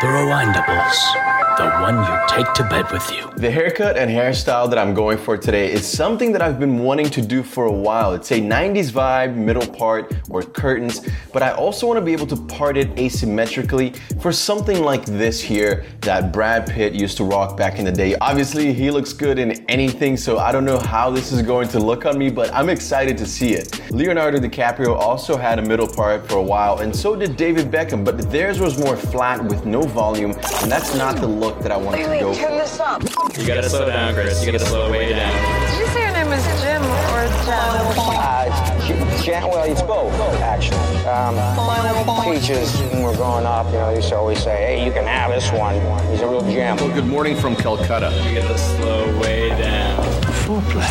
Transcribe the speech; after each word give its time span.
The 0.00 0.06
Rewindables, 0.06 1.27
the 1.58 1.68
one 1.80 1.96
you 1.96 2.18
take 2.28 2.52
to 2.54 2.62
bed 2.62 2.88
with 2.92 3.10
you. 3.10 3.28
The 3.36 3.50
haircut 3.50 3.96
and 3.96 4.08
hairstyle 4.08 4.70
that 4.70 4.78
I'm 4.78 4.94
going 4.94 5.18
for 5.18 5.36
today 5.36 5.72
is 5.72 5.84
something 5.84 6.30
that 6.30 6.40
I've 6.40 6.60
been 6.60 6.78
wanting 6.78 7.10
to 7.10 7.20
do 7.20 7.42
for 7.42 7.64
a 7.64 7.72
while. 7.72 8.12
It's 8.12 8.30
a 8.30 8.40
90s 8.40 8.92
vibe, 8.92 9.34
middle 9.34 9.66
part, 9.66 10.14
or 10.30 10.42
curtains, 10.42 11.04
but 11.32 11.42
I 11.42 11.50
also 11.50 11.88
want 11.88 11.96
to 11.98 12.04
be 12.04 12.12
able 12.12 12.28
to 12.28 12.36
part 12.36 12.76
it 12.76 12.94
asymmetrically 12.94 13.96
for 14.22 14.30
something 14.30 14.84
like 14.84 15.04
this 15.04 15.40
here 15.40 15.84
that 16.02 16.32
Brad 16.32 16.70
Pitt 16.70 16.94
used 16.94 17.16
to 17.16 17.24
rock 17.24 17.56
back 17.56 17.80
in 17.80 17.84
the 17.84 17.90
day. 17.90 18.14
Obviously, 18.20 18.72
he 18.72 18.92
looks 18.92 19.12
good 19.12 19.40
in 19.40 19.64
anything, 19.68 20.16
so 20.16 20.38
I 20.38 20.52
don't 20.52 20.64
know 20.64 20.78
how 20.78 21.10
this 21.10 21.32
is 21.32 21.42
going 21.42 21.66
to 21.70 21.80
look 21.80 22.06
on 22.06 22.16
me, 22.16 22.30
but 22.30 22.54
I'm 22.54 22.68
excited 22.68 23.18
to 23.18 23.26
see 23.26 23.54
it. 23.54 23.90
Leonardo 23.90 24.38
DiCaprio 24.38 24.94
also 24.94 25.36
had 25.36 25.58
a 25.58 25.62
middle 25.62 25.88
part 25.88 26.28
for 26.28 26.36
a 26.36 26.42
while, 26.42 26.78
and 26.78 26.94
so 26.94 27.16
did 27.16 27.36
David 27.36 27.68
Beckham, 27.68 28.04
but 28.04 28.30
theirs 28.30 28.60
was 28.60 28.78
more 28.78 28.96
flat 28.96 29.44
with 29.44 29.66
no 29.66 29.82
volume, 29.82 30.30
and 30.62 30.70
that's 30.70 30.94
not 30.94 31.16
the 31.16 31.26
look 31.26 31.47
that 31.62 31.72
I 31.72 31.76
want 31.76 31.96
to 31.96 32.02
go 32.02 32.34
turn 32.34 32.50
for. 32.50 32.56
this 32.58 32.80
up. 32.80 33.02
You 33.38 33.46
gotta 33.46 33.68
slow 33.68 33.86
down, 33.86 34.14
Chris. 34.14 34.44
You 34.44 34.52
gotta 34.52 34.64
slow 34.64 34.90
way 34.90 35.10
down. 35.10 35.32
Did 35.70 35.78
you 35.80 35.86
say 35.86 36.02
your 36.02 36.12
name 36.12 36.32
is 36.32 36.44
Jim 36.62 36.82
or 36.82 37.24
Jen? 37.44 37.98
Uh, 37.98 38.86
J- 38.86 39.24
Jan- 39.24 39.48
well, 39.48 39.64
it's 39.70 39.82
both, 39.82 40.12
actually. 40.40 40.78
Um, 41.06 41.36
Peaches, 42.24 42.78
when 42.80 42.98
we 42.98 43.04
we're 43.04 43.16
growing 43.16 43.46
up, 43.46 43.66
you 43.66 43.72
know, 43.74 43.88
they 43.90 43.96
used 43.96 44.08
to 44.10 44.16
always 44.16 44.42
say, 44.42 44.56
hey, 44.78 44.84
you 44.86 44.92
can 44.92 45.04
have 45.06 45.30
this 45.30 45.50
one. 45.52 45.74
He's 46.10 46.20
a 46.20 46.28
real 46.28 46.42
gem. 46.42 46.76
Good 46.76 47.06
morning 47.06 47.36
from 47.36 47.56
Calcutta. 47.56 48.10
You 48.28 48.40
gotta 48.40 48.58
slow 48.58 49.18
way 49.20 49.48
down. 49.50 50.02
Full 50.44 50.60
play. 50.62 50.86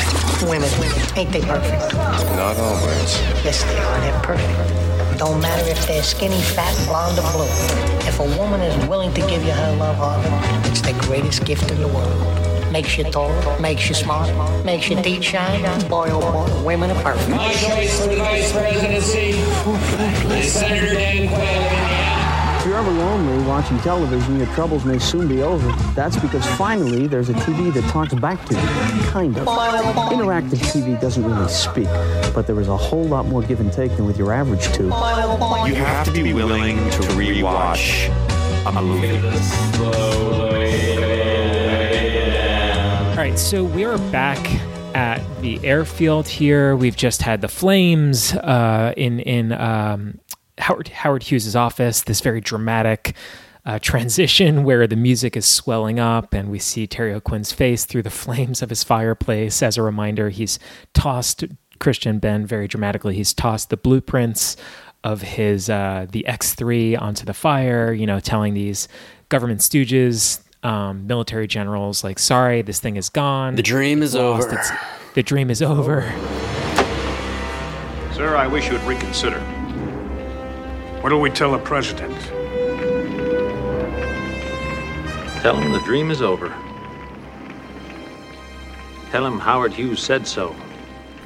Women, 0.50 0.70
ain't 1.16 1.32
they 1.32 1.42
perfect? 1.42 1.94
Not 1.94 2.58
always. 2.58 3.20
Yes, 3.44 3.64
they 3.64 3.78
are. 3.80 4.02
They're 4.02 4.22
perfect. 4.22 4.97
Don't 5.18 5.42
matter 5.42 5.68
if 5.68 5.88
they're 5.88 6.04
skinny, 6.04 6.40
fat, 6.40 6.76
blonde, 6.88 7.18
or 7.18 7.32
blue. 7.32 8.08
If 8.08 8.20
a 8.20 8.38
woman 8.38 8.62
is 8.62 8.88
willing 8.88 9.12
to 9.16 9.22
give 9.22 9.44
you 9.44 9.52
her 9.52 9.76
love 9.76 9.96
heart, 9.96 10.24
it's 10.68 10.82
the 10.82 10.94
greatest 11.08 11.44
gift 11.44 11.72
in 11.72 11.82
the 11.82 11.88
world. 11.88 12.72
Makes 12.72 13.00
you 13.00 13.04
tall, 13.06 13.32
makes 13.60 13.90
you 13.90 13.96
smart, 13.96 14.30
makes 14.64 14.90
your 14.90 15.02
teeth 15.02 15.24
shine. 15.24 15.64
Boy, 15.90 16.10
oh 16.12 16.22
boy, 16.22 16.64
women 16.64 16.92
are 16.92 17.02
perfect. 17.02 17.30
My 17.30 17.52
choice 17.54 18.00
for 18.00 18.10
the 18.10 18.18
vice 18.18 18.52
presidency 18.52 19.40
is 20.38 20.54
Senator 20.54 20.94
Dan 20.94 21.28
Quayle 21.30 21.87
you're 22.68 22.78
ever 22.78 22.92
lonely 22.92 23.42
watching 23.48 23.80
television, 23.80 24.38
your 24.38 24.48
troubles 24.48 24.84
may 24.84 25.00
soon 25.00 25.26
be 25.28 25.42
over. 25.42 25.72
That's 25.94 26.18
because 26.18 26.46
finally 26.58 27.08
there's 27.08 27.30
a 27.30 27.34
TV 27.34 27.74
that 27.74 27.84
talks 27.92 28.14
back 28.16 28.44
to 28.48 28.56
you. 28.56 28.62
Kind 29.10 29.38
of. 29.38 29.48
Interactive 29.48 30.60
TV 30.60 31.00
doesn't 31.00 31.24
really 31.24 31.48
speak, 31.48 31.88
but 32.34 32.46
there 32.46 32.60
is 32.60 32.68
a 32.68 32.76
whole 32.76 33.06
lot 33.06 33.26
more 33.26 33.42
give 33.42 33.62
and 33.62 33.72
take 33.72 33.96
than 33.96 34.06
with 34.06 34.18
your 34.18 34.34
average 34.34 34.66
tube. 34.74 34.88
You 34.88 35.76
have 35.76 36.14
to 36.14 36.22
be 36.22 36.34
willing 36.34 36.76
to 36.76 37.00
rewatch 37.16 38.10
a 38.66 38.82
movie. 38.82 39.18
Slow 39.74 40.52
way 40.52 41.00
down. 42.36 43.12
All 43.12 43.16
right, 43.16 43.40
so 43.40 43.64
we 43.64 43.86
are 43.86 43.98
back 44.12 44.46
at 44.94 45.22
the 45.42 45.64
airfield 45.64 46.28
here. 46.28 46.76
We've 46.76 46.98
just 46.98 47.22
had 47.22 47.40
the 47.40 47.48
flames 47.48 48.34
uh, 48.34 48.94
in 48.98 49.22
in 49.22 49.54
um, 49.54 50.20
Howard 50.60 50.88
Howard 50.90 51.24
Hughes' 51.24 51.56
office. 51.56 52.02
This 52.04 52.22
very 52.22 52.42
dramatic 52.42 53.16
uh, 53.66 53.80
transition 53.80 54.64
where 54.66 54.88
the 54.88 54.96
music 54.96 55.36
is 55.38 55.46
swelling 55.46 56.00
up, 56.00 56.34
and 56.34 56.50
we 56.50 56.60
see 56.60 56.88
Terry 56.88 57.14
O'Quinn's 57.14 57.52
face 57.52 57.86
through 57.86 58.04
the 58.04 58.10
flames 58.24 58.62
of 58.62 58.70
his 58.70 58.84
fireplace. 58.84 59.62
As 59.62 59.78
a 59.78 59.82
reminder, 59.82 60.30
he's 60.30 60.60
tossed 60.94 61.44
Christian 61.80 62.20
Ben 62.20 62.46
very 62.46 62.68
dramatically. 62.68 63.16
He's 63.16 63.34
tossed 63.34 63.70
the 63.70 63.78
blueprints 63.78 64.58
of 65.04 65.22
his 65.22 65.70
uh, 65.70 66.08
the 66.10 66.26
X3 66.28 67.00
onto 67.00 67.24
the 67.26 67.34
fire. 67.34 67.94
You 67.94 68.08
know, 68.08 68.20
telling 68.20 68.54
these 68.56 68.88
government 69.30 69.60
stooges, 69.62 70.42
um, 70.66 71.06
military 71.06 71.48
generals, 71.48 72.04
like, 72.04 72.18
"Sorry, 72.20 72.62
this 72.64 72.80
thing 72.80 72.96
is 72.96 73.10
gone. 73.10 73.56
The 73.56 73.62
dream 73.64 74.02
is 74.02 74.16
over. 74.16 74.48
It's- 74.48 74.72
the 75.14 75.24
dream 75.24 75.50
is 75.52 75.62
over." 75.62 76.02
Sir, 78.14 78.36
I 78.36 78.48
wish 78.48 78.66
you 78.66 78.74
would 78.74 78.84
reconsider. 78.84 79.40
What'll 81.08 81.22
we 81.22 81.30
tell 81.30 81.54
the 81.54 81.60
president? 81.60 82.20
Tell 85.42 85.56
him 85.56 85.72
the 85.72 85.80
dream 85.86 86.12
is 86.12 86.22
over. 86.22 86.50
Tell 89.10 89.26
him 89.26 89.40
Howard 89.40 89.72
Hughes 89.72 90.02
said 90.02 90.28
so. 90.28 90.54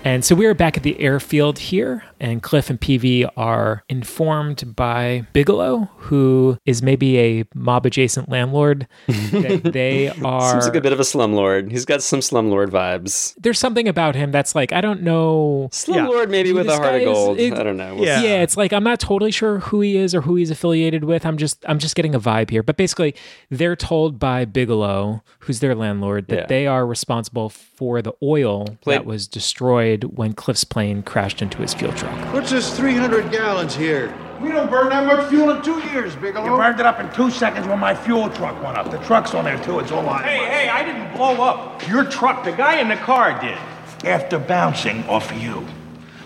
And 0.03 0.23
so 0.23 0.35
we 0.35 0.45
are 0.45 0.53
back 0.53 0.77
at 0.77 0.83
the 0.83 0.99
airfield 0.99 1.57
here, 1.57 2.03
and 2.21 2.41
Cliff 2.41 2.69
and 2.69 2.79
Peevy 2.79 3.29
are 3.35 3.83
informed 3.89 4.75
by 4.75 5.25
Bigelow, 5.33 5.89
who 5.97 6.57
is 6.65 6.81
maybe 6.83 7.17
a 7.19 7.43
mob 7.55 7.85
adjacent 7.85 8.29
landlord, 8.29 8.87
that 9.07 9.71
they 9.73 10.09
are. 10.23 10.51
Seems 10.51 10.65
like 10.67 10.75
a 10.75 10.81
bit 10.81 10.93
of 10.93 10.99
a 10.99 11.03
slumlord. 11.03 11.71
He's 11.71 11.83
got 11.83 12.01
some 12.03 12.19
slumlord 12.19 12.67
vibes. 12.69 13.33
There's 13.41 13.57
something 13.59 13.87
about 13.87 14.15
him 14.15 14.31
that's 14.31 14.53
like, 14.55 14.71
I 14.71 14.81
don't 14.81 15.01
know. 15.01 15.67
Slumlord 15.71 16.29
maybe 16.29 16.53
with 16.53 16.67
this 16.67 16.75
a 16.75 16.77
heart 16.77 16.91
guy 16.91 16.95
of 16.97 17.01
is. 17.01 17.05
gold. 17.07 17.39
It- 17.39 17.53
I 17.53 17.63
don't 17.63 17.77
know. 17.77 17.95
Yeah. 18.01 18.21
it's 18.21 18.55
like 18.55 18.71
I'm 18.71 18.83
not 18.83 18.99
totally 18.99 19.31
sure 19.31 19.57
who 19.59 19.81
he 19.81 19.97
is 19.97 20.13
or 20.15 20.21
who 20.21 20.35
he's 20.35 20.51
affiliated 20.51 21.03
with. 21.03 21.25
I'm 21.25 21.37
just 21.37 21.65
I'm 21.67 21.79
just 21.79 21.95
getting 21.95 22.13
a 22.15 22.19
vibe 22.19 22.49
here. 22.51 22.61
But 22.63 22.77
basically, 22.77 23.15
they're 23.49 23.75
told 23.75 24.19
by 24.19 24.45
Bigelow, 24.45 25.23
who's 25.39 25.59
their 25.59 25.73
landlord, 25.73 26.27
that 26.27 26.35
Yeah. 26.35 26.45
they 26.45 26.67
are 26.67 26.85
responsible 26.85 27.49
for 27.49 28.01
the 28.03 28.13
oil 28.21 28.77
Played- 28.81 28.99
that 28.99 29.05
was 29.05 29.27
destroyed 29.27 30.03
when 30.15 30.33
Cliff's 30.33 30.63
plane 30.63 31.01
crashed 31.01 31.41
into 31.41 31.57
his 31.63 31.73
fuel 31.73 31.91
truck. 31.93 32.10
What's 32.33 32.51
this 32.51 32.75
300 32.77 33.31
gallons 33.31 33.75
here? 33.75 34.13
We 34.41 34.49
don't 34.49 34.71
burn 34.71 34.89
that 34.89 35.05
much 35.05 35.29
fuel 35.29 35.51
in 35.51 35.61
two 35.61 35.79
years, 35.89 36.15
Bigelow. 36.15 36.45
You 36.45 36.57
burned 36.57 36.79
it 36.79 36.85
up 36.85 36.99
in 36.99 37.11
two 37.13 37.29
seconds 37.29 37.67
when 37.67 37.77
my 37.77 37.93
fuel 37.93 38.29
truck 38.29 38.61
went 38.63 38.77
up. 38.77 38.89
The 38.89 38.97
truck's 38.99 39.35
on 39.35 39.45
there 39.45 39.61
too. 39.63 39.79
It's 39.79 39.91
all 39.91 40.07
on. 40.07 40.23
Hey, 40.23 40.37
hey! 40.45 40.69
I 40.69 40.83
didn't 40.83 41.15
blow 41.15 41.43
up 41.43 41.87
your 41.87 42.05
truck. 42.05 42.43
The 42.43 42.51
guy 42.51 42.79
in 42.79 42.87
the 42.87 42.95
car 42.95 43.39
did. 43.39 43.57
After 44.03 44.39
bouncing 44.39 45.03
off 45.03 45.29
of 45.29 45.37
you. 45.37 45.67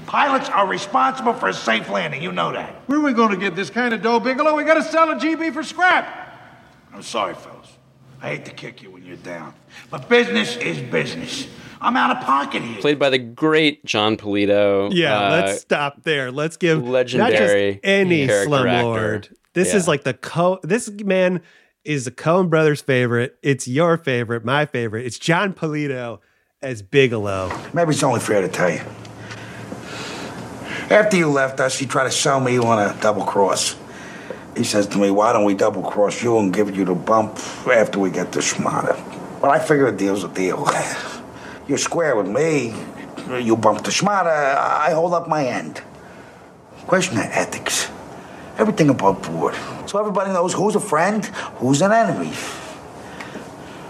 Pilots 0.06 0.48
are 0.50 0.66
responsible 0.66 1.34
for 1.34 1.50
a 1.50 1.54
safe 1.54 1.90
landing. 1.90 2.22
You 2.22 2.32
know 2.32 2.54
that. 2.54 2.84
Where 2.88 3.00
are 3.00 3.02
we 3.02 3.12
going 3.12 3.32
to 3.32 3.38
get 3.38 3.56
this 3.56 3.70
kind 3.70 3.94
of 3.94 4.02
dough, 4.02 4.22
Bigelow? 4.22 4.56
We 4.56 4.64
got 4.64 4.76
to 4.76 4.84
sell 4.84 5.12
a 5.12 5.20
Gee 5.20 5.36
Bee 5.36 5.50
for 5.50 5.64
scrap. 5.64 6.40
I'm 6.94 7.02
sorry, 7.02 7.34
fellas. 7.34 7.76
I 8.22 8.30
hate 8.30 8.46
to 8.46 8.52
kick 8.52 8.82
you 8.82 8.92
when 8.92 9.04
you're 9.04 9.18
down, 9.18 9.54
but 9.90 10.08
business 10.08 10.56
is 10.58 10.80
business. 10.80 11.48
I'm 11.82 11.98
out 11.98 12.16
of 12.16 12.24
pocket 12.24 12.62
here. 12.62 12.80
Played 12.82 13.00
by 13.00 13.10
the 13.10 13.18
great 13.18 13.84
Jon 13.86 14.18
Polito. 14.18 14.90
Yeah, 14.94 15.18
uh, 15.18 15.30
let's 15.32 15.62
stop 15.62 16.04
there. 16.04 16.32
Let's 16.32 16.58
give 16.58 16.88
legendary 16.88 17.32
not 17.32 17.38
just 17.38 17.80
any 17.84 18.28
character 18.28 18.50
slumlord. 18.50 19.16
actor. 19.18 19.36
This 19.54 19.74
is 19.74 19.88
like 19.88 20.04
the 20.04 20.14
co. 20.14 20.60
This 20.64 20.90
man 20.90 21.42
is 21.84 22.06
the 22.06 22.12
Coen 22.12 22.50
Brothers' 22.50 22.82
favorite. 22.82 23.38
It's 23.44 23.68
your 23.68 23.98
favorite, 23.98 24.44
my 24.44 24.66
favorite. 24.66 25.06
It's 25.06 25.20
Jon 25.20 25.54
Polito 25.54 26.20
as 26.62 26.82
Bigelow. 26.82 27.52
Maybe 27.74 27.92
it's 27.92 28.04
only 28.04 28.20
fair 28.20 28.42
to 28.42 28.48
tell 28.48 28.70
you. 28.70 28.82
After 30.90 31.18
you 31.18 31.30
left 31.30 31.60
us, 31.60 31.78
he 31.78 31.86
tried 31.86 32.06
to 32.06 32.12
sell 32.12 32.40
me 32.40 32.58
on 32.58 32.80
a 32.80 33.00
double 33.02 33.24
cross. 33.24 33.76
He 34.56 34.64
says 34.64 34.88
to 34.88 34.98
me, 34.98 35.10
Why 35.12 35.34
don't 35.34 35.46
we 35.46 35.54
double 35.54 35.84
cross 35.84 36.22
you 36.24 36.38
and 36.40 36.54
give 36.54 36.76
you 36.76 36.86
the 36.86 36.96
bump 36.96 37.38
after 37.68 38.00
we 38.00 38.10
get 38.10 38.32
the 38.32 38.40
schmata? 38.40 38.96
Well, 39.42 39.52
I 39.52 39.60
figure 39.60 39.88
a 39.88 39.96
deal's 39.96 40.24
a 40.24 40.30
deal. 40.30 40.68
You're 41.68 41.78
square 41.80 42.16
with 42.16 42.28
me. 42.28 42.76
You 43.42 43.58
bump 43.58 43.84
the 43.84 43.90
schmata, 43.90 44.56
I 44.56 44.92
hold 44.92 45.14
up 45.14 45.28
my 45.28 45.46
end. 45.46 45.82
Question 46.86 47.18
of 47.18 47.24
ethics. 47.26 47.90
Everything 48.58 48.90
above 48.90 49.24
board. 49.24 49.56
So 49.88 50.00
everybody 50.00 50.32
knows 50.32 50.54
who's 50.54 50.76
a 50.76 50.80
friend, 50.80 51.26
who's 51.58 51.82
an 51.82 51.92
enemy. 51.92 52.34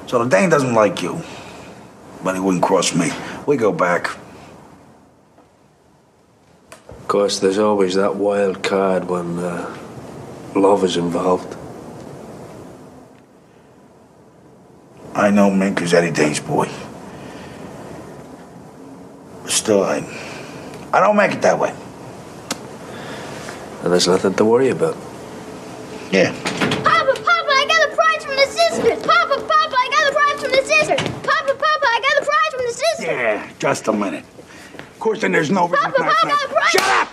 So 0.07 0.23
the 0.23 0.29
Dane 0.29 0.49
doesn't 0.49 0.73
like 0.73 1.01
you, 1.01 1.21
but 2.23 2.35
he 2.35 2.39
wouldn't 2.39 2.63
cross 2.63 2.95
me. 2.95 3.11
We 3.45 3.57
go 3.57 3.73
back. 3.73 4.07
Of 6.87 7.07
course, 7.07 7.39
there's 7.39 7.57
always 7.57 7.95
that 7.95 8.15
wild 8.15 8.63
card 8.63 9.09
when 9.09 9.37
uh, 9.39 9.77
love 10.55 10.83
is 10.83 10.95
involved. 10.95 11.57
I 15.13 15.29
know 15.29 15.49
Mink 15.51 15.81
is 15.81 15.93
Eddie 15.93 16.11
Dane's 16.11 16.39
boy. 16.39 16.69
But 19.65 19.71
still, 19.71 19.83
I, 19.83 19.97
I 20.93 20.99
don't 20.99 21.17
make 21.17 21.31
it 21.31 21.41
that 21.41 21.57
way. 21.57 21.73
And 23.81 23.91
there's 23.91 24.07
nothing 24.07 24.35
to 24.35 24.45
worry 24.45 24.69
about. 24.69 24.95
Yeah. 26.11 26.31
Papa, 26.83 27.13
Papa, 27.15 27.49
I 27.49 27.65
got 27.67 27.89
a 27.89 27.95
prize 27.95 28.23
from 28.23 28.35
the 28.35 28.45
sisters. 28.45 28.99
Papa, 29.01 29.41
Papa, 29.41 29.75
I 29.75 29.89
got 29.89 30.11
a 30.11 30.13
prize 30.13 30.41
from 30.43 30.51
the 30.51 30.61
sisters. 30.67 31.01
Papa, 31.25 31.55
Papa, 31.55 31.87
I 31.87 31.99
got 31.99 32.21
a 32.21 32.25
prize 32.25 32.51
from 32.51 32.65
the 32.65 32.73
sisters. 32.73 33.05
Yeah, 33.07 33.51
just 33.57 33.87
a 33.87 33.93
minute. 33.93 34.23
Of 34.77 34.99
course, 34.99 35.21
then 35.21 35.31
there's 35.31 35.49
no 35.49 35.67
reason 35.67 35.91
Papa, 35.91 36.03
Papa, 36.03 36.15
I 36.23 36.29
got 36.29 36.45
a 36.45 36.47
prize. 36.53 36.69
Shut 36.69 36.87
up! 36.87 37.09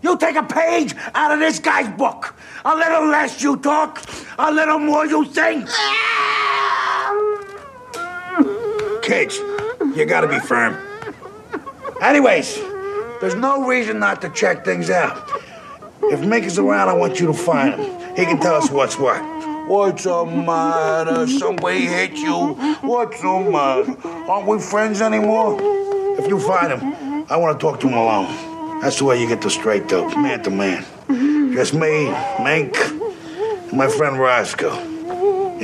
You 0.00 0.16
take 0.16 0.36
a 0.36 0.44
page 0.44 0.94
out 1.14 1.30
of 1.30 1.40
this 1.40 1.58
guy's 1.58 1.94
book. 1.98 2.34
A 2.64 2.74
little 2.74 3.06
less 3.06 3.42
you 3.42 3.58
talk, 3.58 4.02
a 4.38 4.50
little 4.50 4.78
more 4.78 5.04
you 5.04 5.26
think. 5.26 5.68
Ah! 5.68 7.10
Kids, 9.02 9.38
you 9.94 10.06
gotta 10.06 10.26
be 10.26 10.38
firm. 10.38 10.83
Anyways, 12.04 12.60
there's 13.22 13.34
no 13.34 13.66
reason 13.66 13.98
not 13.98 14.20
to 14.20 14.28
check 14.28 14.62
things 14.62 14.90
out. 14.90 15.26
If 16.02 16.20
Mink 16.20 16.44
is 16.44 16.58
around, 16.58 16.90
I 16.90 16.92
want 16.92 17.18
you 17.18 17.26
to 17.28 17.32
find 17.32 17.80
him. 17.80 18.14
He 18.14 18.26
can 18.26 18.38
tell 18.38 18.56
us 18.56 18.70
what's 18.70 18.98
what. 18.98 19.22
What's 19.70 20.04
the 20.04 20.26
matter? 20.26 21.26
Somebody 21.26 21.86
hit 21.86 22.12
you? 22.12 22.56
What's 22.82 23.22
the 23.22 23.48
matter? 23.50 24.06
Aren't 24.30 24.46
we 24.46 24.60
friends 24.60 25.00
anymore? 25.00 25.58
If 26.18 26.28
you 26.28 26.38
find 26.38 26.74
him, 26.74 27.24
I 27.30 27.38
want 27.38 27.58
to 27.58 27.66
talk 27.66 27.80
to 27.80 27.88
him 27.88 27.94
alone. 27.94 28.80
That's 28.82 28.98
the 28.98 29.06
way 29.06 29.18
you 29.18 29.26
get 29.26 29.40
the 29.40 29.48
straight 29.48 29.88
dope, 29.88 30.14
man 30.14 30.42
to 30.42 30.50
man. 30.50 30.84
Just 31.54 31.72
me, 31.72 32.10
Mink, 32.44 32.76
and 32.76 33.72
my 33.72 33.88
friend 33.88 34.18
Roscoe. 34.18 34.93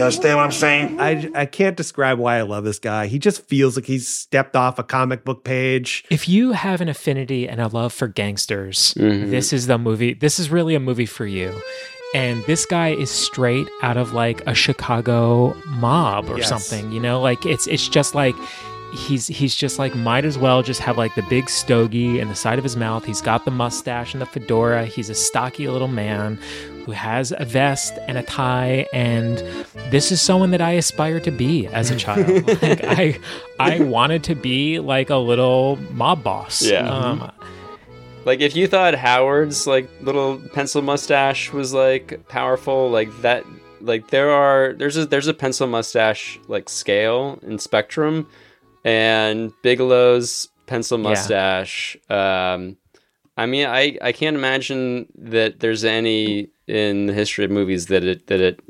You 0.00 0.04
understand 0.04 0.38
what 0.38 0.44
I'm 0.44 0.52
saying? 0.52 0.98
I, 0.98 1.30
I 1.34 1.44
can't 1.44 1.76
describe 1.76 2.18
why 2.18 2.38
I 2.38 2.42
love 2.42 2.64
this 2.64 2.78
guy. 2.78 3.06
He 3.06 3.18
just 3.18 3.46
feels 3.48 3.76
like 3.76 3.84
he's 3.84 4.08
stepped 4.08 4.56
off 4.56 4.78
a 4.78 4.82
comic 4.82 5.26
book 5.26 5.44
page. 5.44 6.06
If 6.08 6.26
you 6.26 6.52
have 6.52 6.80
an 6.80 6.88
affinity 6.88 7.46
and 7.46 7.60
a 7.60 7.68
love 7.68 7.92
for 7.92 8.08
gangsters, 8.08 8.94
Mhm. 8.94 9.28
this 9.28 9.52
is 9.52 9.66
the 9.66 9.76
movie. 9.76 10.14
This 10.14 10.40
is 10.40 10.48
really 10.48 10.74
a 10.74 10.80
movie 10.80 11.04
for 11.04 11.26
you. 11.26 11.52
And 12.14 12.42
this 12.46 12.64
guy 12.64 12.88
is 12.94 13.10
straight 13.10 13.68
out 13.82 13.98
of 13.98 14.14
like 14.14 14.40
a 14.46 14.54
Chicago 14.54 15.54
mob 15.66 16.30
or 16.30 16.38
Yes. 16.38 16.48
something, 16.48 16.90
you 16.92 17.00
know? 17.00 17.20
Like 17.20 17.44
it's 17.44 17.66
it's 17.66 17.86
just 17.86 18.14
like 18.14 18.34
he's 18.92 19.26
he's 19.26 19.54
just 19.54 19.78
like 19.78 19.94
might 19.94 20.24
as 20.24 20.36
well 20.36 20.62
just 20.62 20.80
have 20.80 20.98
like 20.98 21.14
the 21.14 21.22
big 21.22 21.48
stogie 21.48 22.20
in 22.20 22.28
the 22.28 22.34
side 22.34 22.58
of 22.58 22.64
his 22.64 22.76
mouth. 22.76 23.04
He's 23.04 23.20
got 23.20 23.44
the 23.44 23.50
mustache 23.50 24.14
and 24.14 24.20
the 24.20 24.26
fedora. 24.26 24.86
He's 24.86 25.08
a 25.08 25.14
stocky 25.14 25.68
little 25.68 25.88
man 25.88 26.36
who 26.84 26.92
has 26.92 27.32
a 27.36 27.44
vest 27.44 27.98
and 28.08 28.18
a 28.18 28.22
tie 28.22 28.86
and 28.92 29.38
this 29.90 30.10
is 30.10 30.20
someone 30.20 30.50
that 30.50 30.60
I 30.60 30.72
aspire 30.72 31.20
to 31.20 31.30
be 31.30 31.66
as 31.68 31.90
a 31.90 31.96
child. 31.96 32.46
like 32.62 32.84
I 32.84 33.18
I 33.58 33.80
wanted 33.80 34.24
to 34.24 34.34
be 34.34 34.78
like 34.78 35.10
a 35.10 35.16
little 35.16 35.76
mob 35.92 36.22
boss. 36.24 36.62
Yeah. 36.62 36.88
Um, 36.88 37.30
Like 38.24 38.40
if 38.40 38.54
you 38.54 38.66
thought 38.66 38.94
Howard's 38.94 39.66
like 39.66 39.88
little 40.02 40.38
pencil 40.52 40.82
mustache 40.82 41.52
was 41.52 41.72
like 41.72 42.26
powerful, 42.28 42.90
like 42.90 43.08
that 43.22 43.44
like 43.80 44.08
there 44.08 44.30
are 44.30 44.74
there's 44.74 44.96
a 44.96 45.06
there's 45.06 45.26
a 45.26 45.34
pencil 45.34 45.66
mustache 45.66 46.38
like 46.48 46.68
scale 46.68 47.38
and 47.42 47.60
spectrum 47.60 48.26
and 48.84 49.52
Bigelow's 49.62 50.48
pencil 50.66 50.98
Yeah. 50.98 51.08
mustache 51.10 51.96
um 52.08 52.76
I 53.36 53.46
mean 53.46 53.66
I 53.66 53.98
I 54.02 54.12
can't 54.12 54.36
imagine 54.36 55.06
that 55.16 55.60
there's 55.60 55.84
any 55.84 56.48
in 56.66 57.06
the 57.06 57.12
history 57.12 57.44
of 57.44 57.50
movies 57.50 57.86
that 57.86 58.04
it 58.04 58.26
that 58.28 58.40
it 58.40 58.60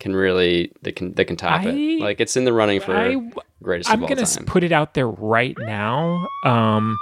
can 0.00 0.14
really 0.16 0.72
that 0.82 0.96
can 0.96 1.12
that 1.14 1.26
can 1.26 1.36
top 1.36 1.62
I- 1.62 1.68
it. 1.68 2.00
Like 2.00 2.20
it's 2.20 2.36
in 2.36 2.44
the 2.44 2.52
running 2.52 2.80
for 2.80 2.96
I- 2.96 3.16
greatest 3.62 3.90
I'm 3.90 4.02
of 4.02 4.08
gonna 4.08 4.26
time. 4.26 4.44
put 4.46 4.64
it 4.64 4.72
out 4.72 4.94
there 4.94 5.08
right 5.08 5.56
now. 5.60 6.26
Um, 6.44 6.96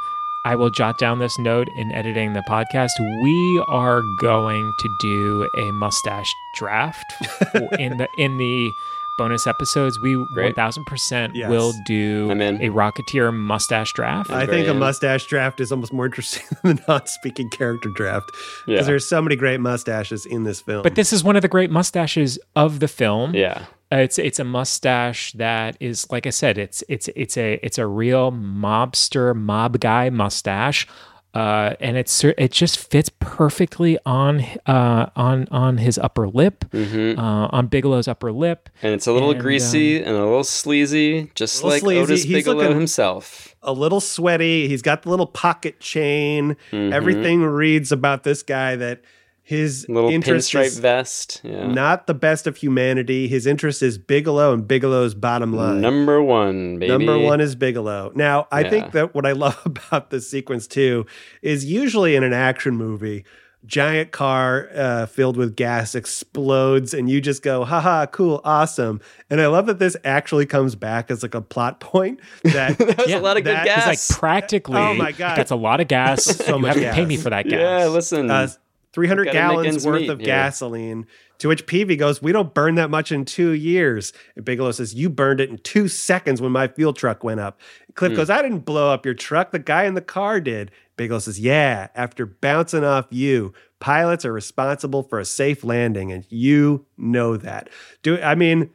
I 0.45 0.57
will 0.57 0.71
jot 0.71 0.99
down 0.99 1.19
this 1.21 1.37
note 1.39 1.69
in 1.79 1.93
editing 1.93 2.33
the 2.33 2.43
podcast. 2.49 2.91
We 3.23 3.65
are 3.69 4.03
going 4.21 4.73
to 4.81 4.89
do 5.01 5.49
a 5.57 5.73
mustache 5.73 6.33
draft 6.57 7.05
in 7.79 7.97
the 7.97 8.09
in 8.19 8.37
the 8.39 8.71
bonus 9.19 9.47
episodes. 9.47 9.99
We 10.01 10.17
one 10.17 10.55
thousand 10.55 10.85
percent 10.87 11.35
will 11.35 11.73
do 11.87 12.31
a 12.31 12.69
Rocketeer 12.69 13.33
mustache 13.35 13.93
draft. 13.93 14.31
I 14.31 14.47
think 14.47 14.69
a 14.69 14.75
mustache 14.75 15.27
draft 15.27 15.61
is 15.61 15.71
almost 15.73 15.93
more 15.93 16.07
interesting 16.07 16.45
than 16.63 16.77
the 16.77 16.83
non-speaking 16.89 17.51
character 17.51 17.91
draft 17.91 18.27
because 18.67 18.67
Yeah. 18.67 18.83
there's 18.83 19.07
so 19.07 19.21
many 19.23 19.37
great 19.37 19.61
mustaches 19.61 20.27
in 20.27 20.45
this 20.45 20.61
film. 20.61 20.83
But 20.83 20.95
this 20.95 21.13
is 21.13 21.23
one 21.25 21.37
of 21.37 21.43
the 21.43 21.49
great 21.49 21.71
mustaches 21.71 22.39
of 22.57 22.81
the 22.81 22.89
film. 22.89 23.35
Yeah. 23.35 23.67
Uh, 23.93 23.97
it's 23.97 24.19
it's 24.19 24.39
a 24.39 24.45
mustache 24.45 25.33
that 25.33 25.77
is 25.79 26.11
like 26.11 26.27
I 26.27 26.31
said, 26.31 26.57
it's 26.57 26.83
it's 26.89 27.09
it's 27.15 27.37
a 27.37 27.61
it's 27.63 27.77
a 27.79 27.87
real 27.87 28.33
mobster 28.33 29.35
mob 29.37 29.81
guy 29.81 30.09
mustache. 30.11 30.87
Uh, 31.35 31.75
and 31.81 31.97
it's 31.97 32.23
it 32.25 32.53
just 32.53 32.77
fits 32.91 33.11
perfectly 33.19 33.99
on 34.05 34.41
uh, 34.67 35.07
on 35.17 35.49
on 35.51 35.79
his 35.79 35.97
upper 35.99 36.29
lip, 36.29 36.65
Mhm. 36.73 37.17
uh, 37.17 37.49
on 37.51 37.69
Bigelow's 37.69 38.07
upper 38.07 38.31
lip, 38.31 38.69
And 38.83 38.93
it's 38.93 39.07
a 39.07 39.13
little 39.13 39.31
And, 39.31 39.41
greasy 39.41 40.03
um, 40.03 40.09
and 40.09 40.17
a 40.17 40.25
little 40.27 40.45
sleazy, 40.45 41.31
just 41.35 41.57
little 41.57 41.71
like 41.71 41.81
sleazy. 41.81 42.01
Otis 42.03 42.23
He's 42.25 42.33
Bigelow 42.35 42.57
looking- 42.57 42.77
himself. 42.77 43.57
a 43.63 43.73
little 43.73 44.01
sweaty. 44.01 44.69
He's 44.69 44.83
got 44.83 45.03
the 45.05 45.09
little 45.11 45.27
pocket 45.27 45.81
chain. 45.81 46.57
Mhm. 46.71 46.93
Everything 46.93 47.43
reads 47.43 47.93
about 47.93 48.25
this 48.25 48.43
guy 48.43 48.77
that 48.77 49.01
his 49.45 49.87
Little 49.89 50.09
interest 50.11 50.53
pinstripe 50.53 50.65
is 50.67 50.79
vest. 50.79 51.41
Yeah. 51.43 51.67
not 51.67 52.07
the 52.07 52.15
best 52.15 52.47
of 52.47 52.57
humanity. 52.57 53.27
His 53.27 53.45
interest 53.47 53.83
is 53.83 53.99
Bigelow 53.99 54.53
and 54.55 54.67
Bigelow's 54.69 55.15
bottom 55.15 55.53
line. 55.53 55.81
Number 55.81 56.23
one, 56.23 56.79
baby. 56.79 56.89
Number 56.91 57.19
one 57.19 57.41
is 57.41 57.55
Bigelow. 57.57 58.13
Now, 58.15 58.47
I 58.53 58.61
Yeah. 58.63 58.71
think 58.71 58.93
that 58.93 59.15
what 59.15 59.27
I 59.27 59.33
love 59.45 59.61
about 59.67 60.11
this 60.11 60.31
sequence 60.31 60.67
too 60.69 61.07
is 61.43 61.65
usually 61.65 62.15
in 62.15 62.23
an 62.23 62.33
action 62.33 62.77
movie, 62.77 63.25
giant 63.67 64.11
car 64.13 64.69
uh, 64.75 65.07
filled 65.07 65.37
with 65.37 65.55
gas 65.57 65.95
explodes, 65.97 66.95
and 66.95 67.11
you 67.11 67.21
just 67.21 67.43
go, 67.43 67.65
haha, 67.65 68.07
cool, 68.07 68.41
awesome. 68.45 69.01
And 69.31 69.41
I 69.41 69.47
love 69.49 69.67
that 69.67 69.79
this 69.79 69.97
actually 70.05 70.47
comes 70.47 70.75
back 70.77 71.11
as 71.11 71.23
like 71.23 71.35
a 71.35 71.41
plot 71.41 71.79
point 71.81 72.21
that, 72.45 72.79
that 72.79 72.97
was 72.99 73.11
a 73.13 73.19
lot 73.19 73.37
of 73.37 73.45
good 73.45 73.65
gas. 73.65 73.87
Like 73.87 74.19
practically. 74.19 74.79
Oh 74.79 74.95
my 74.95 75.13
God. 75.13 75.37
that's 75.37 75.51
a 75.51 75.57
lot 75.57 75.81
of 75.81 75.89
gas. 75.89 76.25
So 76.43 76.57
you 76.57 76.63
much 76.63 76.77
have 76.77 76.83
to 76.85 76.93
pay 76.93 77.05
me 77.07 77.17
for 77.17 77.31
that 77.31 77.45
gas. 77.49 77.61
yeah, 77.61 77.87
listen. 77.89 78.31
uh, 78.31 78.49
300 78.93 79.33
gallons 79.33 79.87
worth 79.87 80.01
meet 80.03 80.11
of 80.11 80.19
gasoline. 80.19 81.07
To 81.39 81.49
which 81.49 81.67
Peevy 81.67 81.99
goes, 81.99 82.23
We 82.23 82.31
don't 82.31 82.55
burn 82.55 82.77
that 82.77 82.91
much 82.91 83.11
in 83.11 83.25
two 83.25 83.51
years. 83.51 84.13
And 84.37 84.45
Bigelow 84.45 84.71
says, 84.73 84.95
You 84.95 85.09
burned 85.11 85.41
it 85.41 85.51
in 85.51 85.59
two 85.59 85.89
seconds 85.89 86.41
when 86.41 86.53
my 86.53 86.69
fuel 86.69 86.93
truck 86.93 87.25
went 87.25 87.41
up. 87.41 87.61
Cliff 87.95 88.13
Hmm. 88.13 88.17
goes, 88.17 88.31
I 88.31 88.43
didn't 88.43 88.61
blow 88.61 88.93
up 88.93 89.05
your 89.05 89.15
truck. 89.15 89.51
The 89.51 89.59
guy 89.59 89.85
in 89.85 89.95
the 89.95 90.01
car 90.03 90.41
did. 90.41 90.71
Bigelow 90.97 91.19
says, 91.21 91.41
Yeah, 91.41 91.89
after 91.97 92.27
bouncing 92.27 92.85
off 92.85 93.07
you, 93.11 93.53
pilots 93.81 94.25
are 94.25 94.33
responsible 94.33 95.03
for 95.03 95.19
a 95.19 95.25
safe 95.25 95.65
landing, 95.65 96.13
and 96.13 96.25
you 96.29 96.87
know 96.97 97.37
that. 97.39 97.71
Do 98.03 98.21
I 98.21 98.35
mean, 98.37 98.71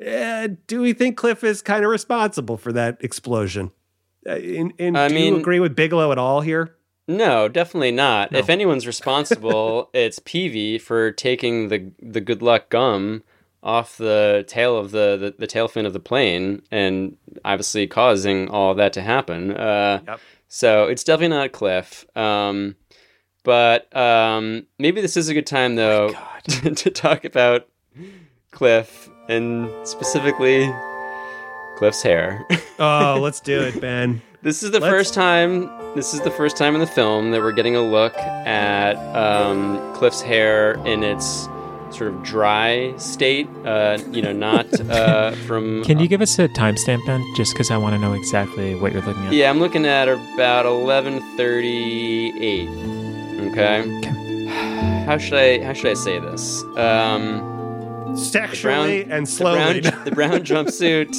eh, 0.00 0.48
do 0.66 0.80
we 0.80 0.92
think 0.92 1.16
Cliff 1.16 1.44
is 1.44 1.62
kind 1.62 1.84
of 1.84 1.90
responsible 1.90 2.56
for 2.56 2.72
that 2.72 2.96
explosion? 3.04 3.70
Uh, 4.28 4.34
in, 4.36 4.72
in, 4.78 4.96
I 4.96 5.08
do 5.08 5.14
you 5.14 5.36
agree 5.36 5.60
with 5.60 5.76
Bigelow 5.76 6.10
at 6.12 6.18
all 6.18 6.40
here? 6.40 6.74
No, 7.10 7.48
definitely 7.48 7.90
not. 7.90 8.34
If 8.34 8.48
anyone's 8.48 8.86
responsible, 8.86 9.90
it's 9.94 10.20
Peevy 10.20 10.80
for 10.80 11.10
taking 11.10 11.68
the 11.68 11.90
the 12.00 12.20
good 12.20 12.40
luck 12.40 12.68
gum 12.68 13.22
off 13.62 13.96
the 13.98 14.44
tail 14.48 14.76
of 14.76 14.90
the, 14.90 15.16
the, 15.18 15.34
the 15.38 15.46
tail 15.46 15.68
fin 15.68 15.84
of 15.84 15.92
the 15.92 16.00
plane 16.00 16.62
and 16.70 17.16
obviously 17.44 17.86
causing 17.86 18.48
all 18.48 18.74
that 18.74 18.92
to 18.94 19.02
happen. 19.02 19.50
Uh, 19.56 20.00
Yep. 20.06 20.20
So 20.52 20.84
it's 20.86 21.04
definitely 21.04 21.36
not 21.36 21.52
Cliff. 21.52 22.04
Um, 22.16 22.74
but 23.44 23.94
um, 23.96 24.66
maybe 24.78 25.00
this 25.00 25.16
is 25.16 25.28
a 25.28 25.34
good 25.34 25.46
time 25.46 25.76
though 25.76 26.12
to, 26.48 26.74
to 26.74 26.90
talk 26.90 27.24
about 27.24 27.68
Cliff 28.50 29.08
and 29.28 29.68
specifically 29.86 30.72
Cliff's 31.76 32.02
hair. 32.02 32.44
Oh, 32.78 33.18
let's 33.22 33.40
do 33.40 33.60
it, 33.62 33.80
Ben. 33.80 34.22
This 34.42 34.62
is 34.62 34.70
the 34.70 34.80
Let's- 34.80 34.90
first 34.92 35.12
time. 35.14 35.68
This 35.94 36.14
is 36.14 36.20
the 36.22 36.30
first 36.30 36.56
time 36.56 36.74
in 36.74 36.80
the 36.80 36.86
film 36.86 37.30
that 37.32 37.40
we're 37.42 37.52
getting 37.52 37.76
a 37.76 37.82
look 37.82 38.16
at 38.16 38.94
um, 39.14 39.78
Cliff's 39.94 40.22
hair 40.22 40.74
in 40.86 41.02
its 41.02 41.46
sort 41.90 42.14
of 42.14 42.22
dry 42.22 42.94
state. 42.96 43.46
Uh, 43.66 43.98
you 44.12 44.22
know, 44.22 44.32
not 44.32 44.66
uh, 44.90 45.32
from. 45.46 45.84
Can 45.84 45.98
you 45.98 46.08
give 46.08 46.22
us 46.22 46.38
a 46.38 46.48
timestamp, 46.48 47.04
then? 47.06 47.22
Just 47.36 47.52
because 47.52 47.70
I 47.70 47.76
want 47.76 47.94
to 47.94 47.98
know 47.98 48.14
exactly 48.14 48.74
what 48.76 48.92
you're 48.92 49.02
looking 49.02 49.26
at. 49.26 49.32
Yeah, 49.34 49.50
I'm 49.50 49.58
looking 49.58 49.84
at 49.84 50.08
about 50.08 50.64
11:38. 50.64 53.50
Okay. 53.50 53.84
How 55.04 55.18
should 55.18 55.34
I? 55.38 55.62
How 55.64 55.74
should 55.74 55.90
I 55.90 55.94
say 55.94 56.18
this? 56.18 56.62
Um, 56.76 58.16
Sexually 58.16 59.02
and 59.02 59.26
the 59.26 59.30
slowly. 59.30 59.80
brown, 59.82 60.04
the 60.04 60.10
brown 60.12 60.40
jumpsuit, 60.44 61.14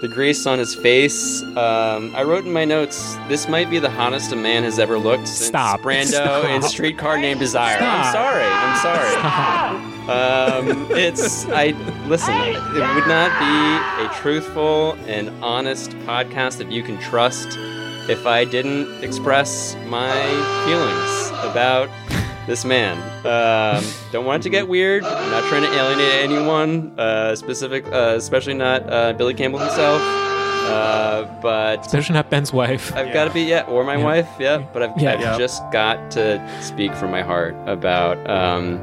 the 0.00 0.08
grease 0.08 0.46
on 0.46 0.58
his 0.58 0.74
face. 0.74 1.42
Um, 1.42 2.14
I 2.14 2.22
wrote 2.22 2.44
in 2.44 2.52
my 2.52 2.64
notes, 2.64 3.16
this 3.28 3.48
might 3.48 3.70
be 3.70 3.78
the 3.78 3.90
hottest 3.90 4.32
a 4.32 4.36
man 4.36 4.62
has 4.62 4.78
ever 4.78 4.98
looked 4.98 5.26
since 5.28 5.46
Stop. 5.48 5.80
Brando 5.80 6.04
Stop. 6.08 6.44
in 6.44 6.62
Streetcar 6.62 7.18
Named 7.18 7.40
Desire. 7.40 7.78
I'm 7.80 8.12
sorry. 8.12 8.44
I'm 8.44 8.76
sorry. 8.82 9.92
Um, 10.06 10.86
it's 10.92 11.46
I 11.46 11.68
listen. 12.06 12.32
It 12.34 12.94
would 12.94 13.08
not 13.08 13.32
be 13.40 14.04
a 14.04 14.20
truthful 14.20 14.92
and 15.06 15.30
honest 15.42 15.90
podcast 16.00 16.58
that 16.58 16.70
you 16.70 16.82
can 16.82 16.98
trust 17.00 17.56
if 18.08 18.24
I 18.26 18.44
didn't 18.44 19.02
express 19.02 19.74
my 19.86 20.12
feelings 20.64 21.30
about 21.50 21.88
this 22.46 22.64
man. 22.64 22.96
Um, 23.26 23.84
don't 24.12 24.24
want 24.24 24.42
it 24.42 24.44
to 24.44 24.50
get 24.50 24.68
weird. 24.68 25.04
I'm 25.04 25.30
not 25.30 25.48
trying 25.48 25.62
to 25.62 25.72
alienate 25.72 26.22
anyone, 26.22 26.98
uh, 26.98 27.34
specific, 27.36 27.86
uh, 27.92 28.14
especially 28.16 28.54
not 28.54 28.90
uh, 28.92 29.12
Billy 29.14 29.34
Campbell 29.34 29.58
himself. 29.60 30.00
Uh, 30.02 31.24
but 31.40 31.80
Especially 31.86 32.14
not 32.14 32.28
Ben's 32.28 32.52
wife. 32.52 32.92
I've 32.94 33.12
got 33.12 33.26
to 33.26 33.30
be 33.32 33.42
yeah, 33.42 33.62
or 33.62 33.84
my 33.84 33.96
wife, 33.96 34.28
yeah. 34.40 34.58
But 34.72 34.82
I've, 34.82 35.00
Yeah. 35.00 35.12
I've 35.12 35.20
Yeah. 35.20 35.38
just 35.38 35.62
got 35.70 36.10
to 36.12 36.40
speak 36.60 36.92
from 36.94 37.12
my 37.12 37.22
heart 37.22 37.54
about 37.66 38.18
um, 38.28 38.80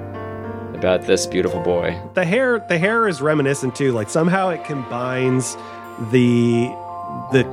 about 0.76 1.02
this 1.04 1.26
beautiful 1.28 1.60
boy. 1.62 1.98
the 2.14 2.24
hair 2.26 2.60
the 2.70 2.78
hair 2.78 3.08
is 3.08 3.22
reminiscent 3.22 3.76
too 3.76 3.92
like 3.92 4.10
somehow 4.10 4.50
it 4.50 4.64
combines 4.66 5.56
the 6.12 6.68
the 7.34 7.44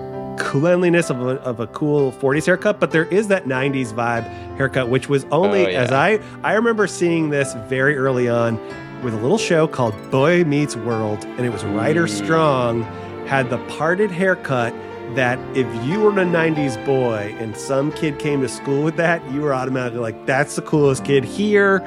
cleanliness 0.41 1.11
of 1.11 1.21
a, 1.21 1.41
of 1.43 1.61
a 1.61 1.67
cool 1.69 2.13
40s 2.13 2.47
haircut, 2.47 2.81
but 2.81 2.91
there 2.91 3.05
is 3.07 3.29
that 3.29 3.45
90s 3.45 3.93
vibe 3.93 4.25
haircut, 4.57 4.89
which 4.89 5.09
was 5.09 5.25
only 5.31 5.67
Oh, 5.67 5.69
yeah. 5.71 5.83
as 5.83 5.93
I 5.93 6.21
I 6.43 6.55
remember 6.55 6.87
seeing 6.87 7.31
this 7.31 7.55
very 7.69 7.97
early 7.97 8.29
on 8.29 8.59
with 9.03 9.15
a 9.15 9.19
little 9.19 9.39
show 9.39 9.67
called 9.67 9.95
Boy 10.11 10.45
Meets 10.45 10.77
World, 10.77 11.25
and 11.25 11.47
it 11.47 11.51
was 11.51 11.65
Ryder 11.65 12.07
mm. 12.07 12.25
Strong 12.25 12.83
had 13.27 13.49
the 13.51 13.59
parted 13.67 14.11
haircut 14.11 14.75
that 15.15 15.39
if 15.57 15.67
you 15.87 16.01
were 16.01 16.11
a 16.11 16.25
90s 16.25 16.83
boy 16.85 17.35
and 17.39 17.57
some 17.57 17.91
kid 17.93 18.19
came 18.19 18.41
to 18.43 18.49
school 18.49 18.83
with 18.83 18.97
that, 18.97 19.21
you 19.33 19.41
were 19.41 19.53
automatically 19.53 19.99
like, 20.01 20.25
that's 20.27 20.55
the 20.57 20.63
coolest 20.63 21.05
kid 21.05 21.25
here. 21.25 21.83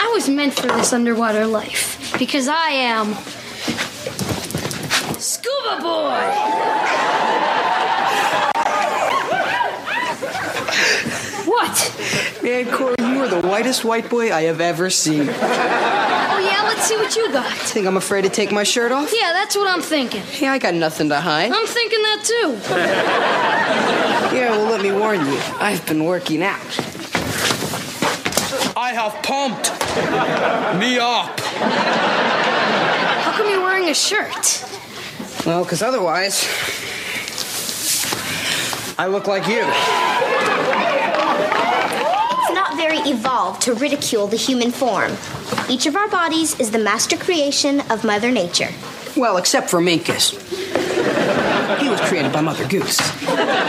I 0.00 0.10
was 0.14 0.28
meant 0.28 0.54
for 0.54 0.66
this 0.66 0.92
underwater 0.92 1.46
life 1.46 2.16
because 2.18 2.48
I 2.48 2.70
am 2.70 3.14
Scuba 5.20 5.80
Boy. 5.80 7.24
what? 11.46 12.30
Man, 12.44 12.70
Corey, 12.70 12.94
you 12.98 13.22
are 13.22 13.26
the 13.28 13.40
whitest 13.40 13.86
white 13.86 14.10
boy 14.10 14.30
I 14.30 14.42
have 14.42 14.60
ever 14.60 14.90
seen. 14.90 15.22
Oh 15.22 16.38
yeah, 16.46 16.62
let's 16.64 16.82
see 16.82 16.94
what 16.94 17.16
you 17.16 17.32
got. 17.32 17.50
Think 17.56 17.86
I'm 17.86 17.96
afraid 17.96 18.22
to 18.24 18.28
take 18.28 18.52
my 18.52 18.64
shirt 18.64 18.92
off? 18.92 19.10
Yeah, 19.18 19.32
that's 19.32 19.56
what 19.56 19.66
I'm 19.66 19.80
thinking. 19.80 20.20
Yeah, 20.38 20.52
I 20.52 20.58
got 20.58 20.74
nothing 20.74 21.08
to 21.08 21.18
hide. 21.20 21.50
I'm 21.50 21.66
thinking 21.66 22.02
that 22.02 22.22
too. 22.22 22.58
Yeah, 24.34 24.50
well, 24.50 24.68
let 24.68 24.82
me 24.82 24.90
warn 24.90 25.20
you. 25.24 25.38
I've 25.60 25.86
been 25.86 26.04
working 26.04 26.42
out. 26.42 26.58
I 28.76 28.90
have 28.92 29.22
pumped 29.22 29.70
me 30.80 30.98
up. 30.98 31.38
How 33.20 33.32
come 33.36 33.48
you're 33.48 33.62
wearing 33.62 33.88
a 33.90 33.94
shirt? 33.94 34.64
Well, 35.46 35.62
because 35.62 35.82
otherwise, 35.82 36.44
I 38.98 39.06
look 39.06 39.28
like 39.28 39.46
you. 39.46 39.62
It's 43.04 43.12
not 43.12 43.20
very 43.20 43.20
evolved 43.20 43.62
to 43.62 43.74
ridicule 43.74 44.26
the 44.26 44.36
human 44.36 44.70
form. 44.70 45.12
Each 45.68 45.86
of 45.86 45.96
our 45.96 46.08
bodies 46.08 46.58
is 46.60 46.70
the 46.70 46.78
master 46.78 47.16
creation 47.16 47.80
of 47.90 48.04
Mother 48.04 48.30
Nature. 48.30 48.70
Well, 49.16 49.36
except 49.36 49.70
for 49.70 49.80
Minkus. 49.80 50.32
He 51.80 51.88
was 51.88 52.00
created 52.00 52.32
by 52.32 52.40
Mother 52.40 52.66
Goose. 52.66 53.00
Anybody 53.28 53.60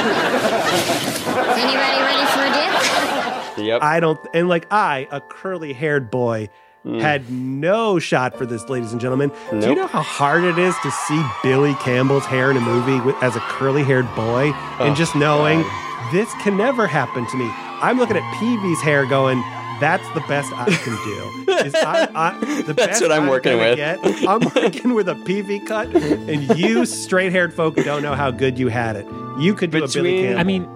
ready 2.01 2.25
for 2.31 2.43
a 2.43 2.51
dip? 2.53 3.65
Yep. 3.65 3.81
I 3.81 3.99
don't, 3.99 4.19
and 4.33 4.49
like 4.49 4.67
I, 4.71 5.07
a 5.11 5.21
curly 5.21 5.73
haired 5.73 6.11
boy, 6.11 6.49
hmm. 6.83 6.99
had 6.99 7.29
no 7.29 7.99
shot 7.99 8.37
for 8.37 8.45
this, 8.45 8.67
ladies 8.69 8.91
and 8.91 9.01
gentlemen. 9.01 9.31
Do 9.51 9.69
you 9.69 9.75
know 9.75 9.87
how 9.87 10.01
hard 10.01 10.43
it 10.43 10.57
is 10.57 10.75
to 10.83 10.91
see 10.91 11.23
Billy 11.43 11.73
Campbell's 11.75 12.25
hair 12.25 12.51
in 12.51 12.57
a 12.57 12.61
movie 12.61 12.99
with, 13.01 13.15
as 13.23 13.35
a 13.35 13.41
curly 13.41 13.83
haired 13.83 14.07
boy? 14.15 14.51
Oh, 14.53 14.77
and 14.81 14.95
just 14.95 15.15
knowing 15.15 15.63
this 16.11 16.31
can 16.41 16.57
never 16.57 16.87
happen 16.87 17.25
to 17.27 17.37
me. 17.37 17.49
I'm 17.81 17.97
looking 17.97 18.17
at 18.17 18.23
Peevy's 18.39 18.81
hair 18.81 19.05
going, 19.05 19.39
that's 19.79 20.07
the 20.13 20.21
best 20.21 20.51
I 20.53 20.65
can 20.65 20.95
do. 21.05 21.53
Is 21.65 21.75
I, 21.75 22.09
I, 22.15 22.39
the 22.61 22.73
That's 22.73 22.87
best 22.87 23.01
what 23.01 23.11
I'm 23.11 23.27
working 23.27 23.57
gonna 23.57 23.69
with. 23.71 23.75
Get, 23.77 24.27
I'm 24.27 24.39
working 24.63 24.93
with 24.93 25.09
a 25.09 25.15
PV 25.15 25.67
cut, 25.67 25.93
and 25.95 26.57
you 26.57 26.85
straight 26.85 27.31
haired 27.31 27.53
folk 27.53 27.75
don't 27.75 28.01
know 28.01 28.13
how 28.15 28.31
good 28.31 28.57
you 28.57 28.67
had 28.69 28.95
it. 28.95 29.05
You 29.39 29.53
could 29.53 29.71
do 29.71 29.83
a 29.83 29.87
Billy 29.87 30.21
Campbell. 30.21 30.39
I 30.39 30.43
mean, 30.43 30.67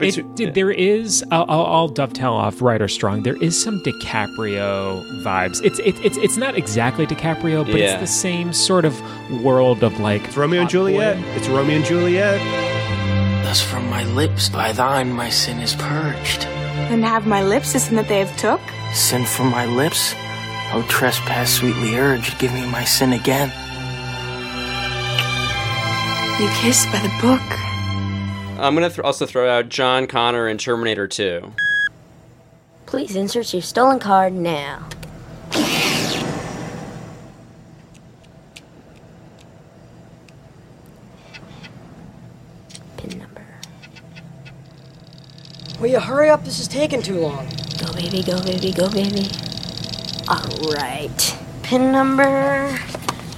it, 0.00 0.34
did- 0.34 0.54
there 0.54 0.70
is. 0.70 1.22
I'll, 1.30 1.44
I'll, 1.48 1.66
I'll 1.66 1.88
dovetail 1.88 2.32
off 2.32 2.60
Ryder 2.62 2.88
Strong. 2.88 3.22
There 3.22 3.36
is 3.42 3.60
some 3.62 3.80
DiCaprio 3.84 5.02
vibes. 5.24 5.62
It's 5.64 5.78
it, 5.80 5.94
it's 6.04 6.16
it's 6.16 6.36
not 6.36 6.56
exactly 6.56 7.06
DiCaprio, 7.06 7.64
but 7.66 7.74
Yeah. 7.76 7.92
it's 7.92 8.00
the 8.00 8.06
same 8.18 8.52
sort 8.52 8.84
of 8.84 8.98
world 9.44 9.82
of 9.84 9.98
like 10.00 10.24
it's 10.24 10.36
Romeo 10.36 10.62
and 10.62 10.70
Juliet. 10.70 11.18
It's 11.36 11.48
Romeo 11.48 11.76
and 11.76 11.84
Juliet. 11.84 12.40
Thus 13.50 13.60
from 13.60 13.90
my 13.90 14.04
lips 14.04 14.48
by 14.48 14.70
thine 14.70 15.12
my 15.12 15.28
sin 15.28 15.58
is 15.58 15.74
purged. 15.74 16.44
And 16.92 17.04
have 17.04 17.26
my 17.26 17.42
lips 17.42 17.74
isn't 17.74 17.96
that 17.96 18.06
they 18.06 18.20
have 18.20 18.36
took? 18.36 18.60
Sin 18.94 19.24
from 19.24 19.50
my 19.50 19.66
lips? 19.66 20.14
O 20.72 20.86
trespass 20.88 21.54
sweetly 21.54 21.96
urged, 21.96 22.38
give 22.38 22.54
me 22.54 22.64
my 22.66 22.84
sin 22.84 23.12
again. 23.12 23.48
You 26.40 26.48
kissed 26.62 26.86
by 26.92 27.00
the 27.00 27.12
book. 27.20 27.42
I'm 28.60 28.76
gonna 28.76 28.88
th- 28.88 29.00
also 29.00 29.26
throw 29.26 29.50
out 29.50 29.68
John 29.68 30.06
Connor 30.06 30.46
in 30.46 30.56
Terminator 30.56 31.08
2. 31.08 31.52
Please 32.86 33.16
insert 33.16 33.52
your 33.52 33.62
stolen 33.62 33.98
card 33.98 34.32
now. 34.32 34.88
Will 45.80 45.86
you 45.86 45.98
hurry 45.98 46.28
up? 46.28 46.44
This 46.44 46.60
is 46.60 46.68
taking 46.68 47.00
too 47.00 47.18
long. 47.18 47.48
Go, 47.78 47.90
baby, 47.94 48.22
go, 48.22 48.42
baby, 48.42 48.70
go, 48.70 48.90
baby. 48.90 49.30
All 50.28 50.72
right. 50.72 51.38
Pin 51.62 51.90
number. 51.90 52.68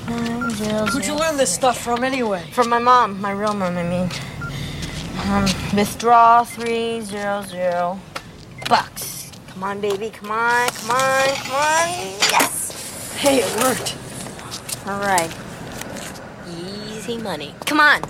Who'd 0.09 1.07
you 1.07 1.15
learn 1.15 1.37
this 1.37 1.55
stuff 1.55 1.81
from 1.81 2.03
anyway? 2.03 2.45
From 2.51 2.69
my 2.69 2.81
mom, 2.81 3.21
my 3.21 3.31
real 3.31 3.55
mom, 3.55 3.77
I 3.77 3.85
mean. 3.85 4.11
Um, 5.27 5.45
withdraw 5.77 6.43
three 6.43 7.01
zero 7.03 7.45
zero 7.47 8.01
bucks. 8.69 9.31
Come 9.47 9.63
on, 9.63 9.81
baby, 9.81 10.11
come 10.11 10.33
on, 10.33 10.69
come 10.71 10.91
on, 10.91 11.29
come 11.37 11.55
on. 11.55 11.89
Yes. 12.29 13.13
Hey, 13.19 13.39
it 13.39 13.57
worked. 13.63 13.97
All 14.89 14.99
right. 14.99 15.33
Easy 16.49 17.19
money. 17.19 17.55
Come 17.67 17.79
on. 17.79 18.03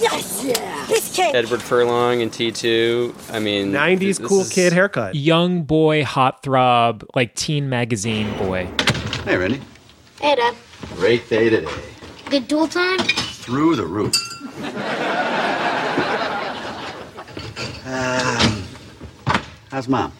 Yes, 0.00 0.44
yeah. 0.44 0.86
This 0.88 1.14
cake. 1.14 1.34
Edward 1.34 1.60
Furlong 1.62 2.20
in 2.20 2.30
T2. 2.30 3.32
I 3.32 3.38
mean, 3.40 3.72
90s 3.72 3.98
this 3.98 4.18
cool 4.18 4.40
is- 4.42 4.48
kid 4.50 4.72
haircut. 4.72 5.14
young 5.14 5.62
boy, 5.62 6.04
hot 6.04 6.42
throb, 6.42 7.04
like 7.14 7.34
teen 7.34 7.68
magazine 7.68 8.32
boy. 8.38 8.68
Hey, 9.24 9.36
Randy. 9.36 9.60
Hey, 10.20 10.36
Dad. 10.36 10.54
Great 10.96 11.28
day 11.28 11.50
today. 11.50 11.72
Good 12.30 12.46
duel 12.48 12.68
time? 12.68 12.98
Through 13.00 13.76
the 13.76 13.84
roof. 13.86 14.14
Um, 17.86 18.64
how's 19.70 19.88
mom? 19.88 20.12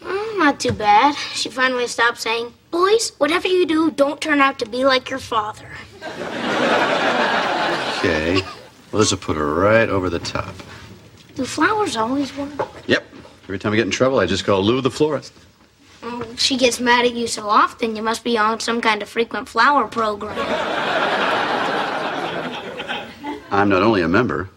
Mm, 0.00 0.38
not 0.38 0.60
too 0.60 0.72
bad. 0.72 1.14
She 1.34 1.48
finally 1.50 1.86
stopped 1.88 2.20
saying, 2.20 2.52
Boys, 2.70 3.12
whatever 3.18 3.48
you 3.48 3.66
do, 3.66 3.90
don't 3.90 4.20
turn 4.20 4.40
out 4.40 4.58
to 4.60 4.66
be 4.68 4.84
like 4.84 5.10
your 5.10 5.18
father. 5.18 5.68
Okay. 7.98 8.40
Well, 8.92 9.00
this 9.00 9.10
will 9.10 9.18
put 9.18 9.36
her 9.36 9.54
right 9.54 9.88
over 9.88 10.08
the 10.10 10.18
top. 10.18 10.54
Do 11.34 11.44
flowers 11.46 11.96
always 11.96 12.36
work? 12.36 12.50
Yep. 12.86 13.04
Every 13.44 13.58
time 13.58 13.72
I 13.72 13.76
get 13.76 13.86
in 13.86 13.90
trouble, 13.90 14.18
I 14.20 14.26
just 14.26 14.44
call 14.44 14.62
Lou 14.62 14.80
the 14.82 14.90
florist. 14.90 15.32
Mm, 16.02 16.38
She 16.38 16.56
gets 16.56 16.78
mad 16.78 17.06
at 17.06 17.14
you 17.14 17.26
so 17.26 17.48
often, 17.48 17.96
you 17.96 18.02
must 18.02 18.22
be 18.24 18.36
on 18.36 18.60
some 18.60 18.80
kind 18.80 19.02
of 19.02 19.08
frequent 19.08 19.48
flower 19.48 19.88
program. 19.88 20.36
I'm 23.50 23.68
not 23.68 23.82
only 23.82 24.02
a 24.02 24.08
member, 24.08 24.48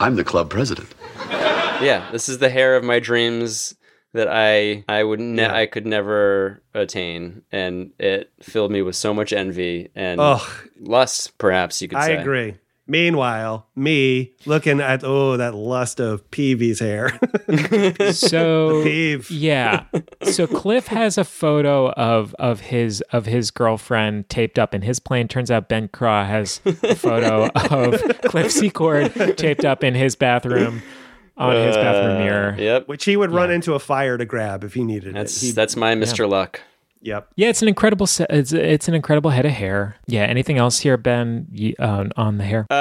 I'm 0.00 0.16
the 0.16 0.24
club 0.24 0.48
president. 0.50 0.88
Yeah, 1.30 2.08
this 2.12 2.28
is 2.28 2.38
the 2.38 2.48
hair 2.50 2.76
of 2.76 2.84
my 2.84 3.00
dreams 3.00 3.74
that 4.12 4.28
I 4.30 4.84
I 4.88 5.02
would 5.02 5.18
ne- 5.20 5.42
Yeah. 5.42 5.54
I 5.54 5.66
could 5.66 5.86
never 5.86 6.62
attain, 6.72 7.42
and 7.50 7.90
it 7.98 8.30
filled 8.40 8.70
me 8.70 8.80
with 8.82 8.94
so 8.94 9.12
much 9.12 9.32
envy 9.32 9.90
and 9.96 10.20
Ugh. 10.20 10.40
lust. 10.80 11.36
Perhaps 11.38 11.82
you 11.82 11.88
could 11.88 11.98
I 11.98 12.06
say. 12.06 12.16
agree. 12.16 12.54
Meanwhile, 12.86 13.66
me 13.74 14.32
looking 14.44 14.78
at 14.80 15.02
oh 15.04 15.36
that 15.38 15.54
lust 15.54 16.00
of 16.00 16.30
Peevy's 16.30 16.80
hair. 16.80 17.18
So 18.12 18.82
Peeve. 18.82 19.30
yeah. 19.30 19.84
So 20.22 20.46
Cliff 20.46 20.86
has 20.88 21.16
a 21.18 21.24
photo 21.24 21.90
of 21.92 22.34
of 22.38 22.60
his 22.60 23.00
of 23.12 23.26
his 23.26 23.50
girlfriend 23.50 24.28
taped 24.28 24.58
up 24.58 24.74
in 24.74 24.82
his 24.82 24.98
plane. 25.00 25.28
Turns 25.28 25.50
out 25.50 25.68
Ben 25.68 25.88
Craw 25.88 26.24
has 26.24 26.60
a 26.64 26.94
photo 26.94 27.46
of 27.54 28.20
Cliff 28.24 28.52
Secord 28.52 29.36
taped 29.38 29.64
up 29.64 29.82
in 29.84 29.94
his 29.94 30.16
bathroom 30.16 30.82
on 31.36 31.54
his 31.56 31.76
bathroom 31.76 32.16
Uh, 32.16 32.18
mirror. 32.18 32.56
Yep, 32.58 32.88
Which 32.88 33.04
he 33.04 33.16
would 33.16 33.30
run 33.32 33.50
into 33.50 33.74
a 33.74 33.78
fire 33.78 34.16
to 34.18 34.24
grab 34.24 34.62
if 34.64 34.74
he 34.74 34.84
needed 34.84 35.14
that's 35.14 35.42
it. 35.42 35.46
He- 35.46 35.52
that's 35.52 35.74
my 35.76 35.94
Mr. 35.94 36.28
Luck. 36.28 36.60
Yep. 37.04 37.28
Yeah, 37.36 37.48
it's 37.50 37.62
an 37.62 37.68
incredible. 37.68 38.06
Se- 38.06 38.26
it's 38.30 38.52
it's 38.52 38.88
an 38.88 38.94
incredible 38.94 39.30
head 39.30 39.44
of 39.46 39.52
hair. 39.52 39.96
Yeah. 40.06 40.22
Anything 40.24 40.58
else 40.58 40.80
here, 40.80 40.96
Ben, 40.96 41.46
y- 41.52 41.74
on 41.78 42.10
on 42.16 42.38
the 42.38 42.44
hair? 42.44 42.66
Uh, 42.70 42.74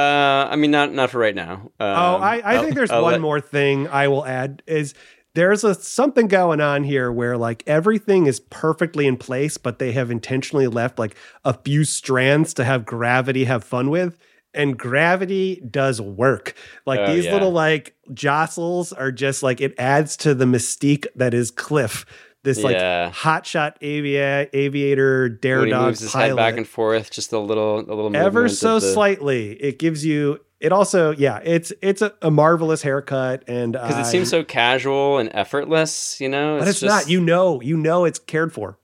I 0.50 0.56
mean, 0.56 0.72
not 0.72 0.92
not 0.94 1.10
for 1.12 1.20
right 1.20 1.36
now. 1.36 1.56
Um, 1.80 1.88
oh, 1.88 2.16
I, 2.18 2.42
I 2.44 2.58
think 2.62 2.74
there's 2.76 2.90
I'll 2.90 3.02
one 3.04 3.12
let- 3.14 3.22
more 3.22 3.40
thing 3.42 3.88
I 3.90 4.08
will 4.08 4.26
add 4.26 4.64
is 4.66 4.94
there's 5.36 5.64
a 5.64 5.76
something 5.76 6.28
going 6.28 6.62
on 6.62 6.84
here 6.84 7.12
where 7.12 7.38
like 7.38 7.64
everything 7.68 8.26
is 8.28 8.40
perfectly 8.40 9.08
in 9.08 9.18
place, 9.18 9.58
but 9.58 9.80
they 9.80 9.92
have 9.92 10.10
intentionally 10.10 10.68
left 10.68 10.98
like 11.00 11.16
a 11.44 11.54
few 11.54 11.84
strands 11.84 12.54
to 12.56 12.64
have 12.64 12.86
gravity 12.86 13.44
have 13.46 13.64
fun 13.64 13.90
with. 13.90 14.18
And 14.56 14.78
gravity 14.78 15.62
does 15.70 16.00
work. 16.00 16.54
Like 16.86 17.00
Oh, 17.00 17.14
these 17.16 17.26
yeah. 17.26 17.34
little 17.34 17.52
like 17.52 17.96
jostles 18.14 18.94
are 18.94 19.12
just 19.12 19.42
like 19.44 19.60
it 19.60 19.74
adds 19.80 20.16
to 20.18 20.36
the 20.36 20.46
mystique 20.46 21.08
that 21.16 21.34
is 21.34 21.50
Cliff 21.52 22.06
this 22.44 22.62
like 22.64 22.76
Yeah. 22.76 23.10
hotshot 23.12 23.76
avia- 23.82 24.48
aviator 24.54 25.30
dare 25.30 25.60
when 25.60 25.68
he 25.68 25.72
dog 25.72 25.86
moves 25.88 26.00
his 26.02 26.14
head 26.14 26.36
back 26.36 26.58
and 26.58 26.68
forth, 26.68 27.10
just 27.12 27.32
a 27.34 27.40
little, 27.40 27.80
a 27.80 27.94
little 27.94 28.16
ever 28.16 28.48
so 28.50 28.80
the- 28.80 28.94
slightly. 28.94 29.52
It 29.54 29.80
gives 29.80 30.06
you. 30.06 30.40
It 30.60 30.72
also, 30.72 31.12
yeah, 31.12 31.40
it's 31.44 31.74
it's 31.82 32.02
a, 32.02 32.14
a 32.22 32.32
marvelous 32.32 32.82
haircut, 32.84 33.44
and 33.48 33.74
because 33.74 33.96
I- 33.96 34.02
it 34.02 34.06
seems 34.06 34.30
so 34.30 34.44
casual 34.46 35.18
and 35.18 35.30
effortless. 35.34 36.22
You 36.22 36.30
know, 36.30 36.60
but 36.60 36.68
it's 36.70 36.82
not. 36.82 37.10
You 37.10 37.20
know, 37.20 37.60
you 37.62 37.76
know, 37.76 38.06
it's 38.06 38.20
cared 38.20 38.54
for. 38.54 38.78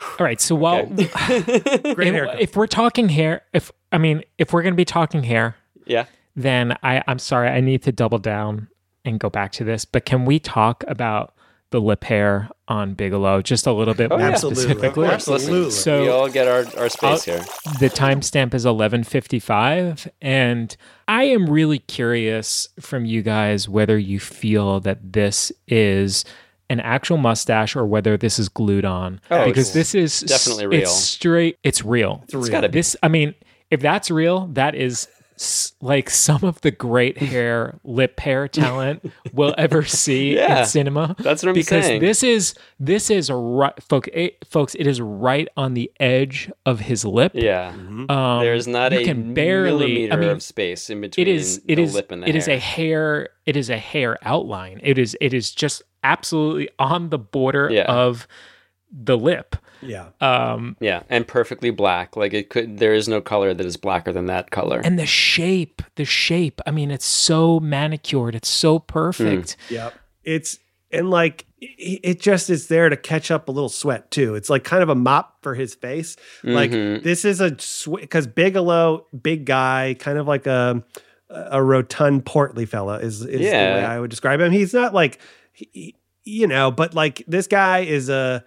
All 0.00 0.24
right. 0.26 0.40
So 0.40 0.54
while 0.54 0.86
Great 0.86 1.08
if, 1.08 1.94
haircut. 1.96 2.40
if 2.40 2.56
we're 2.56 2.66
talking 2.68 3.08
hair, 3.08 3.42
if 3.52 3.72
I 3.90 3.98
mean, 3.98 4.22
if 4.38 4.52
we're 4.52 4.62
going 4.62 4.74
to 4.74 4.76
be 4.76 4.84
talking 4.84 5.24
hair, 5.24 5.56
yeah, 5.86 6.06
then 6.36 6.76
I, 6.82 7.02
I'm 7.08 7.18
sorry, 7.18 7.48
I 7.48 7.60
need 7.60 7.82
to 7.84 7.92
double 7.92 8.18
down 8.18 8.68
and 9.04 9.18
go 9.18 9.28
back 9.30 9.50
to 9.52 9.64
this. 9.64 9.84
But 9.84 10.04
can 10.04 10.24
we 10.24 10.38
talk 10.38 10.84
about 10.86 11.33
the 11.74 11.80
lip 11.80 12.04
hair 12.04 12.48
on 12.68 12.94
Bigelow 12.94 13.42
just 13.42 13.66
a 13.66 13.72
little 13.72 13.94
bit 13.94 14.12
Oh, 14.12 14.16
more 14.16 14.28
yeah. 14.30 14.34
specifically? 14.36 15.08
Listen, 15.08 15.70
So 15.72 16.02
we 16.02 16.08
all 16.08 16.28
get 16.28 16.46
our, 16.46 16.64
our 16.80 16.88
space 16.88 17.26
I'll- 17.28 17.34
here. 17.36 17.44
The 17.80 17.90
timestamp 17.90 18.54
is 18.54 18.64
11:55 18.64 20.08
and 20.22 20.76
I 21.08 21.24
am 21.24 21.50
really 21.50 21.80
curious 21.80 22.68
from 22.80 23.04
you 23.04 23.22
guys 23.22 23.68
whether 23.68 23.98
you 23.98 24.20
feel 24.20 24.78
that 24.80 25.12
this 25.12 25.50
is 25.66 26.24
an 26.70 26.78
actual 26.80 27.16
mustache 27.16 27.76
or 27.76 27.84
whether 27.84 28.16
this 28.16 28.38
is 28.38 28.48
glued 28.48 28.84
on 28.84 29.20
Oh, 29.30 29.44
because 29.46 29.72
this 29.72 29.94
is 29.94 30.20
definitely 30.20 30.66
real. 30.68 30.82
It's 30.82 30.92
straight 30.94 31.58
it's 31.64 31.84
real. 31.84 32.20
It's 32.24 32.34
real. 32.34 32.48
gotta 32.48 32.68
be. 32.68 32.78
This 32.78 32.96
I 33.02 33.08
mean, 33.08 33.34
if 33.70 33.80
that's 33.80 34.10
real, 34.10 34.46
that 34.52 34.74
is 34.76 35.08
s- 35.08 35.13
like 35.80 36.08
some 36.10 36.44
of 36.44 36.60
the 36.60 36.70
great 36.70 37.18
hair 37.32 37.78
lip 37.84 38.20
hair 38.20 38.46
talent 38.48 39.10
we'll 39.32 39.54
ever 39.58 39.84
see 39.84 40.36
Yeah, 40.36 40.60
in 40.60 40.66
cinema. 40.66 41.16
that's 41.18 41.42
what 41.42 41.48
I'm 41.50 41.54
because 41.54 41.84
saying. 41.86 42.00
this 42.00 42.22
is 42.22 42.54
this 42.78 43.10
is 43.10 43.30
right, 43.30 43.72
folks. 43.82 44.08
It, 44.12 44.44
folks, 44.48 44.74
it 44.76 44.86
is 44.86 45.00
right 45.00 45.48
on 45.56 45.74
the 45.74 45.90
edge 45.98 46.50
of 46.64 46.80
his 46.80 47.04
lip. 47.04 47.32
Yeah, 47.34 47.70
Um, 47.70 48.06
there's 48.40 48.66
not 48.68 48.92
you 48.92 49.00
a 49.00 49.04
can 49.04 49.34
barely. 49.34 49.78
millimeter 49.86 50.12
I 50.12 50.16
mean, 50.16 50.28
of 50.30 50.42
space 50.42 50.88
in 50.90 51.00
between 51.00 51.26
it 51.26 51.30
is. 51.34 51.60
It 51.66 51.76
the 51.76 51.82
is. 51.82 51.94
lip 51.94 52.12
and 52.12 52.22
the 52.22 52.28
it 52.28 52.36
is 52.36 52.46
hair. 52.46 52.56
a 52.56 52.58
hair. 52.58 53.28
It 53.46 53.56
is 53.56 53.70
a 53.70 53.78
hair 53.78 54.18
outline. 54.22 54.80
It 54.82 54.98
is. 54.98 55.16
It 55.20 55.34
is 55.34 55.50
just 55.52 55.82
absolutely 56.04 56.68
on 56.78 57.10
the 57.10 57.18
border 57.18 57.68
Yeah. 57.70 57.84
of 57.84 58.28
the 58.92 59.16
lip. 59.18 59.56
Yeah. 59.84 60.08
Um, 60.20 60.76
yeah, 60.80 61.02
and 61.08 61.26
perfectly 61.26 61.70
black. 61.70 62.16
Like 62.16 62.32
it 62.34 62.50
could. 62.50 62.78
There 62.78 62.94
is 62.94 63.08
no 63.08 63.20
color 63.20 63.54
that 63.54 63.64
is 63.66 63.76
blacker 63.76 64.12
than 64.12 64.26
that 64.26 64.50
color. 64.50 64.80
and 64.84 64.98
the 64.98 65.06
shape, 65.06 65.82
the 65.96 66.04
shape. 66.04 66.60
I 66.66 66.70
mean, 66.70 66.90
it's 66.90 67.04
so 67.06 67.60
manicured. 67.60 68.34
It's 68.34 68.48
so 68.48 68.78
perfect. 68.78 69.56
Yep. 69.70 69.94
It's 70.24 70.58
and 70.90 71.10
like 71.10 71.44
it 71.60 72.00
it 72.02 72.20
just 72.20 72.50
is 72.50 72.68
there 72.68 72.88
to 72.88 72.96
catch 72.96 73.30
up 73.30 73.48
a 73.48 73.52
little 73.52 73.68
sweat 73.68 74.10
too. 74.10 74.34
It's 74.34 74.48
like 74.50 74.64
kind 74.64 74.82
of 74.82 74.88
a 74.88 74.94
mop 74.94 75.42
for 75.42 75.54
his 75.54 75.74
face. 75.74 76.16
Like 76.42 76.70
Mhm. 76.70 77.02
this 77.02 77.24
is 77.24 77.40
a 77.40 77.50
because 78.00 78.26
Bigelow, 78.26 79.06
big 79.22 79.44
guy, 79.44 79.96
kind 79.98 80.18
of 80.18 80.26
like 80.26 80.46
a 80.46 80.82
a 81.30 81.60
rotund, 81.62 82.24
portly 82.24 82.64
fella 82.66 82.98
is 82.98 83.20
is 83.22 83.40
the 83.40 83.44
Yeah. 83.44 83.74
way 83.76 83.84
I 83.84 83.98
would 83.98 84.10
describe 84.10 84.40
him. 84.40 84.52
He's 84.52 84.72
not 84.72 84.94
like 84.94 85.18
he- 85.52 85.96
you 86.22 86.46
know, 86.46 86.70
but 86.70 86.94
like 86.94 87.22
this 87.26 87.46
guy 87.46 87.80
is 87.80 88.08
a 88.08 88.44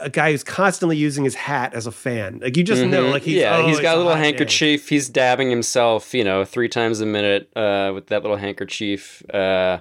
a 0.00 0.10
guy 0.10 0.30
who's 0.32 0.44
constantly 0.44 0.96
using 0.96 1.24
his 1.24 1.34
hat 1.34 1.72
as 1.74 1.86
a 1.86 1.92
fan. 1.92 2.40
Like 2.42 2.56
you 2.56 2.62
just 2.64 2.82
know, 2.84 3.04
Mhm. 3.04 3.12
like 3.12 3.22
he's 3.22 3.36
yeah, 3.36 3.56
oh, 3.56 3.66
he's 3.66 3.80
got 3.80 3.94
a 3.94 3.98
little 3.98 4.14
day. 4.14 4.20
handkerchief. 4.20 4.88
He's 4.88 5.08
dabbing 5.08 5.50
himself, 5.50 6.12
you 6.14 6.24
know, 6.24 6.44
three 6.44 6.68
times 6.68 7.00
a 7.00 7.06
minute 7.06 7.48
uh, 7.56 7.92
with 7.94 8.08
that 8.08 8.22
little 8.22 8.36
handkerchief. 8.36 9.22
Uh, 9.32 9.78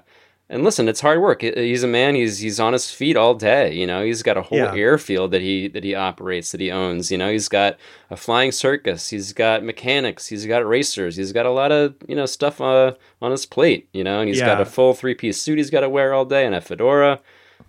and 0.50 0.64
listen, 0.64 0.88
it's 0.88 1.02
hard 1.02 1.20
work. 1.20 1.42
He's 1.42 1.84
a 1.84 1.88
man. 1.88 2.16
He's 2.16 2.38
he's 2.40 2.58
on 2.58 2.72
his 2.72 2.90
feet 2.90 3.18
all 3.18 3.34
day. 3.34 3.74
You 3.74 3.86
know, 3.86 4.02
he's 4.02 4.24
got 4.24 4.38
a 4.38 4.42
whole 4.44 4.58
Yeah. 4.60 4.74
airfield 4.74 5.32
that 5.32 5.42
he 5.42 5.68
that 5.68 5.84
he 5.84 5.94
operates 5.94 6.54
that 6.54 6.62
he 6.62 6.72
owns. 6.72 7.12
You 7.12 7.18
know, 7.18 7.30
he's 7.30 7.50
got 7.50 7.78
a 8.10 8.16
flying 8.16 8.54
circus. 8.54 9.10
He's 9.10 9.34
got 9.34 9.62
mechanics. 9.62 10.28
He's 10.28 10.46
got 10.46 10.66
racers. 10.66 11.18
He's 11.18 11.34
got 11.34 11.46
a 11.46 11.52
lot 11.52 11.74
of 11.74 11.96
you 12.08 12.16
know 12.16 12.26
stuff 12.26 12.62
uh, 12.62 12.94
on 13.22 13.32
his 13.32 13.46
plate. 13.46 13.90
You 13.92 14.06
know, 14.06 14.22
and 14.22 14.30
he's 14.30 14.40
got 14.40 14.62
a 14.62 14.66
full 14.66 14.94
three 14.94 15.16
piece 15.16 15.38
suit. 15.42 15.58
He's 15.58 15.70
got 15.70 15.82
to 15.82 15.90
wear 15.90 16.14
all 16.14 16.24
day 16.24 16.46
and 16.46 16.56
a 16.56 16.62
fedora. 16.62 17.20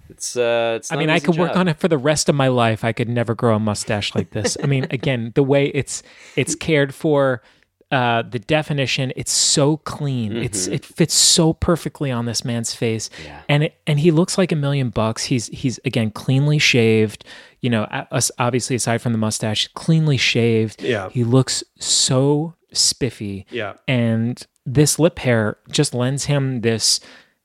It's 0.08 0.36
uh, 0.36 0.74
it's. 0.76 0.90
I 0.92 0.96
mean, 0.96 1.04
an 1.08 1.10
I 1.10 1.16
easy 1.16 1.26
could 1.26 1.36
work 1.38 1.56
on 1.56 1.68
it 1.68 1.78
for 1.78 1.88
the 1.88 1.98
rest 1.98 2.28
of 2.28 2.34
my 2.34 2.48
life. 2.48 2.84
I 2.84 2.92
could 2.92 3.08
never 3.08 3.34
grow 3.34 3.56
a 3.56 3.58
mustache 3.58 4.14
like 4.14 4.30
this. 4.30 4.56
I 4.62 4.66
mean, 4.66 4.86
again, 4.90 5.32
the 5.34 5.42
way 5.42 5.66
it's 5.66 6.02
it's 6.36 6.54
cared 6.54 6.94
for, 6.94 7.42
uh, 7.90 8.22
the 8.22 8.38
definition, 8.38 9.12
it's 9.16 9.32
so 9.32 9.78
clean. 9.78 10.36
It's 10.36 10.68
Mhm. 10.68 10.72
it 10.74 10.84
fits 10.84 11.14
so 11.14 11.52
perfectly 11.52 12.10
on 12.10 12.26
this 12.26 12.44
man's 12.44 12.74
face, 12.74 13.08
and 13.48 13.64
it, 13.64 13.74
and 13.86 13.98
he 14.00 14.10
looks 14.10 14.36
like 14.38 14.52
a 14.52 14.56
million 14.56 14.90
bucks. 14.90 15.24
He's 15.24 15.46
he's 15.48 15.78
again 15.84 16.10
cleanly 16.10 16.58
shaved. 16.58 17.24
You 17.60 17.70
know, 17.70 17.82
us 18.12 18.30
obviously 18.38 18.76
aside 18.76 18.98
from 19.02 19.12
the 19.12 19.18
mustache, 19.18 19.68
cleanly 19.74 20.16
shaved. 20.16 20.82
Yeah. 20.82 21.08
he 21.10 21.24
looks 21.24 21.64
so 21.80 22.54
spiffy. 22.72 23.46
Yeah. 23.50 23.74
and 23.88 24.46
this 24.66 24.98
lip 24.98 25.18
hair 25.20 25.56
just 25.70 25.94
lends 25.94 26.26
him 26.26 26.60
this 26.60 27.00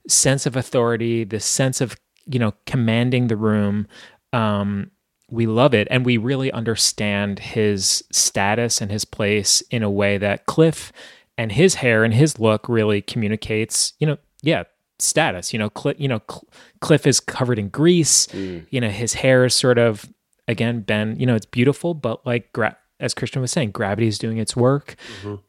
sense 0.10 0.46
of 0.46 0.58
authority, 0.58 1.24
this 1.24 1.46
sense 1.46 1.80
of 1.80 1.96
you 2.26 2.40
know 2.40 2.54
commanding 2.66 3.28
the 3.28 3.38
room. 3.38 3.88
Um, 4.32 4.92
we 5.30 5.46
love 5.48 5.74
it, 5.74 5.88
and 5.90 6.06
we 6.06 6.18
really 6.18 6.52
understand 6.52 7.40
his 7.40 8.04
status 8.12 8.82
and 8.82 8.92
his 8.92 9.06
place 9.06 9.62
in 9.72 9.82
a 9.84 9.90
way 9.90 10.18
that 10.18 10.46
Cliff 10.46 10.92
and 11.38 11.52
his 11.52 11.76
hair 11.76 12.04
and 12.04 12.14
his 12.14 12.40
look 12.40 12.70
really 12.70 13.02
communicates. 13.02 13.94
You 14.00 14.08
know, 14.08 14.18
yeah, 14.42 14.64
status. 15.00 15.54
You 15.54 15.60
know, 15.60 15.70
Cliff. 15.70 16.00
You 16.00 16.08
know, 16.08 16.22
Cl- 16.30 16.48
Cliff 16.82 17.08
is 17.08 17.20
covered 17.20 17.58
in 17.58 17.70
grease. 17.70 18.28
You 18.34 18.82
know, 18.82 18.90
his 18.90 19.14
hair 19.16 19.46
is 19.46 19.56
sort 19.56 19.78
of 19.78 20.08
again 20.48 20.82
been. 20.82 21.20
You 21.20 21.26
know, 21.26 21.36
it's 21.36 21.46
beautiful, 21.48 21.94
but 21.94 22.26
like 22.26 22.52
gra- 22.54 22.78
as 23.00 23.14
Christian 23.14 23.42
was 23.42 23.52
saying, 23.52 23.72
gravity 23.72 24.08
is 24.08 24.20
doing 24.20 24.38
its 24.38 24.56
work. 24.56 24.96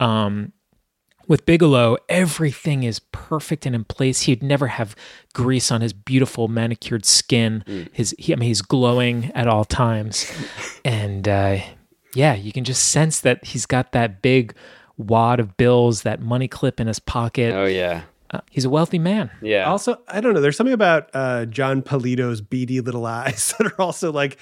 Um, 0.00 0.52
with 1.26 1.46
Bigelow, 1.46 1.96
everything 2.08 2.82
is 2.82 3.00
perfect 3.12 3.66
and 3.66 3.74
in 3.74 3.84
place. 3.84 4.22
He'd 4.22 4.42
never 4.42 4.68
have 4.68 4.94
grease 5.32 5.70
on 5.70 5.80
his 5.80 5.92
beautiful 5.92 6.48
manicured 6.48 7.04
skin. 7.04 7.64
His, 7.92 8.14
he, 8.18 8.32
I 8.32 8.36
mean, 8.36 8.48
he's 8.48 8.62
glowing 8.62 9.32
at 9.34 9.46
all 9.46 9.64
times, 9.64 10.30
and 10.84 11.28
uh, 11.28 11.58
yeah, 12.14 12.34
you 12.34 12.52
can 12.52 12.64
just 12.64 12.88
sense 12.90 13.20
that 13.20 13.44
he's 13.44 13.66
got 13.66 13.92
that 13.92 14.22
big 14.22 14.54
wad 14.96 15.40
of 15.40 15.56
bills, 15.56 16.02
that 16.02 16.20
money 16.20 16.48
clip 16.48 16.80
in 16.80 16.86
his 16.86 16.98
pocket. 16.98 17.54
Oh 17.54 17.66
yeah, 17.66 18.02
uh, 18.34 18.40
he's 18.50 18.64
a 18.64 18.70
wealthy 18.70 18.98
man. 18.98 19.30
Yeah. 19.40 19.64
Also, 19.70 19.96
I 20.08 20.20
don't 20.20 20.34
know. 20.34 20.40
There's 20.40 20.56
something 20.56 20.72
about 20.74 21.10
uh, 21.14 21.44
Jon 21.46 21.82
Polito's 21.82 22.40
beady 22.40 22.80
little 22.80 23.06
eyes 23.20 23.54
that 23.58 23.66
are 23.66 23.80
also 23.80 24.10
like 24.12 24.36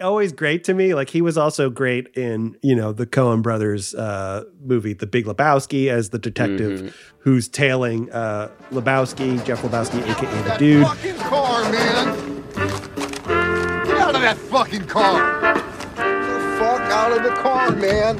always 0.00 0.32
great 0.32 0.64
to 0.64 0.74
me. 0.74 0.94
Like 0.94 1.10
he 1.10 1.20
was 1.22 1.36
also 1.36 1.70
great 1.70 2.08
in 2.16 2.56
you 2.62 2.74
know 2.74 2.92
the 2.92 3.06
Coen 3.06 3.42
Brothers 3.42 3.94
uh, 3.94 4.44
movie, 4.62 4.92
The 4.94 5.06
Big 5.06 5.26
Lebowski, 5.26 5.88
as 5.88 6.10
the 6.10 6.18
detective 6.18 6.62
Mm-hmm. 6.80 6.88
who's 7.18 7.48
tailing 7.48 8.10
uh, 8.12 8.48
Lebowski, 8.70 9.44
Jeff 9.44 9.62
Lebowski, 9.62 10.00
aka 10.08 10.42
the 10.42 10.56
dude. 10.58 10.86
Fucking 10.86 11.16
car, 11.16 11.62
man! 11.72 12.42
Get 13.86 13.96
out 13.98 14.14
of 14.14 14.20
that 14.22 14.36
fucking 14.50 14.86
car! 14.86 15.54
Get 15.54 15.94
the 15.96 16.56
fuck 16.58 16.80
out 16.92 17.12
of 17.12 17.22
the 17.22 17.30
car, 17.42 17.70
man! 17.72 18.16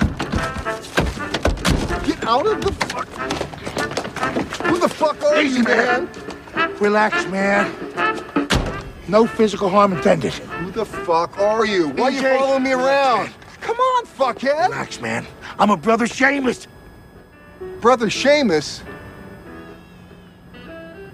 Get 2.04 2.24
out 2.24 2.46
of 2.46 2.60
the 2.64 2.72
fuck! 2.86 3.41
Who 4.72 4.78
the 4.78 4.88
fuck 4.88 5.22
are 5.22 5.42
you, 5.42 5.62
man? 5.64 6.08
Relax, 6.80 7.26
man. 7.26 7.70
No 9.06 9.26
physical 9.26 9.68
harm 9.68 9.92
intended. 9.92 10.32
Who 10.32 10.70
the 10.70 10.86
fuck 10.86 11.38
are 11.38 11.66
you? 11.66 11.88
Why 11.90 12.04
are 12.04 12.10
you 12.10 12.22
following 12.22 12.62
me 12.62 12.72
around? 12.72 13.34
Come 13.60 13.76
on, 13.76 14.06
fuckhead! 14.06 14.70
Relax, 14.70 14.98
man. 14.98 15.26
I'm 15.58 15.68
a 15.68 15.76
brother 15.76 16.06
shamus. 16.06 16.68
Brother 17.82 18.06
shamus? 18.06 18.82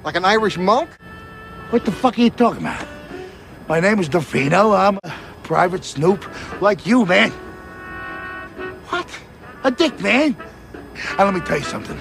Like 0.04 0.14
an 0.14 0.24
Irish 0.24 0.56
monk? 0.56 0.88
What 1.70 1.84
the 1.84 1.90
fuck 1.90 2.16
are 2.16 2.22
you 2.22 2.30
talking 2.30 2.60
about? 2.60 2.86
My 3.68 3.80
name 3.80 3.98
is 3.98 4.08
Da 4.08 4.20
Fino. 4.20 4.70
I'm 4.70 5.00
a 5.02 5.12
private 5.42 5.84
snoop 5.84 6.24
like 6.62 6.86
you, 6.86 7.04
man. 7.04 7.32
What? 8.90 9.10
A 9.64 9.72
dick, 9.72 10.00
man. 10.00 10.36
And 10.94 11.18
let 11.18 11.34
me 11.34 11.40
tell 11.40 11.58
you 11.58 11.64
something. 11.64 12.00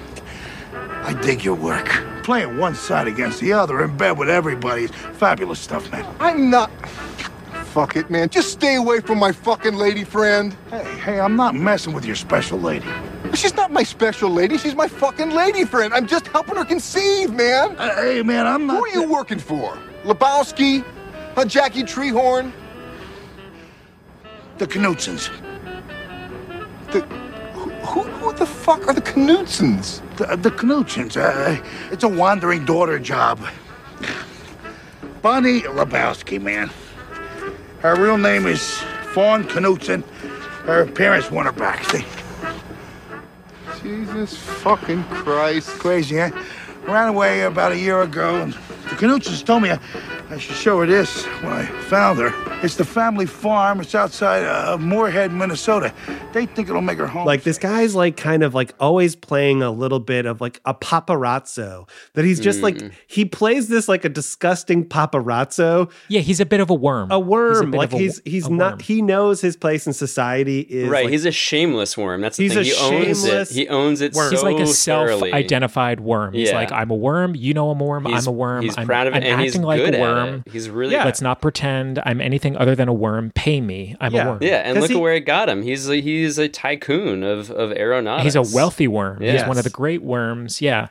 I 1.08 1.14
dig 1.14 1.42
your 1.46 1.56
work. 1.56 1.88
Playing 2.24 2.58
one 2.58 2.76
side 2.76 3.08
against 3.08 3.40
the 3.40 3.54
other 3.54 3.82
in 3.82 3.96
bed 3.96 4.18
with 4.18 4.30
everybody 4.30 4.84
is 4.84 4.92
fabulous 4.92 5.58
stuff, 5.58 5.90
man. 5.90 6.06
I'm 6.20 6.50
not. 6.50 6.70
Fuck 7.68 7.96
it, 7.96 8.10
man. 8.10 8.28
Just 8.28 8.52
stay 8.52 8.76
away 8.76 9.00
from 9.00 9.18
my 9.18 9.32
fucking 9.32 9.76
lady 9.76 10.04
friend. 10.04 10.54
Hey, 10.70 10.84
hey, 11.00 11.20
I'm 11.22 11.38
not 11.38 11.56
messing 11.56 11.94
with 11.94 12.04
your 12.04 12.18
special 12.18 12.60
lady. 12.60 12.86
She's 13.34 13.56
not 13.56 13.72
my 13.72 13.84
special 13.84 14.30
lady. 14.30 14.58
She's 14.58 14.76
my 14.76 14.90
fucking 14.90 15.30
lady 15.30 15.64
friend. 15.64 15.94
I'm 15.94 16.08
just 16.08 16.28
helping 16.28 16.58
her 16.58 16.66
conceive, 16.66 17.32
man. 17.34 17.78
Uh, 17.78 17.96
hey, 17.96 18.22
man, 18.22 18.46
I'm 18.46 18.68
not. 18.68 18.76
Who 18.76 18.84
are 18.84 18.90
you 18.90 19.10
working 19.10 19.40
for? 19.40 19.78
Lebowski? 20.04 20.84
Uh, 21.38 21.46
Jackie 21.46 21.84
Treehorn? 21.84 22.52
The 24.58 24.68
Knutsons. 24.68 25.30
The, 26.92 27.00
who, 27.00 27.17
who 28.38 28.46
the 28.46 28.52
fuck 28.52 28.88
are 28.88 28.94
the 28.94 29.02
Knutsons? 29.02 30.02
The, 30.18 30.36
the 30.36 30.52
Knutsons. 30.52 31.18
Uh, 31.18 31.64
it's 31.92 32.04
a 32.04 32.08
wandering 32.08 32.66
daughter 32.66 33.00
job. 33.00 33.40
Bonnie 35.22 35.62
Lebowski, 35.62 36.42
man. 36.42 36.70
Her 37.80 37.96
real 37.96 38.18
name 38.18 38.46
is 38.46 38.80
Fawn 39.14 39.46
Knutson. 39.46 40.04
Her 40.66 40.86
parents 40.86 41.32
want 41.32 41.48
her 41.48 41.52
back. 41.52 41.84
See? 41.86 42.06
Jesus 43.82 44.36
fucking 44.36 45.04
Christ. 45.06 45.70
Crazy, 45.80 46.18
huh? 46.18 46.32
Ran 46.88 47.10
away 47.10 47.42
about 47.42 47.72
a 47.72 47.78
year 47.78 48.02
ago, 48.02 48.36
and 48.36 48.54
the 48.90 48.96
Knutsons 48.96 49.46
told 49.46 49.64
me 49.64 49.72
I, 49.72 49.80
I 50.30 50.38
should 50.38 50.56
show 50.56 50.80
her 50.80 50.86
this 50.86 51.26
when 51.42 51.52
I 51.54 51.66
found 51.90 52.20
her. 52.20 52.32
It's 52.64 52.76
the 52.76 52.86
family 52.86 53.26
farm. 53.26 53.80
It's 53.82 53.94
outside 53.94 54.44
uh, 54.44 54.78
Moorhead, 54.80 55.32
Minnesota. 55.32 55.94
They 56.34 56.46
think 56.48 56.70
it'll 56.70 56.82
make 56.82 56.98
her 56.98 57.06
home. 57.08 57.26
Like 57.26 57.44
this 57.44 57.58
guy's 57.58 57.94
like 57.96 58.18
kind 58.18 58.44
of 58.44 58.54
like 58.56 58.74
always 58.80 59.16
playing 59.16 59.62
a 59.62 59.70
little 59.72 60.00
bit 60.00 60.26
of 60.26 60.42
like 60.42 60.60
a 60.66 60.74
paparazzo. 60.74 61.88
That 62.14 62.26
he's 62.26 62.40
just 62.40 62.62
like 62.62 62.78
Mm. 62.78 62.92
he 63.08 63.26
plays 63.26 63.70
this 63.70 63.88
like 63.88 64.06
a 64.06 64.10
disgusting 64.10 64.86
paparazzo. 64.86 65.92
Yeah, 66.10 66.22
he's 66.22 66.40
a 66.40 66.46
bit 66.46 66.60
of 66.60 66.70
a 66.70 66.74
worm. 66.74 67.12
A 67.12 67.20
worm. 67.20 67.72
bit 67.72 67.78
like 67.78 67.90
of 67.94 67.96
a- 67.96 68.04
he's 68.04 68.22
he's 68.26 68.48
a 68.48 68.54
not 68.54 68.74
worm. 68.74 68.80
he 68.80 69.02
knows 69.02 69.42
his 69.42 69.56
place 69.58 69.88
in 69.88 69.94
society 69.94 70.62
is 70.62 70.90
right, 70.90 71.06
like- 71.06 71.12
he's 71.12 71.26
a 71.26 71.32
shameless 71.32 71.98
worm. 71.98 72.22
That's 72.22 72.38
the 72.38 72.44
He's 72.44 72.54
thing. 72.54 72.62
a 72.62 72.64
He 72.64 72.74
owns 72.76 73.24
it. 73.24 73.30
shameless 73.30 73.50
He 73.52 73.68
owns 73.68 74.02
it 74.02 74.14
worm. 74.14 74.30
so 74.30 74.36
He's 74.36 74.44
like 74.44 74.60
a 74.60 74.68
self-identified 74.68 76.00
worm. 76.00 76.34
He's 76.34 76.50
Yeah. 76.50 76.56
like, 76.56 76.72
I'm 76.72 76.92
a 76.92 76.96
worm. 76.96 77.36
You 77.36 77.54
know 77.54 77.72
I'm 77.72 77.82
a 77.82 77.84
worm. 77.86 78.06
He's- 78.06 78.26
I'm 78.28 78.34
a 78.34 78.36
worm. 78.36 78.64
he's 78.64 78.77
I'm, 78.78 78.86
proud 78.88 79.08
of 79.08 79.14
it, 79.14 79.18
I'm 79.18 79.24
and 79.24 79.42
he's 79.42 79.54
acting 79.56 79.64
like 79.64 79.80
good 79.82 79.96
a 79.96 79.98
at 79.98 80.02
worm. 80.02 80.44
it. 80.46 80.52
He's 80.52 80.70
really 80.70 80.96
Let's 80.96 81.22
not 81.22 81.42
pretend 81.42 82.00
I'm 82.06 82.22
anything 82.22 82.56
other 82.58 82.76
than 82.76 82.88
a 82.88 82.94
worm. 82.94 83.32
Pay 83.32 83.60
me. 83.62 83.96
I'm 84.00 84.14
a 84.16 84.26
worm. 84.26 84.40
Yeah, 84.42 84.58
and 84.66 84.80
look 84.80 84.92
at 84.92 84.98
where 85.00 85.14
it 85.14 85.22
got 85.22 85.50
him. 85.50 85.64
He's 85.64 85.90
a, 85.90 86.00
he's 86.02 86.38
a 86.38 86.48
tycoon 86.48 87.24
of 87.24 87.50
of 87.52 87.72
aeronautics. 87.72 88.24
He's 88.24 88.36
a 88.36 88.56
wealthy 88.56 88.88
worm. 88.88 89.22
He's 89.22 89.44
one 89.44 89.58
of 89.58 89.64
the 89.64 89.70
great 89.70 90.04
worms. 90.04 90.62
Yeah. 90.62 90.88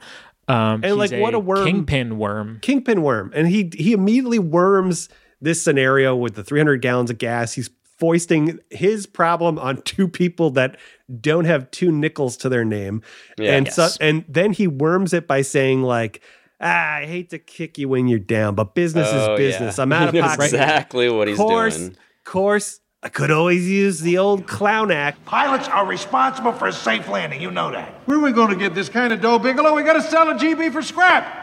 Um, 0.48 0.82
and 0.84 0.84
he's 0.84 0.94
like 0.94 1.20
what 1.20 1.34
a 1.34 1.40
worm 1.40 1.64
kingpin 1.66 2.18
worm. 2.18 2.58
kingpin 2.62 3.02
worm 3.02 3.32
and 3.34 3.48
he 3.48 3.68
he 3.76 3.92
immediately 3.92 4.38
worms 4.38 5.08
this 5.40 5.60
scenario 5.60 6.14
with 6.14 6.36
the 6.36 6.44
300 6.44 6.80
gallons 6.80 7.10
of 7.10 7.18
gas 7.18 7.54
he's 7.54 7.68
foisting 7.98 8.60
his 8.70 9.06
problem 9.06 9.58
on 9.58 9.82
two 9.82 10.06
people 10.06 10.50
that 10.50 10.76
don't 11.20 11.46
have 11.46 11.68
two 11.72 11.90
nickels 11.90 12.36
to 12.36 12.48
their 12.48 12.64
name 12.64 13.02
Yeah. 13.38 13.56
and 13.56 13.72
so 13.72 13.88
and 14.00 14.24
then 14.28 14.52
he 14.52 14.68
worms 14.68 15.12
it 15.12 15.26
by 15.26 15.42
saying 15.42 15.82
like 15.82 16.22
ah, 16.60 16.96
I 16.96 17.06
hate 17.06 17.30
to 17.30 17.38
kick 17.38 17.78
you 17.78 17.88
when 17.88 18.08
you're 18.08 18.18
down, 18.18 18.54
but 18.54 18.74
business 18.74 19.08
Oh, 19.10 19.34
is 19.34 19.38
business. 19.38 19.76
yeah. 19.78 19.82
I'm 19.82 19.92
out 19.92 20.14
of 20.14 20.20
pocket. 20.20 20.44
exactly 20.44 21.08
what 21.10 21.28
he's 21.28 21.36
course, 21.36 21.76
doing. 21.76 21.96
Course, 22.24 22.80
I 23.02 23.08
could 23.08 23.30
always 23.30 23.68
use 23.68 24.00
the 24.00 24.18
old 24.18 24.46
clown 24.46 24.90
act. 24.90 25.24
Pilots 25.26 25.68
are 25.68 25.86
responsible 25.86 26.52
for 26.52 26.66
a 26.66 26.72
safe 26.72 27.08
landing. 27.08 27.40
You 27.40 27.50
know 27.50 27.70
that. 27.70 27.88
Where 28.06 28.18
are 28.18 28.20
we 28.22 28.32
going 28.32 28.50
to 28.50 28.56
get 28.56 28.74
this 28.74 28.88
kind 28.88 29.12
of 29.12 29.20
dough, 29.20 29.38
Bigelow? 29.38 29.74
We 29.74 29.82
got 29.84 29.92
to 29.94 30.02
sell 30.02 30.28
a 30.28 30.36
Gee 30.38 30.54
Bee 30.54 30.70
for 30.70 30.82
scrap. 30.82 31.42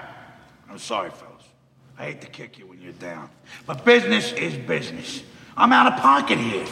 I'm 0.70 0.78
sorry, 0.80 1.10
fellas. 1.12 1.44
I 1.98 2.06
hate 2.06 2.22
to 2.22 2.28
kick 2.28 2.58
you 2.58 2.66
when 2.68 2.82
you're 2.82 2.92
down. 2.94 3.30
But 3.68 3.86
business 3.86 4.34
is 4.34 4.56
business. 4.58 5.24
I'm 5.56 5.72
out 5.72 5.94
of 5.94 6.00
pocket 6.00 6.40
here. 6.40 6.66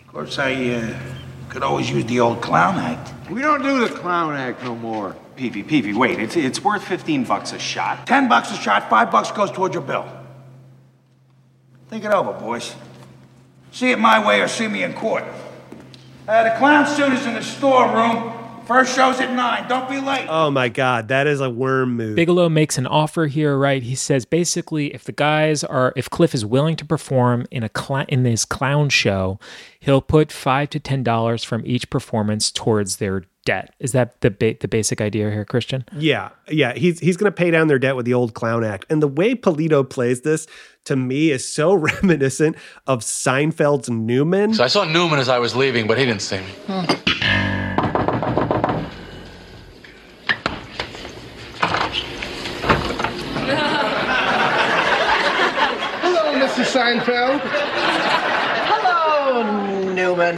Of 0.00 0.06
course, 0.08 0.38
I 0.38 0.54
uh, 0.72 0.98
could 1.50 1.62
always 1.62 1.90
use 1.90 2.06
the 2.06 2.20
old 2.20 2.40
clown 2.40 2.76
act. 2.78 3.12
We 3.30 3.42
don't 3.42 3.62
do 3.62 3.86
the 3.86 3.94
clown 3.94 4.32
act 4.34 4.64
no 4.64 4.74
more. 4.74 5.14
Peevy, 5.36 5.64
Peevy, 5.64 5.94
wait. 5.94 6.18
It's, 6.18 6.36
it's 6.36 6.62
worth 6.64 6.82
15 6.84 7.24
bucks 7.24 7.52
a 7.52 7.58
shot. 7.58 8.06
Ten 8.06 8.28
bucks 8.28 8.50
a 8.50 8.56
shot, 8.56 8.88
five 8.88 9.10
bucks 9.10 9.30
goes 9.30 9.50
toward 9.50 9.74
your 9.74 9.82
bill. 9.82 10.06
Think 11.88 12.04
it 12.04 12.10
over, 12.10 12.32
boys. 12.32 12.74
See 13.70 13.90
it 13.90 13.98
my 13.98 14.26
way 14.26 14.40
or 14.40 14.48
see 14.48 14.66
me 14.66 14.82
in 14.82 14.94
court. 14.94 15.24
Uh, 16.26 16.44
the 16.44 16.58
clown 16.58 16.86
suit 16.86 17.12
is 17.12 17.26
in 17.26 17.34
the 17.34 17.42
storeroom. 17.42 18.32
First 18.66 18.96
show's 18.96 19.20
at 19.20 19.32
nine. 19.32 19.68
Don't 19.68 19.88
be 19.88 20.00
late. 20.00 20.26
Oh 20.28 20.50
my 20.50 20.68
god, 20.68 21.06
that 21.08 21.28
is 21.28 21.40
a 21.40 21.48
worm 21.48 21.96
move. 21.96 22.16
Bigelow 22.16 22.48
makes 22.48 22.78
an 22.78 22.86
offer 22.86 23.26
here, 23.26 23.56
right? 23.56 23.80
He 23.82 23.94
says 23.94 24.24
basically, 24.24 24.92
if 24.92 25.04
the 25.04 25.12
guys 25.12 25.62
are, 25.62 25.92
if 25.94 26.10
Cliff 26.10 26.34
is 26.34 26.44
willing 26.44 26.74
to 26.76 26.84
perform 26.84 27.46
in 27.52 27.62
a 27.62 27.70
cl- 27.76 28.06
in 28.08 28.24
this 28.24 28.44
clown 28.44 28.88
show, 28.88 29.38
he'll 29.78 30.00
put 30.02 30.32
five 30.32 30.70
to 30.70 30.80
ten 30.80 31.04
dollars 31.04 31.44
from 31.44 31.62
each 31.64 31.88
performance 31.90 32.50
towards 32.50 32.96
their 32.96 33.22
debt. 33.44 33.72
Is 33.78 33.92
that 33.92 34.20
the 34.20 34.32
ba- 34.32 34.56
the 34.58 34.66
basic 34.66 35.00
idea 35.00 35.30
here, 35.30 35.44
Christian? 35.44 35.84
Yeah, 35.96 36.30
yeah, 36.48 36.72
he's 36.74 36.98
he's 36.98 37.16
going 37.16 37.30
to 37.30 37.36
pay 37.36 37.52
down 37.52 37.68
their 37.68 37.78
debt 37.78 37.94
with 37.94 38.04
the 38.04 38.14
old 38.14 38.34
clown 38.34 38.64
act. 38.64 38.86
And 38.90 39.00
the 39.00 39.06
way 39.08 39.36
Polito 39.36 39.88
plays 39.88 40.22
this 40.22 40.48
to 40.86 40.96
me 40.96 41.30
is 41.30 41.48
so 41.48 41.72
reminiscent 42.02 42.56
of 42.88 43.00
Seinfeld's 43.02 43.88
Newman. 43.88 44.54
So 44.54 44.64
I 44.64 44.68
saw 44.68 44.82
Newman 44.82 45.20
as 45.20 45.28
I 45.28 45.38
was 45.38 45.54
leaving, 45.54 45.86
but 45.86 45.98
he 45.98 46.04
didn't 46.04 46.22
see 46.22 46.38
me. 46.38 46.50
Hmm. 46.66 47.96
Hello, 56.02 56.32
Mr. 56.34 56.64
Seinfeld. 56.86 57.40
Hello, 58.70 59.92
Newman. 59.92 60.36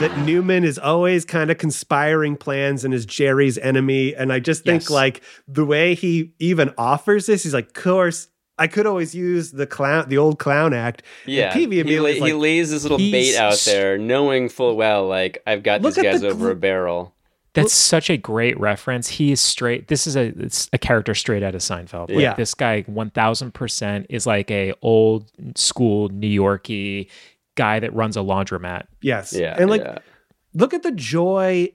that 0.00 0.18
Newman 0.26 0.64
is 0.64 0.78
always 0.78 1.24
kind 1.24 1.50
of 1.50 1.56
conspiring 1.56 2.36
plans 2.36 2.84
and 2.84 2.92
is 2.92 3.06
Jerry's 3.06 3.56
enemy. 3.56 4.14
And 4.14 4.30
I 4.30 4.38
just 4.38 4.64
think 4.64 4.82
Yes. 4.82 4.90
like 4.90 5.22
the 5.48 5.64
way 5.64 5.94
he 5.94 6.34
even 6.38 6.74
offers 6.76 7.24
this, 7.24 7.42
he's 7.42 7.54
like, 7.54 7.72
course, 7.72 8.28
I 8.58 8.66
could 8.66 8.84
always 8.84 9.14
use 9.14 9.52
the 9.52 9.66
clown, 9.66 10.10
the 10.10 10.18
old 10.18 10.38
clown 10.38 10.74
act. 10.74 11.02
And 11.24 11.34
Yeah, 11.34 11.54
Peevy 11.54 11.72
he, 11.72 11.80
immediately 11.80 12.20
la- 12.20 12.26
is 12.26 12.32
he 12.32 12.32
lays 12.34 12.70
this 12.70 12.82
little 12.82 12.98
bait 12.98 13.36
out 13.36 13.58
there, 13.64 13.96
knowing 13.96 14.50
full 14.50 14.76
well, 14.76 15.06
like 15.06 15.42
I've 15.46 15.62
got 15.62 15.80
these 15.80 15.96
guys 15.96 16.20
the 16.20 16.28
over 16.28 16.50
a 16.50 16.54
barrel. 16.56 17.14
That's 17.52 17.72
such 17.74 18.10
a 18.10 18.16
great 18.16 18.58
reference. 18.60 19.08
He 19.08 19.32
is 19.32 19.40
straight. 19.40 19.88
This 19.88 20.06
is 20.06 20.16
a 20.16 20.26
it's 20.38 20.68
a 20.72 20.78
character 20.78 21.14
straight 21.14 21.42
out 21.42 21.54
of 21.54 21.60
Seinfeld. 21.62 22.10
Like, 22.10 22.18
Yeah. 22.20 22.34
this 22.34 22.54
guy 22.54 22.82
one 22.82 23.10
thousand 23.10 23.54
percent 23.54 24.06
is 24.08 24.26
like 24.26 24.50
a 24.50 24.72
old 24.82 25.30
school 25.56 26.08
New 26.10 26.28
Yorkie 26.42 27.08
guy 27.56 27.80
that 27.80 27.92
runs 27.94 28.16
a 28.16 28.20
laundromat. 28.20 28.86
Yes. 29.02 29.32
Yeah, 29.32 29.56
And 29.58 29.68
like, 29.68 29.82
yeah. 29.82 29.98
look 30.54 30.72
at 30.74 30.82
the 30.84 30.92
joy 30.92 31.70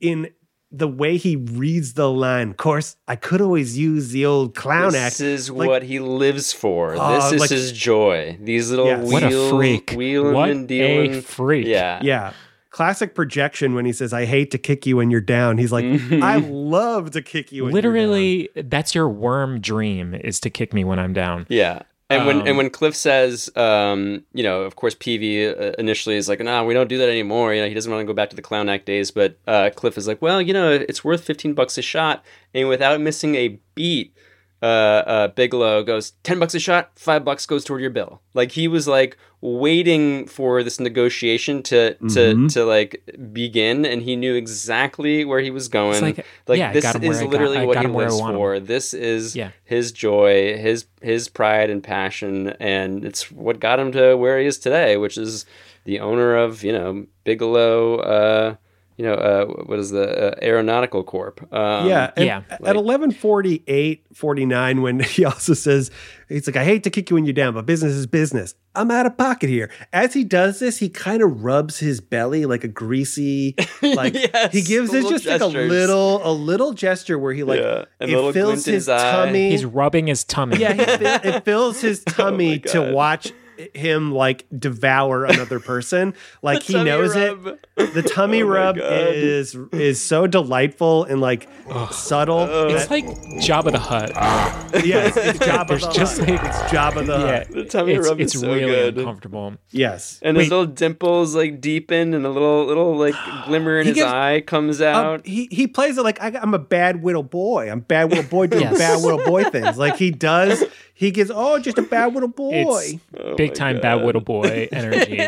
in 0.00 0.30
the 0.72 0.88
way 0.88 1.16
he 1.16 1.36
reads 1.36 1.94
the 1.94 2.08
line. 2.10 2.50
Of 2.50 2.56
course, 2.56 2.96
I 3.08 3.16
could 3.16 3.40
always 3.40 3.76
use 3.76 4.12
the 4.12 4.24
old 4.24 4.54
clown 4.54 4.92
this 4.92 5.00
act. 5.00 5.20
is 5.20 5.50
Like, 5.50 5.68
what 5.68 5.82
he 5.82 5.98
lives 5.98 6.52
for. 6.52 6.94
Oh, 6.96 7.14
this 7.16 7.32
is 7.32 7.40
like- 7.40 7.50
his 7.50 7.72
joy. 7.72 8.38
These 8.40 8.70
little 8.70 8.86
Yes. 8.86 9.02
wheel, 9.04 9.12
What 9.12 9.22
a 9.24 9.50
freak. 9.50 9.90
wheeling 9.96 10.32
What 10.34 10.48
and 10.50 10.66
dealing. 10.68 11.16
a 11.16 11.22
freak. 11.22 11.66
Yeah. 11.66 11.98
Yeah. 12.02 12.32
Classic 12.70 13.14
projection 13.14 13.74
when 13.74 13.84
he 13.84 13.92
says, 13.92 14.12
I 14.12 14.24
hate 14.24 14.50
to 14.52 14.58
kick 14.58 14.86
you 14.86 14.96
when 14.96 15.10
you're 15.10 15.20
down. 15.20 15.58
He's 15.58 15.72
like, 15.72 15.84
I 16.22 16.36
love 16.36 17.10
to 17.12 17.22
kick 17.22 17.50
you 17.52 17.64
when 17.64 17.72
you're 17.72 17.82
down. 17.82 17.92
Literally, 17.92 18.48
that's 18.54 18.94
your 18.94 19.08
worm 19.08 19.60
dream 19.60 20.14
is 20.14 20.38
to 20.40 20.50
kick 20.50 20.72
me 20.72 20.84
when 20.84 20.98
I'm 20.98 21.12
down. 21.12 21.46
Yeah. 21.48 21.82
And 22.08 22.26
when 22.26 22.40
Um, 22.40 22.46
and 22.48 22.56
when 22.56 22.70
Cliff 22.70 22.96
says, 22.96 23.50
um, 23.56 24.24
you 24.32 24.42
know, 24.42 24.62
of 24.62 24.74
course, 24.74 24.96
Peevy 24.96 25.48
uh, 25.48 25.74
initially 25.78 26.16
is 26.16 26.28
like, 26.28 26.40
"No, 26.40 26.64
we 26.64 26.74
don't 26.74 26.88
do 26.88 26.98
that 26.98 27.08
anymore." 27.08 27.54
You 27.54 27.62
know, 27.62 27.68
he 27.68 27.74
doesn't 27.74 27.90
want 27.90 28.02
to 28.02 28.06
go 28.06 28.12
back 28.12 28.30
to 28.30 28.36
the 28.36 28.42
clown 28.42 28.68
act 28.68 28.84
days. 28.84 29.12
But 29.12 29.38
uh, 29.46 29.70
Cliff 29.76 29.96
is 29.96 30.08
like, 30.08 30.20
"Well, 30.20 30.42
you 30.42 30.52
know, 30.52 30.72
it's 30.72 31.04
worth 31.04 31.22
fifteen 31.22 31.54
bucks 31.54 31.78
a 31.78 31.82
shot." 31.82 32.24
And 32.52 32.68
without 32.68 33.00
missing 33.00 33.36
a 33.36 33.60
beat, 33.76 34.12
uh, 34.62 34.66
uh, 34.66 35.28
Bigelow 35.28 35.82
goes, 35.84 36.12
10 36.22 36.38
bucks 36.38 36.54
a 36.54 36.60
shot, 36.60 36.90
five 36.96 37.24
bucks 37.24 37.46
goes 37.46 37.64
toward 37.64 37.80
your 37.80 37.90
bill." 37.90 38.20
Like 38.34 38.52
he 38.52 38.68
was 38.68 38.86
like 38.86 39.16
waiting 39.42 40.26
for 40.26 40.62
this 40.62 40.78
negotiation 40.78 41.62
to 41.62 41.94
to 41.94 42.34
Mhm. 42.34 42.52
to 42.52 42.64
like 42.64 43.02
begin, 43.32 43.84
and 43.86 44.02
he 44.02 44.16
knew 44.16 44.34
exactly 44.34 45.24
where 45.24 45.40
he 45.40 45.50
was 45.50 45.68
going. 45.68 46.02
like, 46.02 46.26
like 46.46 46.58
yeah, 46.58 46.72
this 46.72 46.84
is 46.84 46.94
him 46.94 47.02
where 47.02 47.10
is 47.12 47.18
I 47.20 47.22
got- 47.24 47.30
literally 47.32 47.66
what 47.66 47.78
he 47.78 47.84
him 47.84 47.92
where 47.94 48.06
I 48.06 48.10
lives 48.10 48.20
him. 48.20 48.34
for. 48.34 48.60
This 48.60 48.92
is 48.94 49.34
Yeah. 49.34 49.50
his 49.64 49.92
joy, 49.92 50.56
his 50.58 50.84
his 51.00 51.28
pride 51.28 51.70
and 51.70 51.82
passion, 51.82 52.48
and 52.60 53.04
it's 53.04 53.30
what 53.32 53.60
got 53.60 53.80
him 53.80 53.92
to 53.92 54.14
where 54.16 54.38
he 54.38 54.46
is 54.46 54.58
today, 54.58 54.96
which 54.98 55.16
is 55.16 55.46
the 55.84 56.00
owner 56.00 56.36
of 56.36 56.62
you 56.62 56.72
know 56.72 57.06
Bigelow. 57.24 57.96
Uh, 57.96 58.54
you 59.00 59.06
know, 59.06 59.14
uh, 59.14 59.46
what 59.46 59.78
is 59.78 59.92
the 59.92 60.36
uh, 60.36 60.38
Aeronautical 60.42 61.02
Corp? 61.02 61.40
Um, 61.54 61.88
yeah. 61.88 62.10
and 62.18 62.28
At 62.50 62.76
1148, 62.76 64.04
49, 64.12 64.82
when 64.82 65.00
he 65.04 65.24
also 65.24 65.54
says, 65.54 65.90
he's 66.28 66.46
like, 66.46 66.56
I 66.56 66.64
hate 66.64 66.84
to 66.84 66.90
kick 66.90 67.08
you 67.08 67.14
when 67.14 67.24
you're 67.24 67.32
down, 67.32 67.54
but 67.54 67.64
business 67.64 67.94
is 67.94 68.06
business. 68.06 68.54
I'm 68.74 68.90
out 68.90 69.06
of 69.06 69.16
pocket 69.16 69.48
here. 69.48 69.70
As 69.94 70.12
he 70.12 70.22
does 70.22 70.60
this, 70.60 70.76
he 70.76 70.90
kind 70.90 71.22
of 71.22 71.42
rubs 71.42 71.78
his 71.78 72.02
belly 72.02 72.44
like 72.44 72.62
a 72.62 72.68
greasy, 72.68 73.54
like 73.82 74.12
Yes, 74.12 74.52
he 74.52 74.60
gives 74.60 74.90
the 74.90 74.98
us 74.98 75.04
little 75.04 75.10
just 75.18 75.24
like 75.24 75.40
a 75.40 75.46
little, 75.46 76.20
a 76.22 76.30
little 76.30 76.74
gesture 76.74 77.18
where 77.18 77.32
he 77.32 77.42
like, 77.42 77.60
Yeah, 77.60 77.86
it 78.00 78.34
fills 78.34 78.66
his 78.66 78.84
his 78.84 78.86
tummy. 78.86 79.48
He's 79.48 79.64
rubbing 79.64 80.08
his 80.08 80.24
tummy. 80.24 80.58
Yeah, 80.58 80.74
he 80.74 80.82
it 80.82 81.44
fills 81.46 81.80
his 81.80 82.04
Oh 82.06 82.12
tummy 82.12 82.58
to 82.58 82.92
watch 82.92 83.32
him 83.74 84.12
like 84.12 84.46
devour 84.56 85.24
another 85.24 85.60
person. 85.72 86.14
Like 86.42 86.62
he 86.62 86.82
knows 86.82 87.14
rub. 87.16 87.46
it. 87.76 87.94
The 87.94 88.02
tummy 88.02 88.42
Oh 88.42 88.46
rub 88.46 88.76
God. 88.76 88.92
is 88.92 89.54
is 89.72 90.00
so 90.02 90.26
delightful 90.26 91.04
and 91.04 91.20
like 91.20 91.48
subtle. 91.90 92.46
It's 92.68 92.86
that- 92.86 92.90
like 92.90 93.04
Jabba 93.40 93.72
the 93.72 93.78
Hutt. 93.78 94.10
yeah, 94.84 95.06
it's, 95.06 95.16
it's 95.16 95.38
Jabba 95.38 95.68
There's 95.68 95.82
the 95.86 95.92
just 95.92 96.18
Hutt. 96.20 96.28
like 96.28 96.44
it's 96.44 96.58
Jabba 96.72 97.06
the 97.06 97.18
yeah, 97.18 97.38
Hutt. 97.38 97.50
The 97.50 97.64
tummy 97.64 97.92
it's, 97.94 98.08
rub 98.08 98.20
it's 98.20 98.34
is 98.34 98.40
so 98.40 98.48
really 98.48 98.66
good. 98.66 98.98
uncomfortable. 98.98 99.54
Yes. 99.70 100.18
and 100.22 100.36
his 100.36 100.50
little 100.50 100.66
dimples 100.66 101.34
like 101.34 101.60
deepen, 101.60 102.14
and 102.14 102.24
a 102.26 102.30
little 102.30 102.66
little 102.66 102.96
like 102.96 103.14
glimmer 103.46 103.78
in 103.80 103.84
He 103.86 103.90
his 103.90 103.96
gives- 103.96 104.12
eye 104.12 104.40
comes 104.40 104.80
Um, 104.80 104.86
out. 104.94 105.26
he 105.26 105.48
he 105.50 105.66
plays 105.66 105.98
it 105.98 106.02
like 106.02 106.20
I, 106.22 106.28
I'm 106.40 106.54
a 106.54 106.58
bad 106.58 107.04
little 107.04 107.22
boy. 107.22 107.70
I'm 107.70 107.80
bad 107.80 108.10
little 108.10 108.24
boy 108.24 108.46
doing 108.46 108.62
Yes. 108.62 108.78
bad 108.78 109.00
little 109.00 109.24
boy 109.24 109.44
things. 109.44 109.78
Like 109.78 109.96
he 109.96 110.10
does. 110.10 110.62
He 110.92 111.10
gets, 111.12 111.30
oh, 111.34 111.58
just 111.58 111.78
a 111.78 111.82
bad 111.82 112.12
little 112.12 112.28
boy. 112.28 113.00
It's 113.14 113.36
big 113.38 113.49
time 113.50 113.80
bad 113.80 114.02
little 114.04 114.20
boy 114.20 114.68
energy. 114.72 115.26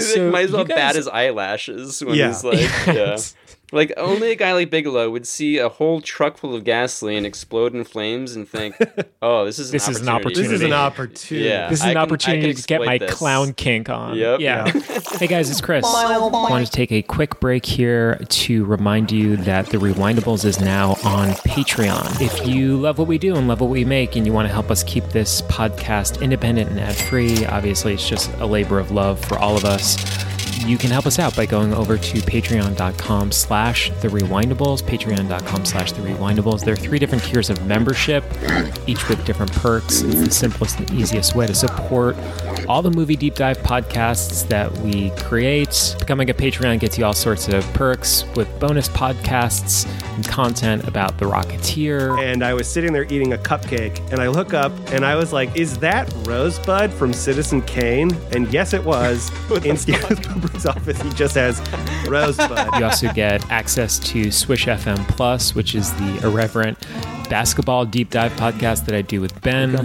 So 0.00 0.24
like, 0.24 0.32
might 0.32 0.44
as 0.46 0.52
well 0.52 0.64
bat 0.64 0.94
his 0.94 1.08
eyelashes 1.08 2.02
when 2.04 2.14
Yeah. 2.16 2.28
he's 2.28 2.44
like, 2.44 2.58
yeah. 2.86 3.18
Like 3.72 3.92
only 3.96 4.30
a 4.30 4.36
guy 4.36 4.52
like 4.52 4.70
Bigelow 4.70 5.10
would 5.10 5.26
see 5.26 5.58
a 5.58 5.68
whole 5.68 6.00
truck 6.00 6.36
full 6.38 6.54
of 6.54 6.62
gasoline 6.62 7.24
explode 7.24 7.74
in 7.74 7.82
flames 7.82 8.36
and 8.36 8.48
think, 8.48 8.76
"Oh, 9.22 9.44
this 9.44 9.58
is 9.58 9.70
an 9.70 9.72
This 9.72 9.88
is 9.88 10.00
an 10.00 10.08
opportunity. 10.08 10.42
This 10.42 10.52
is 10.52 10.62
an 10.62 10.72
opportunity. 10.72 11.10
opportunity. 11.42 11.48
Yeah, 11.48 11.68
This 11.68 11.78
is 11.80 11.84
I 11.84 11.88
an 11.88 11.94
can- 11.94 12.02
opportunity 12.02 12.54
to 12.54 12.62
get 12.62 12.82
my 12.84 12.98
this. 12.98 13.12
clown 13.12 13.52
kink 13.54 13.88
on. 13.88 14.14
Yep. 14.16 14.38
Yeah. 14.40 14.70
hey 15.18 15.26
guys, 15.26 15.50
it's 15.50 15.60
Chris. 15.60 15.84
I 15.84 16.16
wanted 16.18 16.66
to 16.66 16.70
take 16.70 16.92
a 16.92 17.02
quick 17.02 17.40
break 17.40 17.66
here 17.66 18.20
to 18.28 18.64
remind 18.66 19.10
you 19.10 19.36
that 19.38 19.66
the 19.70 19.78
Rewindables 19.78 20.44
is 20.44 20.60
now 20.60 20.90
on 21.02 21.30
Patreon. 21.44 22.20
If 22.20 22.46
you 22.46 22.76
love 22.76 22.98
what 22.98 23.08
we 23.08 23.18
do 23.18 23.34
and 23.34 23.48
love 23.48 23.60
what 23.60 23.70
we 23.70 23.84
make 23.84 24.14
and 24.14 24.24
you 24.24 24.32
want 24.32 24.46
to 24.46 24.54
help 24.54 24.70
us 24.70 24.84
keep 24.84 25.04
this 25.08 25.42
podcast 25.42 26.22
independent 26.22 26.70
and 26.70 26.78
ad 26.78 26.94
free, 26.94 27.44
obviously 27.46 27.94
it's 27.94 28.08
just 28.08 28.32
a 28.34 28.46
labor 28.46 28.78
of 28.78 28.92
love 28.92 29.18
for 29.24 29.36
all 29.38 29.56
of 29.56 29.64
us. 29.64 29.96
You 30.66 30.76
can 30.76 30.90
help 30.90 31.06
us 31.06 31.20
out 31.20 31.36
by 31.36 31.46
going 31.46 31.72
over 31.72 31.96
to 31.96 32.18
patreon.com 32.18 33.30
slash 33.30 33.90
the 34.00 34.08
rewindables, 34.08 34.82
patreon.com 34.82 35.64
slash 35.64 35.92
the 35.92 36.02
rewindables. 36.02 36.64
There 36.64 36.74
are 36.74 36.76
three 36.76 36.98
different 36.98 37.22
tiers 37.22 37.50
of 37.50 37.64
membership, 37.66 38.24
each 38.88 39.08
with 39.08 39.24
different 39.24 39.52
perks. 39.52 40.02
It's 40.02 40.20
the 40.20 40.30
simplest 40.30 40.80
and 40.80 40.90
easiest 40.90 41.36
way 41.36 41.46
to 41.46 41.54
support 41.54 42.16
all 42.68 42.82
the 42.82 42.90
movie 42.90 43.16
deep 43.16 43.34
dive 43.34 43.58
podcasts 43.58 44.46
that 44.48 44.72
we 44.78 45.10
create. 45.10 45.96
Becoming 45.98 46.30
a 46.30 46.34
Patreon 46.34 46.80
gets 46.80 46.98
you 46.98 47.04
all 47.04 47.12
sorts 47.12 47.48
of 47.48 47.64
perks 47.72 48.24
with 48.34 48.48
bonus 48.58 48.88
podcasts 48.88 49.86
and 50.16 50.26
content 50.26 50.86
about 50.88 51.18
the 51.18 51.26
Rocketeer. 51.26 52.22
And 52.22 52.42
I 52.42 52.54
was 52.54 52.68
sitting 52.68 52.92
there 52.92 53.04
eating 53.04 53.32
a 53.32 53.38
cupcake, 53.38 54.00
and 54.10 54.20
I 54.20 54.28
look 54.28 54.54
up 54.54 54.72
and 54.90 55.04
I 55.04 55.14
was 55.16 55.32
like, 55.32 55.56
is 55.56 55.78
that 55.78 56.12
Rosebud 56.26 56.92
from 56.92 57.12
Citizen 57.12 57.62
Kane? 57.62 58.10
And 58.32 58.52
yes, 58.52 58.72
it 58.72 58.84
was. 58.84 59.30
In 59.64 59.76
Steve 59.76 60.02
Spielberg's 60.02 60.66
office, 60.66 61.00
he 61.00 61.10
just 61.10 61.34
has 61.34 61.60
Rosebud. 62.08 62.78
You 62.78 62.84
also 62.84 63.12
get 63.12 63.48
access 63.50 63.98
to 64.00 64.30
Swish 64.30 64.66
FM 64.66 65.06
Plus, 65.08 65.54
which 65.54 65.74
is 65.74 65.92
the 65.94 66.20
irreverent 66.26 66.78
basketball 67.28 67.84
deep 67.84 68.10
dive 68.10 68.32
podcast 68.32 68.86
that 68.86 68.94
I 68.94 69.02
do 69.02 69.20
with 69.20 69.40
Ben. 69.42 69.76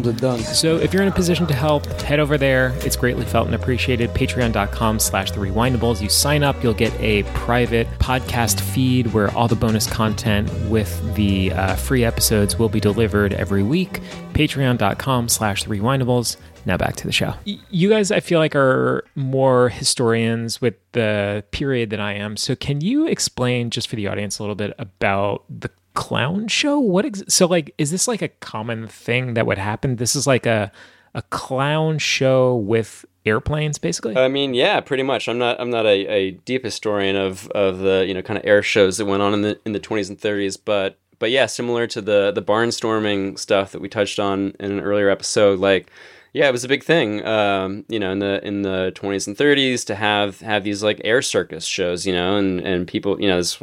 So 0.44 0.78
if 0.78 0.94
you're 0.94 1.02
in 1.02 1.08
a 1.08 1.14
position 1.14 1.48
to 1.48 1.54
help, 1.54 1.86
head 2.02 2.20
over 2.20 2.38
there. 2.38 2.74
It's 2.78 2.96
greatly 2.96 3.26
felt 3.26 3.48
and 3.48 3.56
appreciated. 3.56 4.10
Patreon.com 4.12 5.00
slash 5.00 5.32
the 5.32 5.40
rewindables. 5.40 6.02
You 6.02 6.10
sign 6.10 6.44
up, 6.44 6.62
you'll 6.64 6.74
get 6.74 6.94
a 7.00 7.24
private 7.34 7.88
podcast 8.00 8.60
feed 8.60 9.14
where 9.14 9.32
all 9.32 9.48
the 9.48 9.56
bonus 9.56 9.88
content 9.88 10.52
with 10.70 11.16
the 11.16 11.52
uh, 11.54 11.76
free 11.76 12.04
episodes 12.04 12.58
will 12.58 12.70
be 12.70 12.80
delivered 12.80 13.34
every 13.34 13.64
week. 13.64 14.02
Patreon.com 14.34 15.30
slash 15.30 15.64
the 15.64 15.70
rewindables. 15.70 16.38
Now 16.66 16.78
back 16.78 16.96
to 16.98 17.08
the 17.08 17.12
show. 17.12 17.34
You 17.44 17.90
guys, 17.90 18.12
I 18.12 18.20
feel 18.20 18.40
like, 18.40 18.56
are 18.56 19.04
more 19.16 19.70
historians 19.70 20.62
with 20.62 20.76
the 20.92 21.44
period 21.52 21.90
than 21.90 22.00
I 22.00 22.14
am. 22.14 22.38
So, 22.38 22.56
can 22.56 22.82
you 22.82 23.08
explain 23.08 23.72
just 23.72 23.88
for 23.88 23.96
the 23.96 24.08
audience 24.08 24.38
a 24.38 24.44
little 24.44 24.56
bit 24.56 24.74
about 24.78 25.44
the 25.50 25.72
clown 25.94 26.48
show? 26.48 26.80
What 26.80 27.06
ex- 27.06 27.24
so 27.28 27.46
like 27.46 27.74
is 27.78 27.92
this 27.92 28.08
like 28.08 28.22
a 28.22 28.30
common 28.30 28.88
thing 28.88 29.34
that 29.34 29.46
would 29.46 29.58
happen? 29.58 29.98
This 29.98 30.16
is 30.16 30.28
like 30.28 30.46
a 30.46 30.72
a 31.14 31.22
clown 31.24 31.98
show 31.98 32.56
with 32.56 33.06
airplanes, 33.26 33.78
basically. 33.78 34.18
I 34.18 34.28
mean, 34.28 34.54
yeah, 34.54 34.80
pretty 34.80 35.04
much. 35.04 35.28
I'm 35.28 35.38
not 35.38 35.60
I'm 35.60 35.70
not 35.70 35.86
a, 35.86 36.08
a 36.08 36.32
deep 36.32 36.64
historian 36.64 37.16
of, 37.16 37.48
of 37.50 37.80
the 37.80 38.06
you 38.08 38.14
know 38.14 38.22
kind 38.22 38.38
of 38.38 38.46
air 38.46 38.64
shows 38.64 38.98
that 38.98 39.06
went 39.06 39.22
on 39.22 39.34
in 39.34 39.42
the 39.42 39.60
in 39.66 39.74
the 39.74 39.80
20s 39.80 40.10
and 40.10 40.20
30s, 40.20 40.58
but 40.64 40.98
but 41.20 41.32
yeah, 41.32 41.46
similar 41.46 41.88
to 41.88 42.02
the 42.02 42.32
the 42.32 42.42
barnstorming 42.42 43.38
stuff 43.38 43.72
that 43.72 43.82
we 43.82 43.90
touched 43.90 44.20
on 44.20 44.56
in 44.60 44.72
an 44.72 44.80
earlier 44.80 45.10
episode, 45.10 45.60
like 45.60 45.90
yeah, 46.34 46.48
it 46.48 46.52
was 46.52 46.64
a 46.64 46.70
big 46.70 46.84
thing, 46.84 47.26
um, 47.26 47.84
you 47.90 48.00
know, 48.00 48.12
in 48.12 48.20
the 48.20 48.46
in 48.46 48.62
the 48.62 48.94
20s 48.96 49.28
and 49.28 49.36
30s 49.36 49.86
to 49.86 49.96
have 49.96 50.40
have 50.40 50.64
these 50.64 50.82
like 50.82 51.02
air 51.04 51.22
circus 51.22 51.66
shows, 51.66 52.06
you 52.06 52.14
know, 52.14 52.38
and 52.38 52.62
and 52.62 52.88
people, 52.88 53.22
you 53.22 53.28
know, 53.28 53.38
this, 53.38 53.62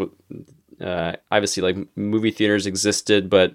uh, 0.81 1.13
obviously 1.31 1.63
like 1.63 1.77
movie 1.97 2.31
theaters 2.31 2.67
existed, 2.67 3.29
but 3.31 3.55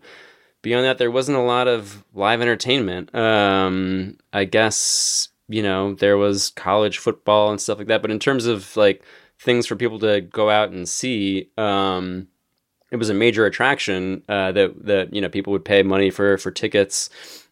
beyond 0.61 0.85
that, 0.85 0.97
there 0.97 1.11
wasn't 1.11 1.37
a 1.37 1.41
lot 1.41 1.67
of 1.67 2.03
live 2.13 2.41
entertainment. 2.41 3.13
Um, 3.13 4.17
I 4.31 4.45
guess 4.45 5.29
you 5.47 5.61
know 5.61 5.93
there 5.93 6.17
was 6.17 6.49
college 6.51 6.97
football 6.97 7.51
and 7.51 7.61
stuff 7.61 7.77
like 7.77 7.87
that, 7.87 8.01
but 8.01 8.11
in 8.11 8.19
terms 8.19 8.45
of 8.45 8.75
like 8.75 9.03
things 9.39 9.67
for 9.67 9.75
people 9.75 9.99
to 9.99 10.21
go 10.21 10.49
out 10.49 10.71
and 10.71 10.87
see, 10.87 11.49
um, 11.57 12.27
it 12.91 12.97
was 12.97 13.09
a 13.09 13.13
major 13.13 13.45
attraction 13.45 14.23
uh, 14.29 14.51
that 14.53 14.85
that 14.85 15.13
you 15.13 15.21
know 15.21 15.29
people 15.29 15.51
would 15.51 15.65
pay 15.65 15.83
money 15.83 16.09
for 16.09 16.37
for 16.37 16.51
tickets 16.51 17.09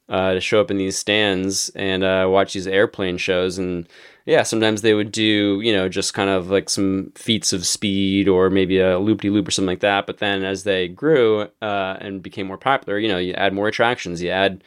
uh, 0.09 0.33
to 0.33 0.41
show 0.41 0.59
up 0.59 0.69
in 0.69 0.77
these 0.77 0.97
stands 0.97 1.69
and 1.69 2.03
uh, 2.03 2.27
watch 2.29 2.53
these 2.53 2.67
airplane 2.67 3.17
shows 3.17 3.57
and 3.57 3.87
yeah 4.25 4.43
sometimes 4.43 4.81
they 4.81 4.93
would 4.93 5.11
do 5.11 5.59
you 5.61 5.73
know 5.73 5.89
just 5.89 6.13
kind 6.13 6.29
of 6.29 6.49
like 6.49 6.69
some 6.69 7.11
feats 7.15 7.53
of 7.53 7.65
speed 7.65 8.27
or 8.27 8.49
maybe 8.49 8.79
a 8.79 8.99
loop-de-loop 8.99 9.47
or 9.47 9.51
something 9.51 9.67
like 9.67 9.79
that 9.79 10.05
but 10.07 10.19
then 10.19 10.43
as 10.43 10.63
they 10.63 10.87
grew 10.87 11.41
uh, 11.61 11.97
and 11.99 12.21
became 12.23 12.47
more 12.47 12.57
popular 12.57 12.97
you 12.99 13.07
know 13.07 13.17
you 13.17 13.33
add 13.33 13.53
more 13.53 13.67
attractions 13.67 14.21
you 14.21 14.29
add 14.29 14.63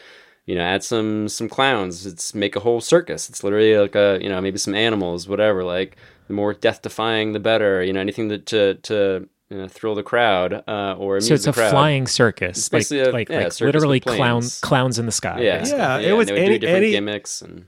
you 0.46 0.54
know 0.54 0.60
add 0.62 0.82
some 0.84 1.28
some 1.28 1.48
clowns 1.48 2.04
it's 2.06 2.34
make 2.34 2.56
a 2.56 2.60
whole 2.60 2.80
circus 2.80 3.28
it's 3.28 3.42
literally 3.44 3.76
like 3.78 3.94
a 3.94 4.18
you 4.20 4.28
know 4.28 4.40
maybe 4.40 4.58
some 4.58 4.74
animals 4.74 5.26
whatever 5.28 5.62
like 5.64 5.96
the 6.28 6.34
more 6.34 6.52
death 6.54 6.82
defying 6.82 7.32
the 7.32 7.40
better 7.40 7.82
you 7.82 7.92
know 7.92 8.00
anything 8.00 8.28
that 8.28 8.46
to 8.46 8.74
to 8.76 9.28
you 9.50 9.58
know, 9.58 9.68
thrill 9.68 9.94
the 9.94 10.02
crowd 10.02 10.64
uh, 10.66 10.96
or 10.98 11.20
so 11.20 11.34
it's 11.34 11.44
the 11.44 11.50
a 11.50 11.52
crowd. 11.52 11.70
flying 11.70 12.06
circus, 12.06 12.56
It's 12.58 12.72
like 12.72 12.80
basically 12.80 13.00
a- 13.00 13.12
like, 13.12 13.28
yeah, 13.28 13.36
like 13.44 13.52
circus 13.52 13.60
literally 13.60 14.00
clowns 14.00 14.58
clowns 14.60 14.98
in 14.98 15.04
the 15.06 15.12
sky. 15.12 15.38
Yeah. 15.42 15.64
Yeah, 15.66 15.98
yeah 15.98 16.08
it 16.08 16.12
was 16.12 16.28
and 16.28 16.36
they 16.38 16.42
would 16.42 16.48
any- 16.50 16.58
do 16.58 16.66
different 16.66 16.82
any- 16.84 16.90
gimmicks 16.92 17.42
and 17.42 17.66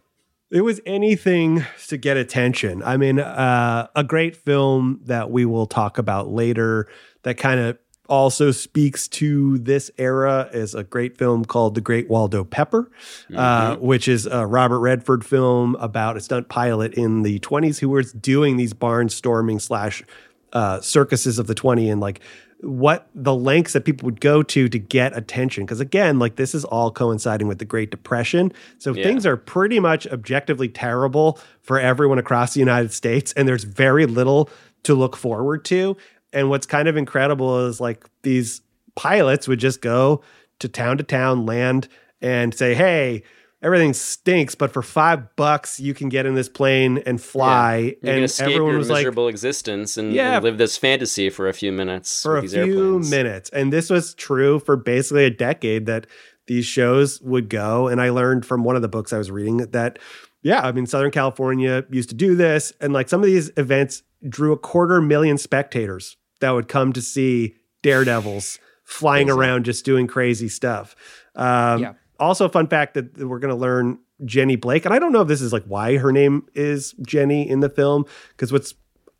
It 0.50 0.60
was 0.60 0.80
anything 0.86 1.64
to 1.88 1.96
get 1.96 2.16
attention. 2.16 2.82
I 2.82 2.96
mean, 2.96 3.18
uh, 3.18 3.88
a 3.96 4.04
great 4.04 4.36
film 4.36 5.00
that 5.04 5.30
we 5.30 5.44
will 5.44 5.66
talk 5.66 5.98
about 5.98 6.28
later 6.28 6.88
that 7.22 7.36
kind 7.36 7.58
of 7.58 7.78
also 8.08 8.52
speaks 8.52 9.08
to 9.08 9.58
this 9.58 9.90
era 9.98 10.48
is 10.52 10.74
a 10.76 10.84
great 10.84 11.18
film 11.18 11.44
called 11.44 11.74
The 11.74 11.80
Great 11.80 12.08
Waldo 12.08 12.44
Pepper, 12.44 12.88
uh, 13.34 13.76
which 13.76 14.06
is 14.06 14.26
a 14.26 14.46
Robert 14.46 14.78
Redford 14.78 15.24
film 15.24 15.74
about 15.76 16.16
a 16.16 16.20
stunt 16.20 16.48
pilot 16.48 16.94
in 16.94 17.22
the 17.22 17.40
20s 17.40 17.80
who 17.80 17.88
was 17.88 18.12
doing 18.12 18.56
these 18.56 18.72
barnstorming 18.72 19.60
slash 19.60 20.04
uh, 20.52 20.80
circuses 20.80 21.40
of 21.40 21.48
the 21.48 21.54
20 21.54 21.90
and 21.90 22.00
like 22.00 22.20
what 22.60 23.08
the 23.14 23.34
lengths 23.34 23.74
that 23.74 23.84
people 23.84 24.06
would 24.06 24.20
go 24.20 24.42
to 24.42 24.68
to 24.68 24.78
get 24.78 25.16
attention. 25.16 25.64
Because 25.64 25.80
again 25.80 26.18
like 26.18 26.36
this 26.36 26.54
is 26.54 26.64
all 26.64 26.90
coinciding 26.90 27.48
with 27.48 27.58
the 27.58 27.64
great 27.64 27.90
depression. 27.90 28.52
So 28.78 28.94
Yeah. 28.94 29.02
things 29.02 29.26
are 29.26 29.36
pretty 29.36 29.78
much 29.78 30.06
objectively 30.06 30.68
terrible 30.68 31.38
for 31.60 31.78
everyone 31.78 32.18
across 32.18 32.54
the 32.54 32.60
united 32.60 32.92
states 32.92 33.32
and 33.34 33.46
there's 33.46 33.64
very 33.64 34.06
little 34.06 34.48
to 34.84 34.94
look 34.94 35.16
forward 35.16 35.64
to. 35.66 35.96
And 36.32 36.48
what's 36.48 36.66
kind 36.66 36.88
of 36.88 36.96
incredible 36.96 37.66
is 37.66 37.80
like 37.80 38.04
these 38.22 38.62
pilots 38.94 39.46
would 39.48 39.60
just 39.60 39.80
go 39.82 40.22
to 40.60 40.68
town 40.68 40.96
to 40.98 41.04
town 41.04 41.44
land 41.44 41.88
and 42.22 42.54
say 42.54 42.74
hey 42.74 43.22
everything 43.66 43.92
stinks 43.92 44.54
but 44.54 44.72
for 44.72 44.80
five 44.80 45.34
bucks 45.36 45.78
you 45.80 45.92
can 45.92 46.08
get 46.08 46.24
in 46.24 46.34
this 46.34 46.48
plane 46.48 47.02
and 47.04 47.20
fly 47.20 47.94
can 48.02 48.14
and 48.14 48.24
escape 48.24 48.46
everyone 48.46 48.70
your 48.70 48.78
was 48.78 48.88
like 48.88 48.98
miserable 49.00 49.26
existence 49.28 49.96
and, 49.98 50.12
Yeah. 50.14 50.36
and 50.36 50.44
live 50.44 50.56
this 50.56 50.76
fantasy 50.78 51.28
for 51.30 51.48
a 51.48 51.52
few 51.52 51.72
minutes 51.72 52.22
for 52.22 52.36
a 52.38 52.46
few 52.48 52.58
airplanes. 52.60 53.10
minutes. 53.10 53.50
And 53.50 53.72
this 53.72 53.90
was 53.90 54.14
true 54.14 54.60
for 54.60 54.76
basically 54.76 55.24
a 55.24 55.30
decade 55.30 55.86
that 55.86 56.06
these 56.46 56.64
shows 56.64 57.20
would 57.22 57.48
go. 57.48 57.88
And 57.88 58.00
I 58.00 58.10
learned 58.10 58.46
from 58.46 58.62
one 58.62 58.76
of 58.76 58.82
the 58.82 58.88
books 58.88 59.12
I 59.12 59.18
was 59.18 59.30
reading 59.32 59.56
that, 59.58 59.98
yeah, 60.42 60.60
I 60.60 60.70
mean, 60.70 60.86
Southern 60.86 61.10
California 61.10 61.84
used 61.90 62.08
to 62.10 62.14
do 62.14 62.36
this. 62.36 62.72
And 62.80 62.92
like 62.92 63.08
some 63.08 63.20
of 63.20 63.26
these 63.26 63.50
events 63.56 64.04
drew 64.28 64.52
a 64.52 64.56
quarter 64.58 65.00
million 65.00 65.38
spectators 65.38 66.16
that 66.40 66.50
would 66.52 66.68
come 66.68 66.92
to 66.92 67.02
see 67.02 67.56
daredevils 67.82 68.60
flying 68.84 69.28
around 69.28 69.64
just 69.64 69.84
doing 69.84 70.06
crazy 70.06 70.48
stuff. 70.48 70.94
Um, 71.34 71.80
Yeah. 71.82 71.92
Also, 72.18 72.48
fun 72.48 72.66
fact 72.66 72.94
that 72.94 73.16
we're 73.18 73.38
going 73.38 73.54
to 73.54 73.60
learn 73.60 73.98
Jenny 74.24 74.56
Blake. 74.56 74.84
And 74.84 74.94
I 74.94 74.98
don't 74.98 75.12
know 75.12 75.20
if 75.22 75.28
this 75.28 75.40
is 75.42 75.52
like 75.52 75.64
why 75.64 75.96
her 75.98 76.12
name 76.12 76.46
is 76.54 76.92
Jenny 77.02 77.48
in 77.48 77.60
the 77.60 77.68
film, 77.68 78.04
because 78.30 78.52
what's 78.52 78.74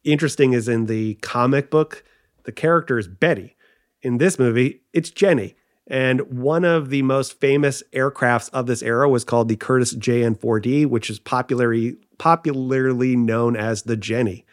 interesting 0.05 0.53
is 0.53 0.69
in 0.69 0.87
the 0.87 1.15
comic 1.17 1.71
book, 1.71 2.05
the 2.45 2.53
character 2.53 2.99
is 2.99 3.09
Betty. 3.09 3.57
In 4.03 4.19
this 4.19 4.39
movie, 4.39 4.83
it's 4.93 5.11
Jenny. 5.11 5.57
And 5.89 6.21
one 6.23 6.65
of 6.65 6.91
the 6.91 7.03
most 7.03 7.39
famous 7.41 7.83
aircrafts 7.93 8.51
of 8.53 8.67
this 8.67 8.83
era 8.83 9.09
was 9.09 9.25
called 9.25 9.49
the 9.49 9.57
Curtiss 9.57 9.95
JN4D, 9.95 10.87
which 10.87 11.11
is 11.11 11.19
popularly 11.19 11.97
popularly 12.19 13.15
known 13.17 13.57
as 13.57 13.83
the 13.83 13.97
Jenny. 13.97 14.45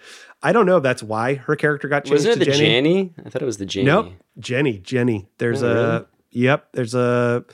I 0.43 0.51
don't 0.51 0.65
know 0.65 0.77
if 0.77 0.83
that's 0.83 1.01
why 1.01 1.35
her 1.35 1.55
character 1.55 1.87
got 1.87 2.03
changed 2.03 2.25
Wasn't 2.25 2.35
it 2.41 2.45
to 2.45 2.51
the 2.51 2.57
Jenny. 2.57 2.65
Jenny? 2.65 3.13
I 3.25 3.29
thought 3.29 3.41
it 3.41 3.45
was 3.45 3.57
the 3.57 3.65
Jenny. 3.65 3.85
Nope, 3.85 4.11
Jenny, 4.37 4.77
Jenny. 4.79 5.27
There's 5.37 5.63
Oh, 5.63 5.67
a 5.67 5.73
really? 5.93 6.05
yep. 6.31 6.67
There's 6.73 6.93
a 6.93 7.45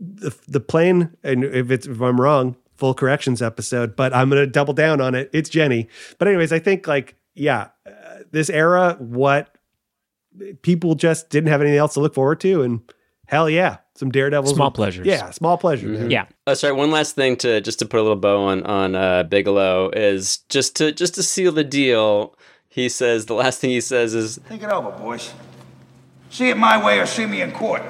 the, 0.00 0.36
the 0.48 0.60
plane, 0.60 1.16
and 1.22 1.44
if 1.44 1.70
it's 1.70 1.86
if 1.86 2.00
I'm 2.00 2.20
wrong, 2.20 2.56
full 2.76 2.94
corrections 2.94 3.42
episode. 3.42 3.94
But 3.94 4.14
I'm 4.14 4.28
gonna 4.28 4.46
double 4.46 4.74
down 4.74 5.00
on 5.00 5.14
it. 5.14 5.30
It's 5.32 5.48
Jenny. 5.48 5.88
But 6.18 6.28
anyways, 6.28 6.52
I 6.52 6.58
think 6.58 6.88
like 6.88 7.16
yeah, 7.34 7.68
uh, 7.86 7.90
this 8.30 8.50
era, 8.50 8.96
what 8.98 9.54
people 10.62 10.94
just 10.94 11.30
didn't 11.30 11.50
have 11.50 11.60
anything 11.60 11.78
else 11.78 11.94
to 11.94 12.00
look 12.00 12.14
forward 12.14 12.40
to, 12.40 12.62
and 12.62 12.80
Hell 13.30 13.48
yeah, 13.48 13.76
some 13.94 14.10
daredevils. 14.10 14.56
Small 14.56 14.72
pleasures. 14.72 15.06
Yeah, 15.06 15.30
small 15.30 15.56
pleasure. 15.56 15.86
Mm-hmm. 15.86 16.10
Yeah. 16.10 16.26
Oh, 16.48 16.54
sorry. 16.54 16.72
One 16.72 16.90
last 16.90 17.14
thing 17.14 17.36
to 17.36 17.60
just 17.60 17.78
to 17.78 17.86
put 17.86 18.00
a 18.00 18.02
little 18.02 18.16
bow 18.16 18.42
on 18.46 18.64
on 18.64 18.96
uh, 18.96 19.22
Bigelow 19.22 19.90
is 19.90 20.38
just 20.48 20.74
to 20.76 20.90
just 20.90 21.14
to 21.14 21.22
seal 21.22 21.52
the 21.52 21.62
deal. 21.62 22.36
He 22.68 22.88
says 22.88 23.26
the 23.26 23.34
last 23.34 23.60
thing 23.60 23.70
he 23.70 23.80
says 23.80 24.16
is 24.16 24.38
Think 24.48 24.64
it 24.64 24.70
over, 24.70 24.90
boys. 24.90 25.32
See 26.28 26.48
it 26.48 26.56
my 26.56 26.84
way 26.84 26.98
or 26.98 27.06
see 27.06 27.24
me 27.24 27.40
in 27.40 27.52
court. 27.52 27.82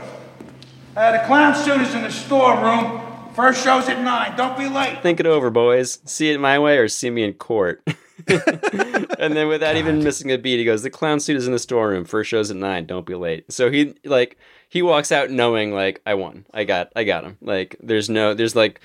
Uh, 0.96 1.12
the 1.12 1.24
clown 1.26 1.54
suit 1.54 1.80
is 1.80 1.94
in 1.94 2.02
the 2.02 2.10
storeroom. 2.10 3.00
First 3.34 3.62
show's 3.62 3.88
at 3.88 4.02
nine. 4.02 4.36
Don't 4.36 4.58
be 4.58 4.68
late. 4.68 5.02
Think 5.02 5.20
it 5.20 5.26
over, 5.26 5.48
boys. 5.50 6.00
See 6.04 6.30
it 6.30 6.40
my 6.40 6.58
way 6.58 6.78
or 6.78 6.88
see 6.88 7.10
me 7.10 7.22
in 7.22 7.34
court. 7.34 7.82
and 8.26 9.36
then 9.36 9.46
without 9.46 9.76
even 9.76 10.02
missing 10.02 10.32
a 10.32 10.36
beat, 10.36 10.58
he 10.58 10.64
goes, 10.64 10.82
The 10.82 10.90
clown 10.90 11.20
suit 11.20 11.36
is 11.36 11.46
in 11.46 11.52
the 11.52 11.58
storeroom. 11.58 12.04
First 12.04 12.28
show's 12.28 12.50
at 12.50 12.56
nine. 12.56 12.86
Don't 12.86 13.06
be 13.06 13.14
late. 13.14 13.50
So 13.52 13.70
he 13.70 13.94
like 14.04 14.36
he 14.68 14.82
walks 14.82 15.12
out 15.12 15.30
knowing 15.30 15.72
like 15.72 16.02
I 16.04 16.14
won. 16.14 16.44
I 16.52 16.64
got 16.64 16.92
I 16.96 17.04
got 17.04 17.24
him. 17.24 17.38
Like 17.40 17.76
there's 17.80 18.10
no 18.10 18.34
there's 18.34 18.56
like 18.56 18.80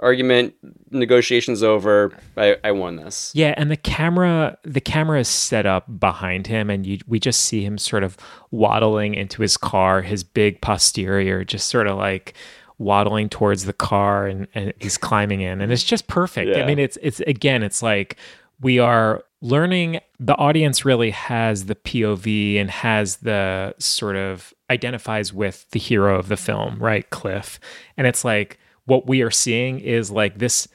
argument, 0.00 0.54
negotiations 0.90 1.62
over. 1.62 2.12
I, 2.36 2.56
I 2.64 2.72
won 2.72 2.96
this. 2.96 3.32
Yeah, 3.34 3.54
and 3.56 3.70
the 3.70 3.76
camera 3.76 4.58
the 4.64 4.80
camera 4.80 5.20
is 5.20 5.28
set 5.28 5.66
up 5.66 5.86
behind 6.00 6.46
him 6.46 6.70
and 6.70 6.86
you 6.86 6.98
we 7.06 7.20
just 7.20 7.42
see 7.44 7.64
him 7.64 7.78
sort 7.78 8.02
of 8.02 8.16
waddling 8.50 9.14
into 9.14 9.42
his 9.42 9.56
car, 9.56 10.02
his 10.02 10.24
big 10.24 10.60
posterior 10.60 11.44
just 11.44 11.68
sort 11.68 11.86
of 11.86 11.96
like 11.96 12.34
waddling 12.78 13.28
towards 13.28 13.66
the 13.66 13.74
car 13.74 14.26
and, 14.26 14.48
and 14.54 14.72
he's 14.80 14.96
climbing 14.96 15.42
in 15.42 15.60
and 15.60 15.70
it's 15.70 15.84
just 15.84 16.06
perfect. 16.06 16.56
I 16.56 16.66
mean 16.66 16.78
it's 16.78 16.98
it's 17.02 17.20
again 17.20 17.62
it's 17.62 17.82
like 17.82 18.16
we 18.60 18.78
are 18.78 19.22
learning 19.42 20.00
the 20.18 20.34
audience 20.36 20.84
really 20.84 21.10
has 21.10 21.66
the 21.66 21.74
POV 21.74 22.60
and 22.60 22.70
has 22.70 23.18
the 23.18 23.74
sort 23.78 24.16
of 24.16 24.52
identifies 24.70 25.32
with 25.32 25.68
the 25.70 25.78
hero 25.78 26.18
of 26.18 26.28
the 26.28 26.36
film, 26.36 26.78
right? 26.78 27.08
Cliff. 27.10 27.58
And 27.96 28.06
it's 28.06 28.24
like 28.24 28.58
what 28.90 29.06
we 29.06 29.22
are 29.22 29.30
seeing 29.30 29.78
is 29.80 30.10
like 30.10 30.38
this 30.38 30.68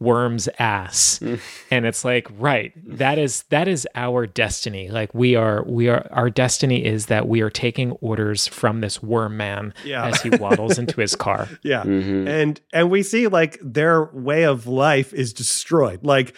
worm's 0.00 0.48
ass 0.58 1.20
and 1.70 1.84
it's 1.84 2.06
like 2.06 2.26
right 2.38 2.72
that 2.98 3.18
is 3.18 3.42
that 3.50 3.68
is 3.68 3.86
our 3.94 4.26
destiny 4.26 4.88
like 4.88 5.12
we 5.14 5.36
are 5.36 5.62
we 5.66 5.90
are 5.90 6.06
our 6.10 6.30
destiny 6.30 6.82
is 6.82 7.06
that 7.06 7.28
we 7.28 7.42
are 7.42 7.50
taking 7.50 7.92
orders 8.00 8.46
from 8.46 8.80
this 8.80 9.02
worm 9.02 9.36
man 9.36 9.74
Yeah. 9.84 10.06
as 10.06 10.22
he 10.22 10.30
waddles 10.30 10.78
into 10.78 10.98
his 11.02 11.14
car 11.26 11.48
Yeah. 11.62 11.82
Mm-hmm. 11.82 12.28
And 12.28 12.60
and 12.72 12.90
we 12.90 13.02
see 13.02 13.26
like 13.28 13.58
their 13.62 14.04
way 14.14 14.44
of 14.44 14.66
life 14.66 15.12
is 15.12 15.34
destroyed. 15.34 16.00
Like 16.02 16.34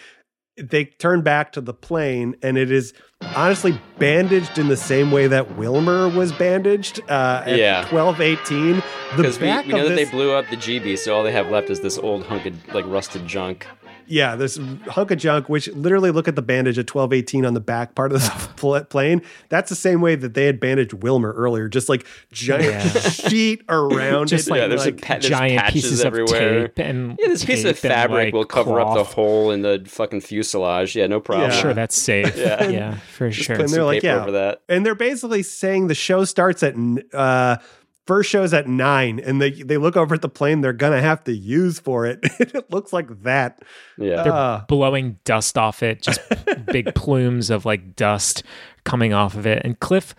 they 0.57 0.85
turn 0.85 1.21
back 1.21 1.51
to 1.53 1.61
the 1.61 1.73
plane 1.73 2.35
and 2.43 2.57
it 2.57 2.71
is 2.71 2.93
honestly 3.35 3.79
bandaged 3.97 4.59
in 4.59 4.67
the 4.67 4.77
same 4.77 5.09
way 5.11 5.27
that 5.27 5.55
Wilmer 5.57 6.07
was 6.09 6.31
bandaged 6.31 6.99
uh 7.09 7.43
at 7.45 7.57
Yeah. 7.57 7.87
1218. 7.89 8.75
The 8.75 8.83
Because 9.17 9.39
we, 9.39 9.47
back 9.47 9.65
we 9.65 9.73
know 9.73 9.83
that 9.89 9.95
this 9.95 10.09
they 10.09 10.11
blew 10.15 10.31
up 10.33 10.49
the 10.49 10.55
Gee 10.57 10.79
Bee, 10.79 10.95
so 10.95 11.15
all 11.15 11.23
they 11.23 11.31
have 11.31 11.49
left 11.49 11.69
is 11.69 11.79
this 11.81 11.97
old 11.97 12.25
hunk 12.25 12.45
of 12.45 12.73
like 12.73 12.85
rusted 12.87 13.25
junk. 13.27 13.67
Yeah, 14.07 14.35
this 14.35 14.59
hunk 14.87 15.11
of 15.11 15.17
junk, 15.17 15.49
which 15.49 15.67
literally 15.69 16.11
look 16.11 16.27
at 16.27 16.35
the 16.35 16.41
bandage 16.41 16.77
at 16.77 16.93
1218 16.93 17.45
on 17.45 17.53
the 17.53 17.59
back 17.59 17.95
part 17.95 18.11
of 18.11 18.21
the 18.21 18.85
plane. 18.89 19.21
That's 19.49 19.69
the 19.69 19.75
same 19.75 20.01
way 20.01 20.15
that 20.15 20.33
they 20.33 20.45
had 20.45 20.59
bandaged 20.59 20.93
Wilmer 20.93 21.31
earlier, 21.33 21.69
just 21.69 21.89
like 21.89 22.05
giant 22.31 22.65
Yeah. 22.65 22.89
sheet 23.09 23.63
around 23.69 24.27
Just 24.27 24.47
it. 24.47 24.51
like- 24.51 24.59
yeah, 24.61 24.67
there's, 24.67 24.85
like 24.85 24.97
a 24.99 25.01
pa- 25.01 25.13
there's 25.13 25.29
giant 25.29 25.59
patches 25.59 25.73
pieces 25.83 25.99
of 26.01 26.05
everywhere. 26.07 26.67
tape 26.67 26.79
and 26.79 27.17
yeah, 27.19 27.27
this 27.27 27.45
piece 27.45 27.63
of 27.63 27.77
fabric 27.79 28.25
like, 28.27 28.33
will 28.33 28.45
cover 28.45 28.79
up 28.79 28.95
the 28.95 29.03
hole 29.03 29.51
in 29.51 29.61
the 29.61 29.83
fucking 29.87 30.21
fuselage. 30.21 30.95
Yeah, 30.95 31.07
no 31.07 31.19
problem. 31.19 31.51
Yeah. 31.51 31.57
sure 31.57 31.73
that's 31.73 31.95
safe 31.95 32.35
Yeah. 32.37 32.67
yeah, 32.69 32.95
for 32.97 33.29
Just 33.29 33.47
sure 33.47 33.55
and 33.59 33.69
they're 33.69 33.83
like, 33.83 34.03
yeah. 34.03 34.21
over 34.21 34.31
that. 34.31 34.61
And 34.69 34.85
they're 34.85 34.95
basically 34.95 35.43
saying 35.43 35.87
the 35.87 35.95
show 35.95 36.25
starts 36.25 36.63
at 36.63 36.75
uh 37.13 37.57
first 38.05 38.29
show's 38.29 38.53
at 38.53 38.67
nine, 38.67 39.19
and 39.19 39.41
they 39.41 39.51
they 39.51 39.77
look 39.77 39.95
over 39.97 40.15
at 40.15 40.21
the 40.21 40.29
plane 40.29 40.61
they're 40.61 40.73
gonna 40.73 41.01
have 41.01 41.23
to 41.25 41.33
use 41.33 41.79
for 41.79 42.05
it. 42.05 42.19
it 42.39 42.71
looks 42.71 42.93
like 42.93 43.23
that. 43.23 43.61
Yeah. 43.97 44.23
they're 44.23 44.33
Uh, 44.33 44.65
blowing 44.67 45.19
dust 45.25 45.57
off 45.57 45.83
it, 45.83 46.01
just 46.01 46.19
big 46.65 46.93
plumes 46.95 47.49
of 47.49 47.65
like 47.65 47.95
dust 47.95 48.43
coming 48.83 49.13
off 49.13 49.35
of 49.35 49.45
it. 49.45 49.61
And 49.63 49.79
Cliff, 49.79 50.15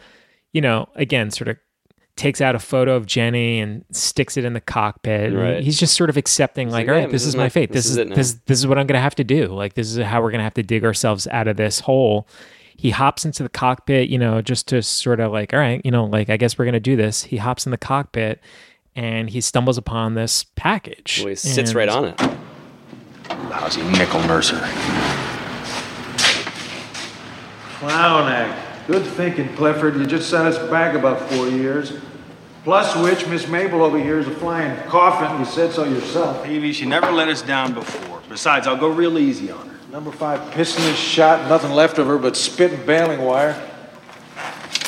you 0.53 0.61
know, 0.61 0.89
again, 0.95 1.31
sort 1.31 1.49
of 1.49 1.57
takes 2.17 2.41
out 2.41 2.55
a 2.55 2.61
photo 2.61 2.95
of 2.95 3.07
Jenny 3.07 3.59
and 3.59 3.85
sticks 3.91 4.37
it 4.37 4.45
in 4.45 4.53
the 4.53 4.61
cockpit. 4.61 5.33
Right. 5.35 5.63
He's 5.63 5.79
just 5.81 5.97
sort 5.97 6.11
of 6.11 6.17
accepting, 6.17 6.71
like, 6.71 6.87
like, 6.87 6.89
all 6.89 6.95
right, 6.95 7.09
"Yeah, 7.09 7.13
this, 7.13 7.27
is 7.27 7.35
my 7.35 7.49
fate. 7.49 7.73
This, 7.73 7.87
is 7.87 7.97
it 7.97 8.15
this 8.15 8.35
this 8.47 8.59
is 8.59 8.67
what 8.67 8.79
I'm 8.79 8.87
gonna 8.87 9.01
have 9.01 9.17
to 9.17 9.25
do. 9.25 9.49
Like, 9.49 9.75
this 9.75 9.91
is 9.91 9.99
how 10.05 10.23
we're 10.23 10.31
gonna 10.31 10.45
have 10.45 10.55
to 10.55 10.63
dig 10.63 10.85
ourselves 10.85 11.27
out 11.29 11.49
of 11.49 11.57
this 11.57 11.81
hole. 11.81 12.29
He 12.77 12.91
hops 12.91 13.25
into 13.25 13.43
the 13.43 13.49
cockpit, 13.49 14.09
you 14.11 14.19
know, 14.19 14.43
just 14.43 14.69
to 14.69 14.83
sort 14.83 15.21
of 15.21 15.33
like, 15.33 15.55
all 15.55 15.61
right, 15.61 15.81
you 15.85 15.91
know, 15.91 16.05
like 16.05 16.29
I 16.29 16.37
guess 16.37 16.59
we're 16.59 16.65
gonna 16.67 16.81
do 16.81 16.97
this. 16.97 17.25
He 17.25 17.37
hops 17.39 17.67
in 17.67 17.71
the 17.71 17.79
cockpit 17.79 18.41
and 18.95 19.31
he 19.31 19.41
stumbles 19.41 19.79
upon 19.79 20.15
this 20.15 20.45
package. 20.55 21.21
Well, 21.21 21.29
he 21.31 21.35
sits 21.35 21.71
And- 21.71 21.77
right 21.77 21.89
on 21.89 22.05
it. 22.07 22.21
Lousy 23.49 23.83
nickel 23.83 24.21
mercer. 24.25 24.59
Clown 27.79 28.31
act. 28.31 28.87
Good 28.87 29.05
thinking, 29.05 29.49
Clifford. 29.57 29.97
You 29.97 30.07
just 30.07 30.29
set 30.29 30.45
us 30.47 30.59
back 30.71 30.95
about 30.95 31.21
four 31.31 31.49
years. 31.49 31.93
Plus 32.65 32.97
which, 32.97 33.27
Miss 33.29 33.47
Mabel 33.49 33.83
over 33.83 33.99
here 33.99 34.19
is 34.19 34.27
a 34.27 34.31
flying 34.31 34.75
coffin. 34.89 35.39
You 35.39 35.45
said 35.45 35.73
so 35.73 35.85
yourself. 35.85 36.45
Peevy, 36.45 36.73
she 36.73 36.87
never 36.87 37.11
let 37.13 37.29
us 37.29 37.43
down 37.43 37.75
before. 37.75 38.21
Besides, 38.29 38.67
I'll 38.67 38.77
go 38.77 38.89
real 38.89 39.19
easy 39.19 39.51
on 39.51 39.69
her. 39.69 39.74
Number 39.95 40.11
five 40.11 40.51
piston 40.51 40.83
is 40.87 40.99
shot, 40.99 41.49
nothing 41.49 41.71
left 41.71 41.99
of 41.99 42.09
her 42.09 42.19
but 42.19 42.37
spit 42.37 42.73
and 42.73 42.85
baling 42.85 43.21
wire. 43.21 43.55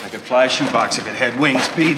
I 0.03 0.09
could 0.09 0.21
fly 0.21 0.47
a 0.47 0.49
shoebox 0.49 0.99
if 0.99 1.07
it 1.07 1.15
had 1.15 1.39
wings, 1.39 1.69
Pete. 1.69 1.97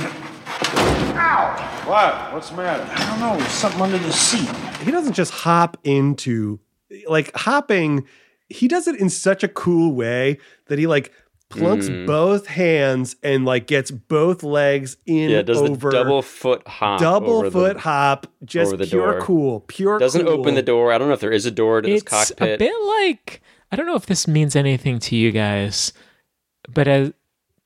Ow! 1.16 1.84
What? 1.86 2.34
What's 2.34 2.50
the 2.50 2.58
matter? 2.58 2.86
I 2.86 3.06
don't 3.08 3.20
know. 3.20 3.38
There's 3.38 3.50
something 3.50 3.80
under 3.80 3.96
the 3.96 4.12
seat. 4.12 4.54
he 4.82 4.90
doesn't 4.90 5.14
just 5.14 5.32
hop 5.32 5.78
into 5.84 6.60
like 7.06 7.34
hopping 7.34 8.06
he 8.50 8.68
does 8.68 8.86
it 8.86 9.00
in 9.00 9.08
such 9.08 9.42
a 9.42 9.48
cool 9.48 9.94
way 9.94 10.36
that 10.66 10.78
he 10.78 10.86
like 10.86 11.10
plunks 11.50 11.88
Mm. 11.88 12.06
both 12.06 12.46
hands 12.46 13.16
and 13.22 13.44
like 13.46 13.66
gets 13.66 13.90
both 13.90 14.42
legs 14.42 14.96
in 15.06 15.30
Yeah, 15.30 15.42
does 15.42 15.58
over 15.62 15.90
the 15.90 15.96
double 15.96 16.20
foot 16.22 16.66
hop. 16.68 17.00
double 17.00 17.50
foot 17.50 17.74
the, 17.76 17.80
hop 17.80 18.26
just 18.44 18.76
the 18.76 18.87
pure 18.87 19.12
door. 19.12 19.20
cool 19.22 19.61
pure 19.66 19.98
Doesn't 19.98 20.26
cool. 20.26 20.34
open 20.40 20.54
the 20.54 20.62
door. 20.62 20.92
I 20.92 20.98
don't 20.98 21.08
know 21.08 21.14
if 21.14 21.20
there 21.20 21.32
is 21.32 21.46
a 21.46 21.50
door 21.50 21.80
to 21.80 21.88
this 21.88 22.02
it's 22.02 22.11
cockpit. 22.11 22.56
a 22.56 22.58
bit 22.58 22.74
like 22.87 23.40
I 23.72 23.76
don't 23.76 23.87
know 23.87 23.96
if 23.96 24.06
this 24.06 24.28
means 24.28 24.56
anything 24.56 24.98
to 25.00 25.16
you 25.16 25.30
guys, 25.32 25.92
but 26.68 26.87
as 26.88 27.12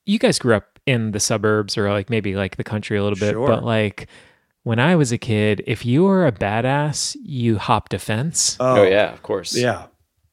you 0.07 0.19
guys 0.19 0.39
grew 0.39 0.55
up 0.55 0.79
in 0.87 1.13
the 1.13 1.21
suburbs 1.21 1.77
or 1.79 1.91
like 1.91 2.11
maybe 2.11 2.35
like 2.35 2.57
the 2.57 2.65
country 2.65 2.97
a 2.99 3.03
little 3.03 3.19
bit, 3.19 3.33
Sure. 3.33 3.47
but 3.47 3.65
like 3.65 4.09
when 4.65 4.79
I 4.79 4.95
was 4.97 5.11
a 5.13 5.19
kid, 5.19 5.63
if 5.67 5.85
you 5.85 6.05
were 6.05 6.25
a 6.27 6.31
badass, 6.33 7.17
you 7.25 7.59
hopped 7.59 7.95
a 7.95 7.99
fence. 7.99 8.57
oh 8.61 8.85
yeah, 8.85 9.13
of 9.13 9.23
course. 9.23 9.57
yeah 9.57 9.87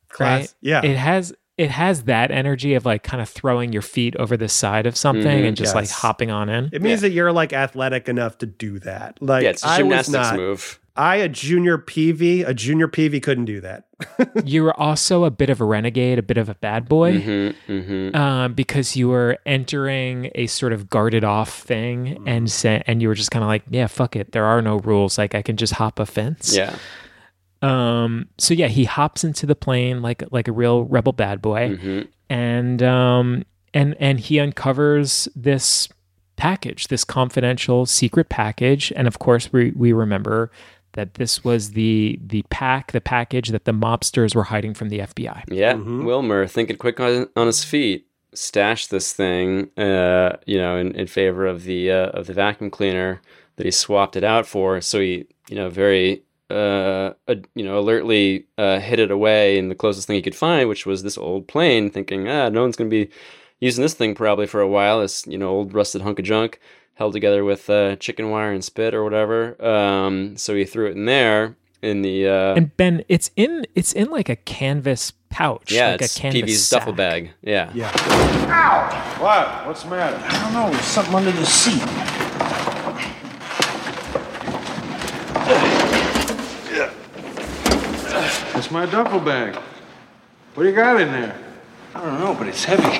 class 0.09 0.39
right? 0.41 0.53
yeah 0.61 0.81
It 0.83 0.97
has 0.97 1.33
it 1.59 1.69
has 1.69 2.03
that 2.03 2.31
energy 2.31 2.73
of 2.73 2.85
like 2.85 3.03
kind 3.03 3.21
of 3.21 3.27
throwing 3.27 3.73
your 3.73 3.81
feet 3.81 4.15
over 4.15 4.37
the 4.37 4.47
side 4.47 4.85
of 4.87 4.95
something 4.95 5.39
Mhm. 5.43 5.47
and 5.49 5.57
just 5.57 5.75
like 5.75 5.89
hopping 5.89 6.31
on 6.31 6.47
in. 6.49 6.69
it 6.71 6.81
means 6.81 7.01
that 7.01 7.11
you're 7.11 7.31
like 7.33 7.51
athletic 7.53 8.07
enough 8.07 8.37
to 8.39 8.45
do 8.45 8.79
that 8.79 9.17
like 9.21 9.43
yeah, 9.43 9.49
it's 9.51 9.63
a 9.63 9.67
I 9.67 9.81
was 9.83 10.09
not 10.09 10.35
move. 10.37 10.79
I 10.95 11.17
a 11.17 11.29
junior 11.29 11.77
Peevy 11.77 12.45
a 12.47 12.53
junior 12.53 12.87
Peevy 12.87 13.21
couldn't 13.21 13.45
do 13.45 13.61
that 13.61 13.85
you 14.45 14.63
were 14.63 14.77
also 14.79 15.25
a 15.25 15.31
bit 15.31 15.49
of 15.49 15.59
a 15.59 15.65
renegade, 15.65 16.17
a 16.19 16.23
bit 16.23 16.37
of 16.37 16.47
a 16.47 16.55
bad 16.55 16.87
boy. 16.87 17.17
Mm-hmm, 17.19 17.71
mm-hmm. 17.71 18.15
um, 18.15 18.53
because 18.53 18.95
you 18.95 19.09
were 19.09 19.37
entering 19.45 20.31
a 20.35 20.47
sort 20.47 20.71
of 20.73 20.89
guarded 20.89 21.23
off 21.25 21.51
thing 21.61 22.05
Mm-hmm. 22.15 22.27
and 22.27 22.49
sa- 22.51 22.79
and 22.87 23.01
you 23.01 23.09
were 23.09 23.15
just 23.15 23.31
kind 23.31 23.43
of 23.43 23.47
like, 23.49 23.63
yeah, 23.69 23.87
fuck 23.87 24.15
it, 24.15 24.31
there 24.31 24.45
are 24.45 24.61
no 24.61 24.77
rules. 24.79 25.17
Like 25.17 25.35
I 25.35 25.41
can 25.41 25.57
just 25.57 25.73
hop 25.73 25.99
a 25.99 26.05
fence. 26.05 26.55
Yeah. 26.55 26.75
Um. 27.61 28.27
So 28.37 28.53
yeah, 28.53 28.67
he 28.67 28.85
hops 28.85 29.23
into 29.23 29.45
the 29.45 29.55
plane 29.55 30.01
like 30.01 30.23
like 30.31 30.47
a 30.47 30.51
real 30.51 30.83
rebel 30.85 31.11
bad 31.13 31.41
boy, 31.41 31.77
Mhm. 31.77 32.07
and 32.29 32.81
um 32.83 33.43
and 33.73 33.95
and 33.99 34.19
he 34.19 34.39
uncovers 34.39 35.27
this 35.35 35.89
package, 36.37 36.87
this 36.87 37.03
confidential 37.03 37.85
secret 37.85 38.29
package, 38.29 38.93
and 38.95 39.07
of 39.07 39.19
course 39.19 39.51
we 39.51 39.71
we 39.75 39.91
remember 39.91 40.51
that 40.93 41.15
this 41.15 41.43
was 41.43 41.71
the 41.71 42.17
the 42.25 42.43
pack, 42.49 42.93
the 42.93 43.01
package 43.01 43.49
that 43.49 43.65
the 43.65 43.73
mobsters 43.73 44.33
were 44.33 44.45
hiding 44.45 44.73
from 44.73 44.89
the 44.89 44.99
FBI. 44.99 45.43
Yeah, 45.49 45.73
Mm-hmm. 45.73 46.05
Wilmer 46.05 46.47
thinking 46.47 46.77
quick 46.77 46.99
on, 46.99 47.27
on 47.35 47.45
his 47.47 47.63
feet, 47.63 48.07
stashed 48.33 48.89
this 48.89 49.11
thing, 49.13 49.69
uh, 49.77 50.37
you 50.45 50.57
know, 50.57 50.77
in, 50.77 50.95
in 50.95 51.07
favor 51.07 51.45
of 51.45 51.63
the 51.65 51.91
uh, 51.91 52.07
of 52.11 52.25
the 52.27 52.33
vacuum 52.33 52.71
cleaner 52.71 53.21
that 53.57 53.65
he 53.65 53.71
swapped 53.71 54.15
it 54.15 54.23
out 54.23 54.47
for. 54.47 54.79
So 54.81 54.99
he, 55.01 55.25
you 55.49 55.55
know, 55.57 55.69
very 55.69 56.23
uh, 56.49 57.13
you 57.55 57.63
know, 57.63 57.79
alertly 57.79 58.45
uh, 58.57 58.79
hid 58.79 58.99
it 58.99 59.11
away 59.11 59.57
in 59.57 59.69
the 59.69 59.75
closest 59.75 60.07
thing 60.07 60.15
he 60.15 60.21
could 60.21 60.35
find, 60.35 60.67
which 60.67 60.85
was 60.85 61.03
this 61.03 61.17
old 61.17 61.47
plane, 61.47 61.89
thinking, 61.89 62.27
ah, 62.27 62.49
no 62.49 62.61
one's 62.61 62.75
going 62.75 62.89
to 62.89 63.05
be 63.05 63.11
using 63.59 63.81
this 63.81 63.93
thing 63.93 64.15
probably 64.15 64.47
for 64.47 64.61
a 64.61 64.67
while. 64.67 65.01
This, 65.01 65.25
you 65.27 65.37
know, 65.37 65.49
old 65.49 65.73
rusted 65.73 66.01
hunk 66.01 66.19
of 66.19 66.25
junk 66.25 66.59
held 66.95 67.13
together 67.13 67.45
with 67.45 67.69
uh, 67.69 67.95
chicken 67.95 68.29
wire 68.29 68.51
and 68.51 68.63
spit 68.63 68.93
or 68.93 69.03
whatever. 69.03 69.63
Um, 69.65 70.35
so 70.37 70.53
he 70.55 70.65
threw 70.65 70.87
it 70.87 70.97
in 70.97 71.05
there 71.05 71.55
in 71.81 72.01
the 72.01 72.27
uh, 72.27 72.55
And 72.55 72.75
Ben, 72.75 73.03
it's 73.07 73.31
in 73.35 73.65
it's 73.73 73.93
in 73.93 74.09
like 74.09 74.27
a 74.29 74.35
canvas 74.35 75.13
pouch. 75.29 75.71
yeah, 75.71 75.91
like 75.91 76.01
it's 76.01 76.17
a 76.17 76.19
canvas 76.19 76.41
Peevy's 76.41 76.67
sack. 76.67 76.81
duffel 76.81 76.93
bag. 76.93 77.31
Yeah, 77.41 77.71
yeah 77.73 77.91
Ow! 77.95 79.21
What? 79.21 79.67
What's 79.67 79.83
the 79.83 79.89
matter? 79.91 80.17
I 80.17 80.43
don't 80.43 80.53
know. 80.53 80.71
There's 80.71 80.85
something 80.85 81.15
under 81.15 81.31
the 81.31 81.45
seat. 81.45 82.18
It's 88.59 88.71
my 88.71 88.85
duffel 88.85 89.21
bag. 89.21 89.55
What 90.53 90.63
do 90.63 90.69
you 90.69 90.75
got 90.75 90.99
in 90.99 91.13
there? 91.13 91.33
I 91.95 92.01
don't 92.01 92.19
know, 92.19 92.35
but 92.37 92.45
it's 92.45 92.65
heavy. 92.65 92.97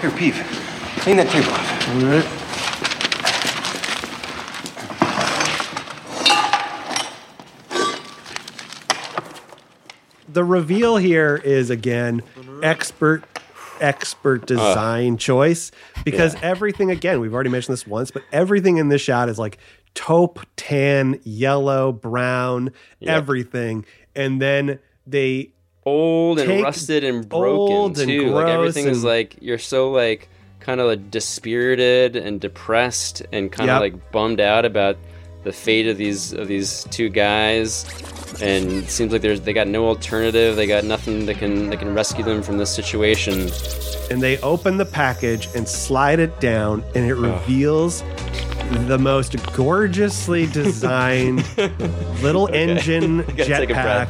Here, 0.00 0.10
Peeve. 0.10 0.42
Clean 1.00 1.18
that 1.18 1.28
table 1.28 1.50
off. 1.50 1.88
All 1.90 2.00
right. 2.00 2.42
the 10.32 10.44
reveal 10.44 10.96
here 10.96 11.36
is 11.36 11.68
again 11.68 12.22
expert 12.62 13.22
expert 13.80 14.42
uh. 14.44 14.46
design 14.46 15.18
choice 15.18 15.72
because 16.04 16.34
everything 16.42 16.90
again 16.90 17.20
we've 17.20 17.32
already 17.34 17.48
mentioned 17.48 17.72
this 17.72 17.86
once 17.86 18.10
but 18.10 18.22
everything 18.32 18.76
in 18.76 18.88
this 18.88 19.00
shot 19.00 19.30
is 19.30 19.38
like 19.38 19.56
taupe 19.96 20.38
tan 20.56 21.18
yellow 21.24 21.90
brown 21.90 22.70
Yep. 23.00 23.10
everything 23.16 23.84
and 24.14 24.40
then 24.40 24.78
they 25.06 25.50
old 25.84 26.38
and 26.38 26.62
rusted 26.62 27.02
and 27.02 27.28
broken 27.28 27.76
old 27.76 27.98
and 27.98 28.08
too. 28.08 28.28
Like 28.30 28.48
everything 28.48 28.86
is 28.86 29.02
like 29.02 29.36
you're 29.40 29.58
so 29.58 29.90
like 29.90 30.28
kind 30.60 30.80
of 30.80 30.86
like 30.86 31.10
dispirited 31.10 32.16
and 32.16 32.40
depressed 32.40 33.22
and 33.32 33.50
kind 33.52 33.70
of 33.70 33.80
like 33.80 34.10
bummed 34.12 34.40
out 34.40 34.64
about 34.64 34.96
the 35.44 35.52
fate 35.52 35.86
of 35.86 35.96
these 35.96 36.32
of 36.32 36.48
these 36.48 36.84
two 36.90 37.08
guys. 37.08 37.84
And 38.42 38.70
it 38.72 38.90
seems 38.90 39.12
like 39.12 39.22
there's 39.22 39.40
they 39.42 39.52
got 39.52 39.68
no 39.68 39.86
alternative. 39.86 40.56
They 40.56 40.66
got 40.66 40.84
nothing 40.84 41.26
that 41.26 41.38
can 41.38 41.70
that 41.70 41.78
can 41.78 41.94
rescue 41.94 42.24
them 42.24 42.42
from 42.42 42.58
this 42.58 42.74
situation. 42.74 43.48
and 44.10 44.20
they 44.22 44.38
open 44.38 44.76
the 44.76 44.84
package 44.86 45.48
and 45.54 45.66
slide 45.68 46.18
it 46.18 46.38
down 46.40 46.82
and 46.94 47.04
it 47.06 47.14
reveals 47.14 48.02
the 48.88 48.98
most 48.98 49.36
gorgeously 49.54 50.46
designed 50.52 51.44
little 52.22 52.48
engine 52.48 53.18
Gotta 53.36 53.44
take 53.44 53.70
a 53.70 53.74
jetpack. 53.74 54.08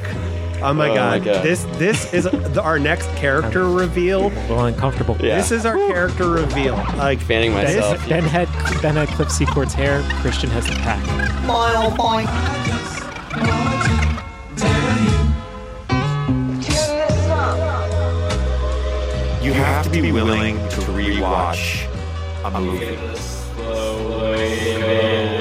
Oh 0.62 0.72
my, 0.72 0.88
Oh 0.88 0.94
my 0.94 0.94
god. 0.94 1.24
God. 1.24 1.44
This 1.44 1.64
this 1.74 2.12
is 2.14 2.24
the, 2.24 2.62
our 2.62 2.78
next 2.78 3.08
character 3.16 3.68
reveal. 3.70 4.28
A 4.28 4.28
little 4.28 4.64
uncomfortable. 4.64 5.14
This 5.14 5.52
is 5.52 5.66
our 5.66 5.76
character 5.76 6.30
reveal. 6.30 6.74
Like 6.96 7.20
fanning 7.20 7.52
Ben, 7.52 7.64
myself. 7.64 8.08
ben 8.08 8.22
had 8.24 8.48
Ben 8.80 8.96
had 8.96 9.08
Cliff 9.08 9.30
Secord's 9.30 9.74
hair. 9.74 10.02
Christian 10.22 10.48
has 10.50 10.64
the 10.66 10.72
pack. 10.76 11.04
Mile 11.46 11.90
point. 11.94 12.28
You 19.42 19.52
have 19.52 19.84
to 19.92 20.02
be 20.02 20.10
willing 20.10 20.56
to 20.56 20.80
rewatch 20.90 21.86
a 22.44 22.60
movie. 22.60 22.96
Slow 23.66 24.20
waving. 24.20 25.35